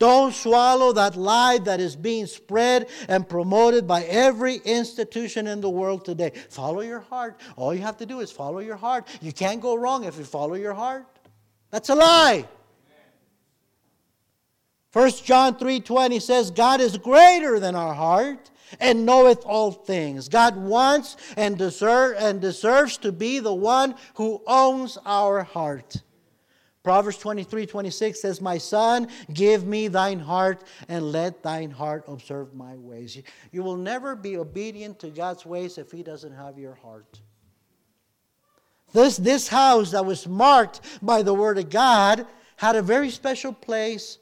Don't 0.00 0.34
swallow 0.34 0.92
that 0.92 1.14
lie 1.14 1.58
that 1.58 1.78
is 1.78 1.94
being 1.94 2.26
spread 2.26 2.88
and 3.08 3.28
promoted 3.28 3.86
by 3.86 4.02
every 4.02 4.56
institution 4.64 5.46
in 5.46 5.60
the 5.60 5.70
world 5.70 6.04
today. 6.04 6.32
Follow 6.50 6.80
your 6.80 6.98
heart. 6.98 7.40
All 7.54 7.72
you 7.72 7.82
have 7.82 7.98
to 7.98 8.06
do 8.06 8.18
is 8.18 8.32
follow 8.32 8.58
your 8.58 8.74
heart. 8.74 9.06
You 9.22 9.32
can't 9.32 9.60
go 9.60 9.76
wrong 9.76 10.02
if 10.02 10.18
you 10.18 10.24
follow 10.24 10.54
your 10.54 10.74
heart. 10.74 11.06
That's 11.74 11.88
a 11.88 11.96
lie. 11.96 12.46
1 14.92 15.10
John 15.24 15.56
3:20 15.56 16.20
says 16.20 16.52
God 16.52 16.80
is 16.80 16.96
greater 16.96 17.58
than 17.58 17.74
our 17.74 17.92
heart 17.92 18.52
and 18.78 19.04
knoweth 19.04 19.44
all 19.44 19.72
things. 19.72 20.28
God 20.28 20.56
wants 20.56 21.16
and 21.36 21.58
deserve, 21.58 22.14
and 22.16 22.40
deserves 22.40 22.96
to 22.98 23.10
be 23.10 23.40
the 23.40 23.52
one 23.52 23.96
who 24.14 24.40
owns 24.46 24.98
our 25.04 25.42
heart. 25.42 25.96
Proverbs 26.84 27.18
23 27.18 27.66
26 27.66 28.22
says, 28.22 28.40
My 28.40 28.56
son, 28.56 29.08
give 29.32 29.66
me 29.66 29.88
thine 29.88 30.20
heart 30.20 30.62
and 30.86 31.10
let 31.10 31.42
thine 31.42 31.72
heart 31.72 32.04
observe 32.06 32.54
my 32.54 32.76
ways. 32.76 33.20
You 33.50 33.64
will 33.64 33.76
never 33.76 34.14
be 34.14 34.36
obedient 34.36 35.00
to 35.00 35.10
God's 35.10 35.44
ways 35.44 35.76
if 35.76 35.90
he 35.90 36.04
doesn't 36.04 36.36
have 36.36 36.56
your 36.56 36.76
heart. 36.76 37.20
This, 38.94 39.16
this 39.16 39.48
house 39.48 39.90
that 39.90 40.06
was 40.06 40.26
marked 40.26 40.80
by 41.02 41.22
the 41.22 41.34
word 41.34 41.58
of 41.58 41.68
God 41.68 42.26
had 42.56 42.76
a 42.76 42.82
very 42.82 43.10
special 43.10 43.52
place. 43.52 44.18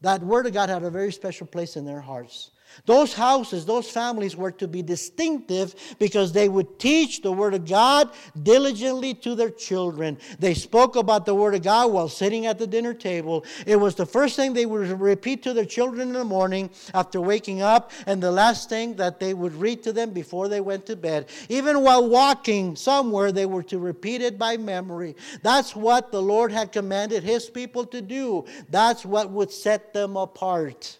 That 0.00 0.20
word 0.20 0.46
of 0.46 0.52
God 0.52 0.68
had 0.68 0.82
a 0.82 0.90
very 0.90 1.12
special 1.12 1.46
place 1.46 1.76
in 1.76 1.84
their 1.86 2.00
hearts. 2.00 2.50
Those 2.86 3.12
houses, 3.12 3.66
those 3.66 3.90
families 3.90 4.36
were 4.36 4.52
to 4.52 4.68
be 4.68 4.82
distinctive 4.82 5.74
because 5.98 6.32
they 6.32 6.48
would 6.48 6.78
teach 6.78 7.22
the 7.22 7.32
Word 7.32 7.54
of 7.54 7.66
God 7.66 8.10
diligently 8.42 9.14
to 9.14 9.34
their 9.34 9.50
children. 9.50 10.18
They 10.38 10.54
spoke 10.54 10.96
about 10.96 11.26
the 11.26 11.34
Word 11.34 11.54
of 11.54 11.62
God 11.62 11.92
while 11.92 12.08
sitting 12.08 12.46
at 12.46 12.58
the 12.58 12.66
dinner 12.66 12.94
table. 12.94 13.44
It 13.66 13.76
was 13.76 13.94
the 13.94 14.06
first 14.06 14.36
thing 14.36 14.52
they 14.52 14.66
would 14.66 14.88
repeat 15.00 15.42
to 15.44 15.52
their 15.52 15.64
children 15.64 16.08
in 16.08 16.14
the 16.14 16.24
morning 16.24 16.70
after 16.94 17.20
waking 17.20 17.62
up, 17.62 17.90
and 18.06 18.22
the 18.22 18.30
last 18.32 18.68
thing 18.68 18.94
that 18.96 19.20
they 19.20 19.34
would 19.34 19.54
read 19.54 19.82
to 19.82 19.92
them 19.92 20.10
before 20.10 20.48
they 20.48 20.60
went 20.60 20.86
to 20.86 20.96
bed. 20.96 21.28
Even 21.48 21.82
while 21.82 22.08
walking 22.08 22.76
somewhere, 22.76 23.32
they 23.32 23.46
were 23.46 23.62
to 23.64 23.78
repeat 23.78 24.22
it 24.22 24.38
by 24.38 24.56
memory. 24.56 25.16
That's 25.42 25.74
what 25.74 26.12
the 26.12 26.22
Lord 26.22 26.52
had 26.52 26.72
commanded 26.72 27.22
His 27.22 27.50
people 27.50 27.84
to 27.86 28.00
do, 28.00 28.44
that's 28.68 29.04
what 29.04 29.30
would 29.30 29.50
set 29.50 29.92
them 29.92 30.16
apart. 30.16 30.99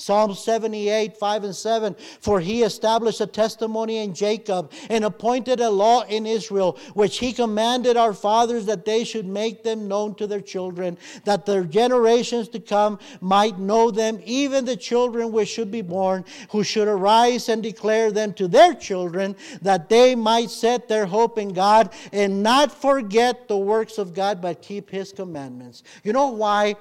Psalm 0.00 0.32
78, 0.32 1.16
5 1.16 1.44
and 1.44 1.56
7. 1.56 1.96
For 2.20 2.38
he 2.38 2.62
established 2.62 3.20
a 3.20 3.26
testimony 3.26 3.98
in 3.98 4.14
Jacob 4.14 4.70
and 4.88 5.04
appointed 5.04 5.58
a 5.58 5.68
law 5.68 6.02
in 6.02 6.24
Israel, 6.24 6.78
which 6.94 7.18
he 7.18 7.32
commanded 7.32 7.96
our 7.96 8.14
fathers 8.14 8.64
that 8.66 8.84
they 8.84 9.02
should 9.02 9.26
make 9.26 9.64
them 9.64 9.88
known 9.88 10.14
to 10.14 10.28
their 10.28 10.40
children, 10.40 10.96
that 11.24 11.46
their 11.46 11.64
generations 11.64 12.48
to 12.50 12.60
come 12.60 13.00
might 13.20 13.58
know 13.58 13.90
them, 13.90 14.20
even 14.24 14.64
the 14.64 14.76
children 14.76 15.32
which 15.32 15.48
should 15.48 15.72
be 15.72 15.82
born, 15.82 16.24
who 16.50 16.62
should 16.62 16.86
arise 16.86 17.48
and 17.48 17.60
declare 17.60 18.12
them 18.12 18.32
to 18.34 18.46
their 18.46 18.74
children, 18.74 19.34
that 19.62 19.88
they 19.88 20.14
might 20.14 20.48
set 20.48 20.86
their 20.86 21.06
hope 21.06 21.38
in 21.38 21.48
God 21.48 21.92
and 22.12 22.40
not 22.40 22.70
forget 22.70 23.48
the 23.48 23.58
works 23.58 23.98
of 23.98 24.14
God, 24.14 24.40
but 24.40 24.62
keep 24.62 24.90
his 24.90 25.12
commandments. 25.12 25.82
You 26.04 26.12
know 26.12 26.28
why? 26.28 26.76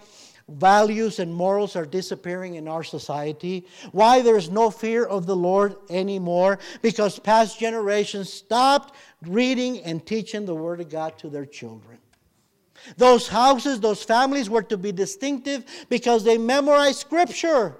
Values 0.50 1.20
and 1.20 1.34
morals 1.34 1.76
are 1.76 1.86
disappearing 1.86 2.56
in 2.56 2.68
our 2.68 2.84
society, 2.84 3.66
why 3.92 4.22
there's 4.22 4.50
no 4.50 4.70
fear 4.70 5.06
of 5.06 5.26
the 5.26 5.36
Lord 5.36 5.76
anymore, 5.90 6.60
because 6.82 7.20
past 7.20 7.60
generations 7.60 8.32
stopped 8.32 8.96
reading 9.26 9.80
and 9.82 10.06
teaching 10.06 10.46
the 10.46 10.56
Word 10.56 10.80
of 10.80 10.90
God 10.90 11.18
to 11.20 11.30
their 11.30 11.46
children. 11.46 11.98
Those 12.96 13.28
houses, 13.28 13.80
those 13.80 14.04
families 14.04 14.50
were 14.50 14.64
to 14.64 14.78
be 14.78 14.92
distinctive 14.92 15.66
because 15.90 16.24
they 16.24 16.38
memorized 16.38 17.00
Scripture. 17.00 17.78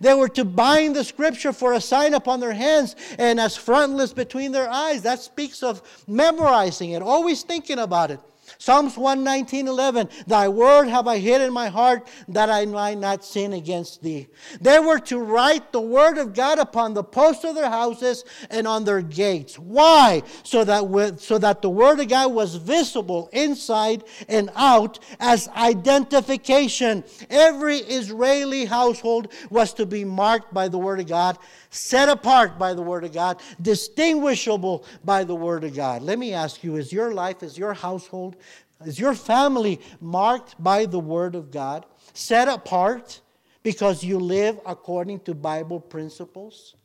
They 0.00 0.14
were 0.14 0.28
to 0.30 0.44
bind 0.44 0.96
the 0.96 1.04
scripture 1.04 1.52
for 1.52 1.72
a 1.72 1.80
sign 1.80 2.12
upon 2.12 2.40
their 2.40 2.52
hands 2.52 2.94
and 3.18 3.40
as 3.40 3.56
frontlets 3.56 4.12
between 4.12 4.52
their 4.52 4.68
eyes. 4.68 5.02
That 5.02 5.20
speaks 5.20 5.62
of 5.62 6.04
memorizing 6.06 6.90
it, 6.90 7.02
always 7.02 7.42
thinking 7.42 7.78
about 7.78 8.10
it. 8.10 8.20
Psalms 8.60 8.96
119 8.96 9.68
11, 9.68 10.08
Thy 10.26 10.48
word 10.48 10.88
have 10.88 11.06
I 11.06 11.18
hid 11.18 11.40
in 11.40 11.52
my 11.52 11.68
heart 11.68 12.08
that 12.26 12.50
I 12.50 12.66
might 12.66 12.98
not 12.98 13.24
sin 13.24 13.52
against 13.52 14.02
thee. 14.02 14.26
They 14.60 14.80
were 14.80 14.98
to 15.00 15.20
write 15.20 15.70
the 15.70 15.80
word 15.80 16.18
of 16.18 16.34
God 16.34 16.58
upon 16.58 16.92
the 16.92 17.04
posts 17.04 17.44
of 17.44 17.54
their 17.54 17.70
houses 17.70 18.24
and 18.50 18.66
on 18.66 18.84
their 18.84 19.00
gates. 19.00 19.60
Why? 19.60 20.24
So 20.42 20.64
that, 20.64 20.88
with, 20.88 21.20
so 21.20 21.38
that 21.38 21.62
the 21.62 21.70
word 21.70 22.00
of 22.00 22.08
God 22.08 22.32
was 22.32 22.56
visible 22.56 23.30
inside 23.32 24.02
and 24.28 24.50
out 24.56 24.98
as 25.20 25.46
identification. 25.50 27.04
Every 27.30 27.76
Israeli 27.76 28.64
household 28.64 29.32
was 29.50 29.72
to 29.74 29.86
be 29.86 30.04
marked 30.04 30.52
by 30.52 30.66
the 30.66 30.78
word 30.78 30.98
of 30.98 31.06
God 31.06 31.38
set 31.70 32.08
apart 32.08 32.58
by 32.58 32.74
the 32.74 32.82
Word 32.82 33.04
of 33.04 33.12
God, 33.12 33.40
distinguishable 33.60 34.84
by 35.04 35.24
the 35.24 35.34
Word 35.34 35.64
of 35.64 35.74
God. 35.74 36.02
Let 36.02 36.18
me 36.18 36.32
ask 36.32 36.64
you 36.64 36.76
is 36.76 36.92
your 36.92 37.12
life, 37.12 37.42
is 37.42 37.58
your 37.58 37.74
household, 37.74 38.36
is 38.84 38.98
your 38.98 39.14
family 39.14 39.80
marked 40.00 40.62
by 40.62 40.86
the 40.86 40.98
Word 40.98 41.34
of 41.34 41.50
God, 41.50 41.86
set 42.12 42.48
apart 42.48 43.20
because 43.62 44.04
you 44.04 44.18
live 44.18 44.60
according 44.66 45.20
to 45.20 45.34
Bible 45.34 45.80
principles? 45.80 46.76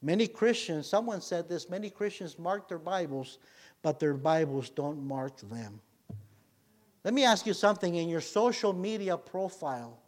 Many 0.00 0.26
Christians, 0.26 0.88
someone 0.88 1.20
said 1.20 1.48
this, 1.48 1.70
many 1.70 1.88
Christians 1.88 2.38
mark 2.38 2.68
their 2.68 2.78
Bibles, 2.78 3.38
but 3.82 4.00
their 4.00 4.14
Bibles 4.14 4.70
don't 4.70 5.06
mark 5.06 5.38
them. 5.48 5.80
Let 7.04 7.14
me 7.14 7.24
ask 7.24 7.46
you 7.46 7.54
something 7.54 7.94
in 7.94 8.08
your 8.08 8.20
social 8.20 8.72
media 8.72 9.16
profile 9.16 10.02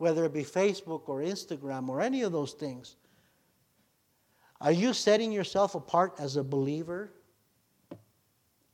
whether 0.00 0.24
it 0.24 0.32
be 0.32 0.42
Facebook 0.42 1.10
or 1.10 1.20
Instagram 1.20 1.90
or 1.90 2.00
any 2.00 2.22
of 2.22 2.32
those 2.32 2.54
things, 2.54 2.96
are 4.58 4.72
you 4.72 4.94
setting 4.94 5.30
yourself 5.30 5.74
apart 5.74 6.14
as 6.18 6.36
a 6.36 6.42
believer 6.42 7.12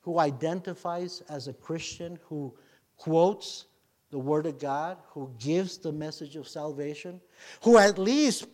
who 0.06 0.20
identifies 0.20 1.20
as 1.28 1.48
a 1.48 1.52
Christian, 1.52 2.16
who 2.28 2.54
quotes 2.96 3.66
the 4.12 4.18
Word 4.18 4.46
of 4.46 4.60
God, 4.60 4.98
who 5.08 5.32
gives 5.40 5.78
the 5.78 5.90
message 5.90 6.36
of 6.36 6.46
salvation, 6.46 7.20
who 7.64 7.76
at 7.76 7.98
least 7.98 8.46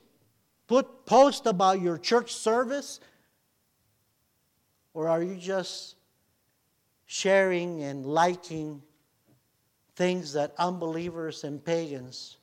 put 0.66 1.04
post 1.04 1.44
about 1.44 1.82
your 1.82 1.98
church 1.98 2.32
service? 2.34 3.00
Or 4.94 5.08
are 5.08 5.22
you 5.22 5.36
just 5.36 5.96
sharing 7.04 7.82
and 7.82 8.06
liking 8.06 8.80
things 9.94 10.32
that 10.32 10.54
unbelievers 10.56 11.44
and 11.44 11.62
pagans 11.62 12.38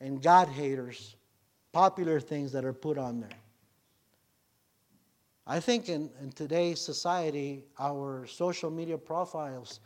and 0.00 0.20
God 0.20 0.48
haters, 0.48 1.14
popular 1.70 2.18
things 2.18 2.50
that 2.50 2.64
are 2.64 2.72
put 2.72 2.98
on 2.98 3.20
there. 3.20 3.43
I 5.46 5.60
think 5.60 5.88
in, 5.88 6.10
in 6.20 6.32
today's 6.32 6.80
society, 6.80 7.64
our 7.78 8.26
social 8.26 8.70
media 8.70 8.96
profiles 8.96 9.80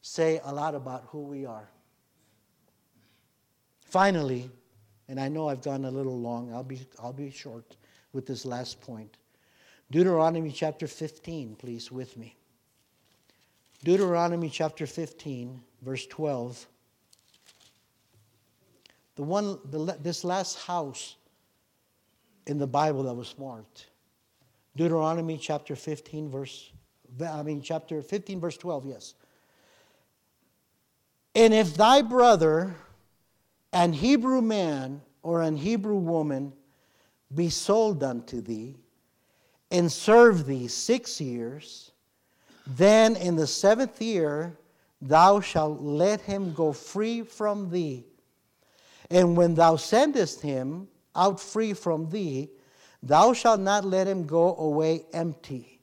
say 0.00 0.40
a 0.44 0.52
lot 0.52 0.74
about 0.74 1.04
who 1.08 1.22
we 1.22 1.44
are. 1.44 1.68
Finally, 3.84 4.50
and 5.08 5.18
I 5.18 5.28
know 5.28 5.48
I've 5.48 5.62
gone 5.62 5.84
a 5.84 5.90
little 5.90 6.20
long, 6.20 6.52
I'll 6.52 6.62
be, 6.62 6.80
I'll 7.02 7.12
be 7.12 7.30
short 7.30 7.76
with 8.12 8.26
this 8.26 8.44
last 8.44 8.80
point. 8.80 9.16
Deuteronomy 9.90 10.52
chapter 10.52 10.86
15, 10.86 11.56
please, 11.56 11.90
with 11.90 12.16
me. 12.16 12.36
Deuteronomy 13.82 14.50
chapter 14.50 14.86
15, 14.86 15.60
verse 15.82 16.06
12 16.06 16.66
the 19.18 19.24
one, 19.24 19.58
the, 19.64 19.98
this 20.00 20.22
last 20.22 20.60
house 20.60 21.16
in 22.46 22.56
the 22.56 22.68
Bible 22.68 23.02
that 23.02 23.14
was 23.14 23.36
marked. 23.36 23.88
Deuteronomy 24.76 25.38
chapter 25.38 25.74
15, 25.74 26.30
verse, 26.30 26.70
I 27.24 27.42
mean, 27.42 27.62
chapter 27.62 28.00
15, 28.02 28.40
verse 28.40 28.56
12, 28.56 28.86
yes. 28.86 29.14
And 31.34 31.54
if 31.54 31.74
thy 31.74 32.02
brother, 32.02 32.74
an 33.72 33.92
Hebrew 33.92 34.40
man 34.40 35.00
or 35.22 35.42
an 35.42 35.56
Hebrew 35.56 35.96
woman, 35.96 36.52
be 37.34 37.50
sold 37.50 38.02
unto 38.02 38.40
thee, 38.40 38.76
and 39.70 39.92
serve 39.92 40.46
thee 40.46 40.68
six 40.68 41.20
years, 41.20 41.92
then 42.66 43.16
in 43.16 43.36
the 43.36 43.46
seventh 43.46 44.00
year 44.00 44.56
thou 45.00 45.40
shalt 45.40 45.80
let 45.80 46.20
him 46.22 46.52
go 46.52 46.72
free 46.72 47.22
from 47.22 47.70
thee. 47.70 48.04
And 49.10 49.36
when 49.36 49.54
thou 49.54 49.76
sendest 49.76 50.40
him 50.42 50.88
out 51.14 51.40
free 51.40 51.72
from 51.72 52.10
thee, 52.10 52.50
thou 53.02 53.32
shalt 53.32 53.60
not 53.60 53.84
let 53.84 54.06
him 54.06 54.26
go 54.26 54.56
away 54.56 55.06
empty. 55.12 55.80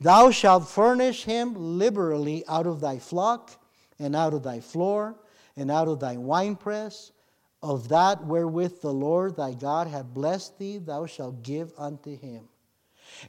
Thou 0.00 0.30
shalt 0.30 0.68
furnish 0.68 1.24
him 1.24 1.54
liberally 1.54 2.44
out 2.48 2.66
of 2.66 2.80
thy 2.80 2.98
flock, 2.98 3.52
and 3.98 4.16
out 4.16 4.34
of 4.34 4.42
thy 4.42 4.60
floor, 4.60 5.14
and 5.56 5.70
out 5.70 5.86
of 5.86 6.00
thy 6.00 6.16
winepress, 6.16 7.12
of 7.62 7.88
that 7.88 8.24
wherewith 8.24 8.80
the 8.80 8.92
Lord 8.92 9.36
thy 9.36 9.54
God 9.54 9.86
hath 9.86 10.06
blessed 10.06 10.58
thee, 10.58 10.78
thou 10.78 11.06
shalt 11.06 11.44
give 11.44 11.72
unto 11.78 12.16
him. 12.16 12.48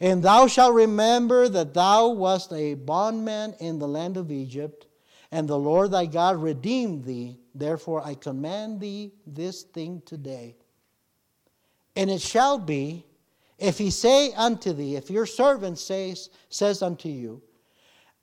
And 0.02 0.24
thou 0.24 0.48
shalt 0.48 0.74
remember 0.74 1.48
that 1.50 1.74
thou 1.74 2.08
wast 2.10 2.52
a 2.52 2.74
bondman 2.74 3.54
in 3.60 3.78
the 3.78 3.88
land 3.88 4.18
of 4.18 4.32
Egypt, 4.32 4.88
and 5.32 5.48
the 5.48 5.58
Lord 5.58 5.92
thy 5.92 6.08
God 6.08 6.42
redeemed 6.42 7.04
thee. 7.04 7.38
Therefore 7.54 8.04
I 8.04 8.16
command 8.16 8.80
thee 8.80 9.12
this 9.28 9.64
thing 9.64 10.02
today. 10.06 10.56
And 11.96 12.10
it 12.10 12.22
shall 12.22 12.58
be, 12.58 13.06
if 13.58 13.78
he 13.78 13.92
say 13.92 14.34
unto 14.34 14.74
thee, 14.74 14.96
if 14.96 15.10
your 15.10 15.26
servant 15.26 15.78
says, 15.78 16.30
says 16.50 16.82
unto 16.82 17.10
you, 17.10 17.42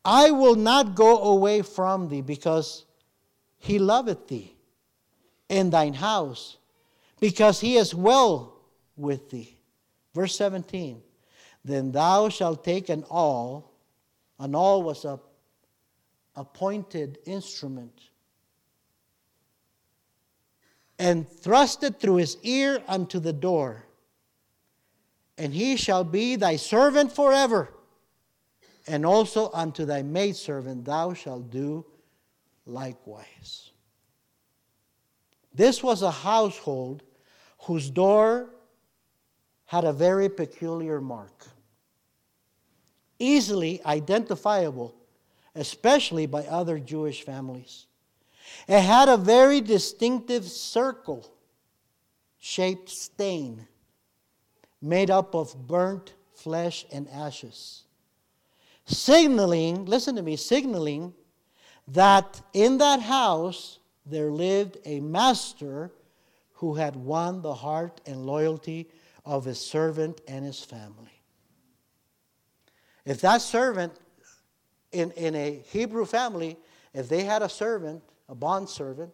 I 0.04 0.30
will 0.30 0.56
not 0.56 0.94
go 0.94 1.22
away 1.22 1.62
from 1.62 2.08
thee, 2.08 2.22
because 2.22 2.84
he 3.58 3.78
loveth 3.78 4.28
thee 4.28 4.56
in 5.48 5.70
thine 5.70 5.94
house, 5.94 6.56
because 7.20 7.60
he 7.60 7.76
is 7.76 7.94
well 7.94 8.56
with 8.96 9.30
thee. 9.30 9.58
Verse 10.14 10.34
17 10.36 11.02
Then 11.64 11.92
thou 11.92 12.28
shalt 12.28 12.64
take 12.64 12.88
an 12.88 13.04
awl, 13.10 13.70
an 14.38 14.54
awl 14.54 14.82
was 14.82 15.04
a 15.04 15.20
appointed 16.36 17.18
instrument, 17.26 17.99
and 21.00 21.26
thrust 21.26 21.82
it 21.82 21.98
through 21.98 22.16
his 22.16 22.36
ear 22.42 22.82
unto 22.86 23.18
the 23.18 23.32
door. 23.32 23.86
And 25.38 25.54
he 25.54 25.76
shall 25.76 26.04
be 26.04 26.36
thy 26.36 26.56
servant 26.56 27.10
forever. 27.10 27.72
And 28.86 29.06
also 29.06 29.50
unto 29.54 29.86
thy 29.86 30.02
maidservant 30.02 30.84
thou 30.84 31.14
shalt 31.14 31.50
do 31.50 31.86
likewise. 32.66 33.70
This 35.54 35.82
was 35.82 36.02
a 36.02 36.10
household 36.10 37.02
whose 37.62 37.88
door 37.88 38.50
had 39.64 39.84
a 39.84 39.94
very 39.94 40.28
peculiar 40.28 41.00
mark, 41.00 41.46
easily 43.18 43.80
identifiable, 43.86 44.94
especially 45.54 46.26
by 46.26 46.44
other 46.44 46.78
Jewish 46.78 47.22
families. 47.22 47.86
It 48.68 48.80
had 48.80 49.08
a 49.08 49.16
very 49.16 49.60
distinctive 49.60 50.44
circle 50.44 51.30
shaped 52.38 52.88
stain 52.88 53.66
made 54.80 55.10
up 55.10 55.34
of 55.34 55.66
burnt 55.66 56.14
flesh 56.34 56.86
and 56.90 57.08
ashes. 57.10 57.84
Signaling, 58.86 59.84
listen 59.84 60.16
to 60.16 60.22
me, 60.22 60.36
signaling 60.36 61.14
that 61.88 62.40
in 62.52 62.78
that 62.78 63.00
house 63.00 63.78
there 64.06 64.30
lived 64.30 64.78
a 64.84 65.00
master 65.00 65.92
who 66.54 66.74
had 66.74 66.96
won 66.96 67.42
the 67.42 67.54
heart 67.54 68.00
and 68.06 68.26
loyalty 68.26 68.88
of 69.24 69.44
his 69.44 69.60
servant 69.60 70.20
and 70.26 70.44
his 70.44 70.64
family. 70.64 71.22
If 73.04 73.20
that 73.20 73.42
servant 73.42 73.92
in, 74.92 75.10
in 75.12 75.34
a 75.34 75.62
Hebrew 75.70 76.04
family, 76.04 76.56
if 76.92 77.08
they 77.08 77.24
had 77.24 77.42
a 77.42 77.48
servant 77.48 78.02
a 78.30 78.34
bond 78.34 78.68
servant. 78.68 79.12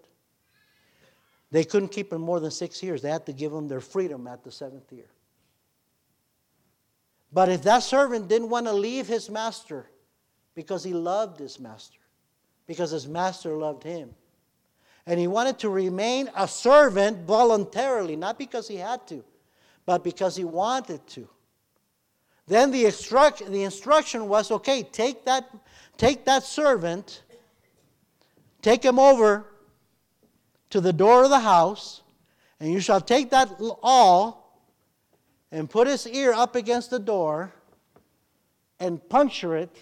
They 1.51 1.64
couldn't 1.64 1.89
keep 1.89 2.12
him 2.12 2.21
more 2.21 2.39
than 2.39 2.51
six 2.51 2.83
years. 2.83 3.03
They 3.03 3.11
had 3.11 3.27
to 3.27 3.33
give 3.33 3.53
him 3.53 3.67
their 3.67 3.81
freedom 3.81 4.27
at 4.27 4.45
the 4.45 4.53
seventh 4.53 4.93
year. 4.93 5.09
But 7.33 7.49
if 7.49 7.62
that 7.62 7.83
servant 7.83 8.29
didn't 8.29 8.51
want 8.51 8.67
to 8.67 8.73
leave 8.73 9.07
his 9.07 9.31
master 9.31 9.87
because 10.55 10.85
he 10.85 10.93
loved 10.93 11.39
his 11.39 11.59
master, 11.59 11.99
because 12.67 12.91
his 12.91 13.09
master 13.09 13.57
loved 13.57 13.83
him, 13.83 14.14
and 15.07 15.19
he 15.21 15.27
wanted 15.27 15.59
to 15.61 15.71
remain 15.71 16.29
a 16.37 16.49
servant 16.49 17.27
voluntarily, 17.27 18.17
not 18.17 18.39
because 18.39 18.69
he 18.69 18.77
had 18.77 19.07
to, 19.09 19.25
but 19.85 20.03
because 20.03 20.37
he 20.37 20.45
wanted 20.45 21.07
to. 21.09 21.29
Then 22.47 22.71
the, 22.71 22.85
the 23.49 23.62
instruction 23.62 24.29
was 24.29 24.51
okay, 24.51 24.83
take 24.83 25.25
that, 25.25 25.49
take 25.97 26.25
that 26.25 26.43
servant 26.43 27.23
Take 28.63 28.85
him 28.85 28.99
over 28.99 29.47
to 30.71 30.81
the 30.81 30.93
door 30.93 31.25
of 31.25 31.31
the 31.31 31.41
house, 31.41 32.03
and 32.59 32.73
you 32.73 32.81
shall 32.81 33.01
take 33.01 33.31
that 33.31 33.51
awl 33.83 34.61
and 35.53 35.71
put 35.71 35.87
his 35.87 36.07
ear 36.07 36.33
up 36.33 36.57
against 36.57 36.91
the 36.91 36.99
door 36.99 37.53
and 38.81 39.07
puncture 39.09 39.57
it 39.57 39.75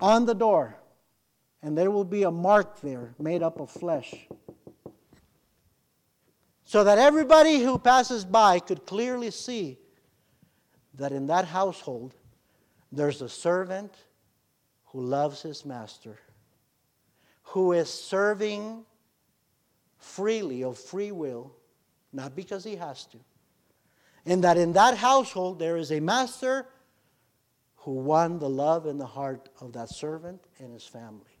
on 0.00 0.26
the 0.26 0.34
door. 0.34 0.76
And 1.62 1.78
there 1.78 1.90
will 1.90 2.04
be 2.04 2.24
a 2.24 2.30
mark 2.30 2.80
there 2.80 3.14
made 3.18 3.42
up 3.42 3.60
of 3.60 3.70
flesh. 3.70 4.26
So 6.64 6.82
that 6.84 6.98
everybody 6.98 7.60
who 7.60 7.78
passes 7.78 8.24
by 8.24 8.58
could 8.58 8.84
clearly 8.84 9.30
see 9.30 9.78
that 10.94 11.12
in 11.12 11.26
that 11.28 11.44
household 11.44 12.14
there's 12.90 13.22
a 13.22 13.28
servant 13.28 13.94
who 14.86 15.00
loves 15.00 15.42
his 15.42 15.64
master 15.64 16.18
who 17.52 17.72
is 17.72 17.90
serving 17.90 18.82
freely 19.98 20.64
of 20.64 20.78
free 20.78 21.12
will, 21.12 21.52
not 22.10 22.34
because 22.34 22.64
he 22.64 22.76
has 22.76 23.04
to. 23.04 23.18
And 24.24 24.42
that 24.42 24.56
in 24.56 24.72
that 24.72 24.96
household 24.96 25.58
there 25.58 25.76
is 25.76 25.92
a 25.92 26.00
master 26.00 26.66
who 27.76 27.92
won 27.92 28.38
the 28.38 28.48
love 28.48 28.86
and 28.86 28.98
the 28.98 29.04
heart 29.04 29.50
of 29.60 29.74
that 29.74 29.90
servant 29.90 30.40
and 30.60 30.72
his 30.72 30.84
family. 30.84 31.38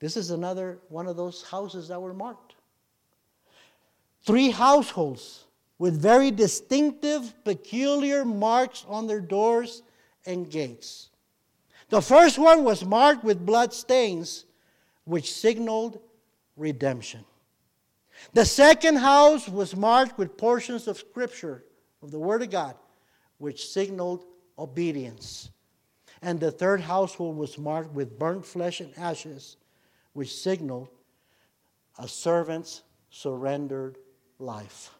This 0.00 0.16
is 0.16 0.32
another 0.32 0.80
one 0.88 1.06
of 1.06 1.16
those 1.16 1.44
houses 1.44 1.86
that 1.86 2.02
were 2.02 2.14
marked. 2.14 2.56
Three 4.24 4.50
households 4.50 5.44
with 5.78 6.02
very 6.02 6.32
distinctive, 6.32 7.32
peculiar 7.44 8.24
marks 8.24 8.84
on 8.88 9.06
their 9.06 9.20
doors 9.20 9.84
and 10.26 10.50
gates. 10.50 11.09
The 11.90 12.00
first 12.00 12.38
one 12.38 12.64
was 12.64 12.84
marked 12.84 13.24
with 13.24 13.44
blood 13.44 13.74
stains, 13.74 14.46
which 15.04 15.32
signaled 15.32 16.00
redemption. 16.56 17.24
The 18.32 18.44
second 18.44 18.96
house 18.96 19.48
was 19.48 19.74
marked 19.74 20.16
with 20.16 20.36
portions 20.36 20.86
of 20.86 20.98
Scripture, 20.98 21.64
of 22.02 22.10
the 22.10 22.18
Word 22.18 22.42
of 22.42 22.50
God, 22.50 22.76
which 23.38 23.68
signaled 23.68 24.24
obedience. 24.58 25.50
And 26.22 26.38
the 26.38 26.52
third 26.52 26.80
household 26.80 27.36
was 27.36 27.58
marked 27.58 27.92
with 27.92 28.18
burnt 28.18 28.46
flesh 28.46 28.80
and 28.80 28.96
ashes, 28.96 29.56
which 30.12 30.34
signaled 30.34 30.88
a 31.98 32.06
servant's 32.06 32.82
surrendered 33.10 33.98
life. 34.38 34.90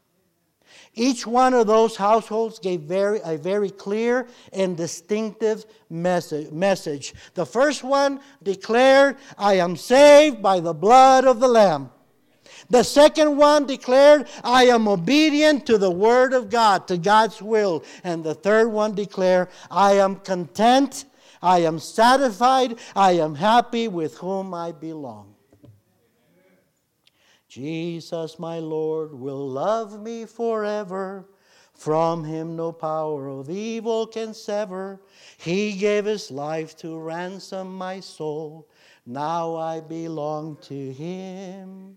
Each 0.95 1.27
one 1.27 1.55
of 1.55 1.66
those 1.66 1.97
households 1.97 2.59
gave 2.59 2.81
very, 2.81 3.21
a 3.25 3.37
very 3.37 3.71
clear 3.71 4.27
and 4.53 4.77
distinctive 4.77 5.64
message, 5.89 6.51
message. 6.51 7.14
The 7.35 7.47
first 7.47 7.85
one 7.85 8.21
declared, 8.43 9.16
I 9.39 9.55
am 9.55 9.77
saved 9.77 10.43
by 10.43 10.61
the 10.61 10.75
blood 10.75 11.25
of 11.25 11.41
the 11.41 11.49
Lamb. 11.49 11.91
The 12.68 12.83
second 12.83 13.37
one 13.37 13.66
declared, 13.66 14.29
I 14.45 14.64
am 14.64 14.87
obedient 14.87 15.66
to 15.66 15.79
the 15.79 15.91
Word 15.91 16.33
of 16.33 16.51
God, 16.51 16.87
to 16.89 16.99
God's 16.99 17.41
will. 17.41 17.85
And 18.05 18.23
the 18.23 18.35
third 18.35 18.68
one 18.68 18.95
declared, 18.95 19.49
I 19.71 19.95
am 19.95 20.16
content, 20.16 21.05
I 21.43 21.61
am 21.61 21.79
satisfied, 21.79 22.79
I 22.95 23.12
am 23.12 23.35
happy 23.35 23.89
with 23.89 24.18
whom 24.18 24.55
I 24.55 24.73
belong. 24.73 25.35
Jesus, 27.51 28.39
my 28.39 28.61
Lord, 28.61 29.13
will 29.13 29.49
love 29.49 30.01
me 30.01 30.25
forever. 30.25 31.29
From 31.75 32.23
him 32.23 32.55
no 32.55 32.71
power 32.71 33.27
of 33.27 33.51
evil 33.51 34.07
can 34.07 34.35
sever. 34.35 35.01
He 35.37 35.73
gave 35.73 36.05
his 36.05 36.31
life 36.31 36.77
to 36.77 36.97
ransom 36.97 37.77
my 37.77 37.99
soul. 37.99 38.69
Now 39.05 39.57
I 39.57 39.81
belong 39.81 40.59
to 40.63 40.93
him. 40.93 41.97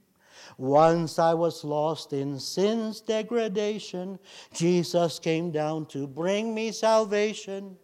Once 0.58 1.20
I 1.20 1.36
was 1.36 1.64
lost 1.64 2.14
in 2.14 2.40
sin's 2.40 3.00
degradation. 3.00 4.18
Jesus 4.56 5.20
came 5.20 5.52
down 5.52 5.86
to 5.88 6.08
bring 6.08 6.56
me 6.56 6.72
salvation, 6.72 7.78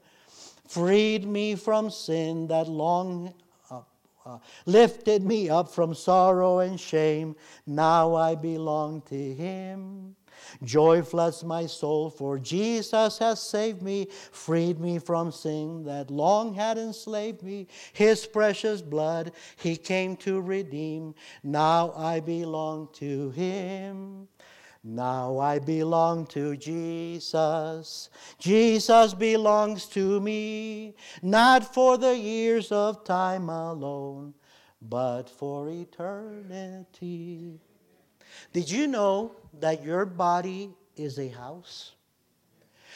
freed 0.67 1.27
me 1.27 1.53
from 1.53 1.91
sin 1.91 2.47
that 2.47 2.67
long 2.67 3.31
lifted 4.65 5.23
me 5.23 5.49
up 5.49 5.69
from 5.69 5.93
sorrow 5.93 6.59
and 6.59 6.79
shame. 6.79 7.35
Now 7.65 8.15
I 8.15 8.35
belong 8.35 9.01
to 9.03 9.33
Him. 9.33 10.15
Joy 10.63 11.01
floods 11.01 11.43
my 11.43 11.65
soul, 11.65 12.09
for 12.09 12.37
Jesus 12.39 13.17
has 13.19 13.41
saved 13.41 13.81
me, 13.81 14.07
freed 14.31 14.79
me 14.79 14.99
from 14.99 15.31
sin 15.31 15.83
that 15.83 16.11
long 16.11 16.53
had 16.53 16.77
enslaved 16.77 17.43
me. 17.43 17.67
His 17.93 18.25
precious 18.25 18.81
blood 18.81 19.31
he 19.57 19.75
came 19.75 20.15
to 20.17 20.41
redeem. 20.41 21.15
Now 21.43 21.93
I 21.95 22.19
belong 22.19 22.89
to 22.93 23.31
him. 23.31 24.27
Now 24.83 25.39
I 25.39 25.59
belong 25.59 26.25
to 26.27 26.55
Jesus. 26.55 28.09
Jesus 28.37 29.13
belongs 29.13 29.85
to 29.87 30.21
me, 30.21 30.95
not 31.21 31.73
for 31.73 31.97
the 31.97 32.17
years 32.17 32.71
of 32.71 33.03
time 33.03 33.49
alone, 33.49 34.33
but 34.81 35.29
for 35.29 35.69
eternity. 35.69 37.59
Did 38.53 38.71
you 38.71 38.87
know 38.87 39.35
that 39.59 39.83
your 39.83 40.05
body 40.05 40.69
is 40.95 41.19
a 41.19 41.27
house? 41.27 41.95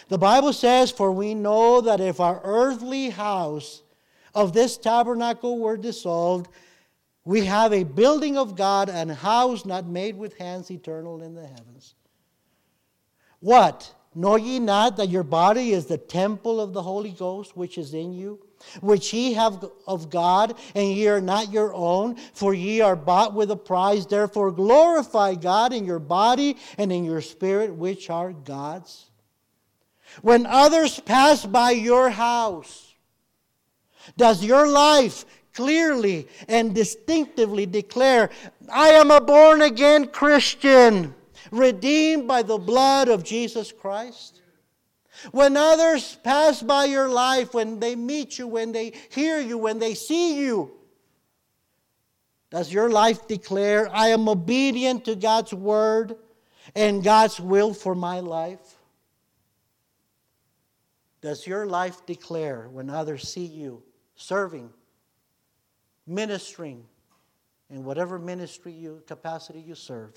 The 0.08 0.18
Bible 0.18 0.54
says, 0.54 0.90
For 0.90 1.12
we 1.12 1.34
know 1.34 1.82
that 1.82 2.00
if 2.00 2.20
our 2.20 2.40
earthly 2.44 3.10
house 3.10 3.84
of 4.34 4.54
this 4.54 4.78
tabernacle 4.78 5.60
were 5.60 5.78
dissolved, 5.78 6.48
we 7.26 7.46
have 7.46 7.74
a 7.74 7.84
building 7.84 8.38
of 8.38 8.56
God 8.56 8.90
and 8.90 9.12
house 9.12 9.66
not 9.66 9.86
made 9.86 10.18
with 10.18 10.38
hands 10.38 10.70
eternal 10.70 11.22
in 11.22 11.36
the 11.36 11.48
heavens. 11.48 11.96
What? 13.40 13.94
Know 14.16 14.36
ye 14.36 14.60
not 14.60 14.98
that 14.98 15.10
your 15.10 15.24
body 15.24 15.72
is 15.72 15.88
the 15.88 15.98
temple 15.98 16.62
of 16.62 16.74
the 16.74 16.84
Holy 16.84 17.12
Ghost 17.12 17.58
which 17.58 17.78
is 17.78 17.94
in 17.94 18.14
you? 18.14 18.40
which 18.82 19.14
ye 19.14 19.34
have 19.34 19.66
of 19.88 20.10
God, 20.10 20.58
and 20.76 20.90
ye 20.90 21.08
are 21.08 21.22
not 21.22 21.52
your 21.52 21.74
own, 21.74 22.16
for 22.34 22.54
ye 22.54 22.82
are 22.82 22.96
bought 22.96 23.34
with 23.34 23.52
a 23.52 23.56
price. 23.56 24.06
Therefore 24.06 24.52
glorify 24.52 25.36
God 25.36 25.74
in 25.74 25.86
your 25.86 26.00
body 26.00 26.58
and 26.78 26.92
in 26.92 27.04
your 27.06 27.22
spirit, 27.22 27.74
which 27.74 28.10
are 28.10 28.34
God's. 28.34 29.10
When 30.22 30.46
others 30.46 31.00
pass 31.00 31.46
by 31.46 31.72
your 31.72 32.10
house, 32.10 32.94
does 34.18 34.44
your 34.44 34.68
life 34.68 35.26
clearly 35.54 36.28
and 36.48 36.74
distinctively 36.74 37.66
declare, 37.66 38.30
I 38.72 38.90
am 38.90 39.12
a 39.12 39.22
born 39.22 39.62
again 39.62 40.08
Christian, 40.08 41.14
redeemed 41.52 42.28
by 42.28 42.42
the 42.42 42.58
blood 42.58 43.08
of 43.08 43.24
Jesus 43.24 43.72
Christ? 43.72 44.42
When 45.32 45.56
others 45.56 46.18
pass 46.24 46.62
by 46.62 46.86
your 46.86 47.08
life, 47.08 47.54
when 47.54 47.80
they 47.80 47.96
meet 47.96 48.38
you, 48.38 48.48
when 48.48 48.72
they 48.72 48.94
hear 49.10 49.40
you, 49.40 49.58
when 49.58 49.80
they 49.80 49.94
see 49.94 50.40
you, 50.40 50.72
does 52.50 52.72
your 52.72 52.90
life 52.90 53.28
declare, 53.28 53.90
I 53.92 54.10
am 54.10 54.30
obedient 54.30 55.06
to 55.06 55.16
God's 55.16 55.54
word 55.54 56.16
and 56.76 57.04
God's 57.04 57.40
will 57.40 57.74
for 57.74 57.96
my 57.96 58.20
life? 58.20 58.78
Does 61.22 61.48
your 61.48 61.66
life 61.66 62.06
declare 62.06 62.68
when 62.70 62.90
others 62.90 63.28
see 63.28 63.46
you 63.46 63.82
serving, 64.16 64.70
ministering, 66.06 66.86
in 67.70 67.84
whatever 67.84 68.20
ministry 68.20 68.72
you 68.72 69.02
capacity 69.08 69.60
you 69.60 69.76
serve? 69.76 70.14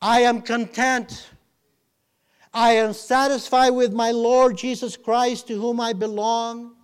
I 0.00 0.20
am 0.20 0.42
content 0.42 1.28
I 2.54 2.74
am 2.74 2.92
satisfied 2.92 3.70
with 3.70 3.92
my 3.92 4.12
Lord 4.12 4.56
Jesus 4.56 4.96
Christ, 4.96 5.48
to 5.48 5.60
whom 5.60 5.80
I 5.80 5.92
belong 5.92 6.76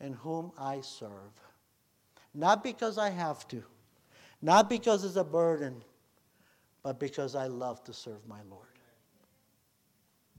and 0.00 0.16
whom 0.16 0.50
I 0.58 0.80
serve. 0.80 1.10
Not 2.34 2.64
because 2.64 2.98
I 2.98 3.10
have 3.10 3.46
to, 3.48 3.62
not 4.42 4.68
because 4.68 5.04
it's 5.04 5.14
a 5.14 5.22
burden, 5.22 5.84
but 6.82 6.98
because 6.98 7.36
I 7.36 7.46
love 7.46 7.84
to 7.84 7.92
serve 7.92 8.26
my 8.26 8.40
Lord. 8.50 8.66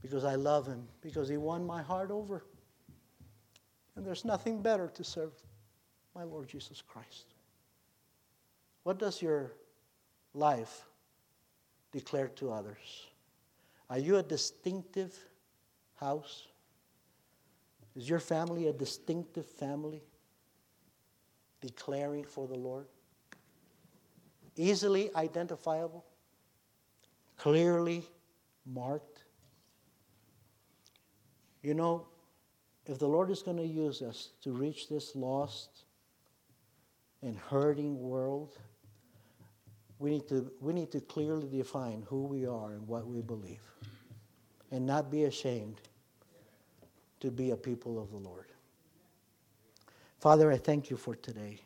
Because 0.02 0.24
I 0.24 0.34
love 0.34 0.66
Him, 0.66 0.86
because 1.00 1.28
He 1.28 1.38
won 1.38 1.66
my 1.66 1.80
heart 1.80 2.10
over. 2.10 2.44
And 3.96 4.06
there's 4.06 4.26
nothing 4.26 4.60
better 4.60 4.88
to 4.88 5.02
serve 5.02 5.32
my 6.20 6.26
Lord 6.26 6.48
Jesus 6.48 6.82
Christ. 6.86 7.32
What 8.82 8.98
does 8.98 9.22
your 9.22 9.52
life 10.34 10.84
declare 11.92 12.28
to 12.28 12.52
others? 12.52 13.06
Are 13.88 13.98
you 13.98 14.16
a 14.16 14.22
distinctive 14.22 15.18
house? 15.94 16.46
Is 17.96 18.06
your 18.06 18.18
family 18.18 18.68
a 18.68 18.72
distinctive 18.74 19.46
family? 19.46 20.02
Declaring 21.62 22.24
for 22.24 22.46
the 22.46 22.54
Lord? 22.54 22.84
Easily 24.56 25.08
identifiable? 25.16 26.04
Clearly 27.38 28.04
marked? 28.66 29.22
You 31.62 31.72
know, 31.72 32.08
if 32.84 32.98
the 32.98 33.08
Lord 33.08 33.30
is 33.30 33.42
going 33.42 33.56
to 33.56 33.66
use 33.66 34.02
us 34.02 34.32
to 34.42 34.52
reach 34.52 34.86
this 34.90 35.16
lost 35.16 35.84
and 37.22 37.36
hurting 37.36 38.00
world, 38.00 38.56
we 39.98 40.10
need 40.10 40.28
to, 40.28 40.50
we 40.60 40.72
need 40.72 40.90
to 40.92 41.00
clearly 41.00 41.48
define 41.48 42.04
who 42.08 42.24
we 42.24 42.46
are 42.46 42.72
and 42.72 42.86
what 42.88 43.06
we 43.06 43.20
believe 43.20 43.62
and 44.70 44.86
not 44.86 45.10
be 45.10 45.24
ashamed 45.24 45.80
to 47.20 47.30
be 47.30 47.50
a 47.50 47.56
people 47.56 48.00
of 48.00 48.10
the 48.10 48.16
Lord. 48.16 48.46
Father, 50.20 50.50
I 50.50 50.56
thank 50.56 50.90
you 50.90 50.96
for 50.96 51.14
today. 51.14 51.60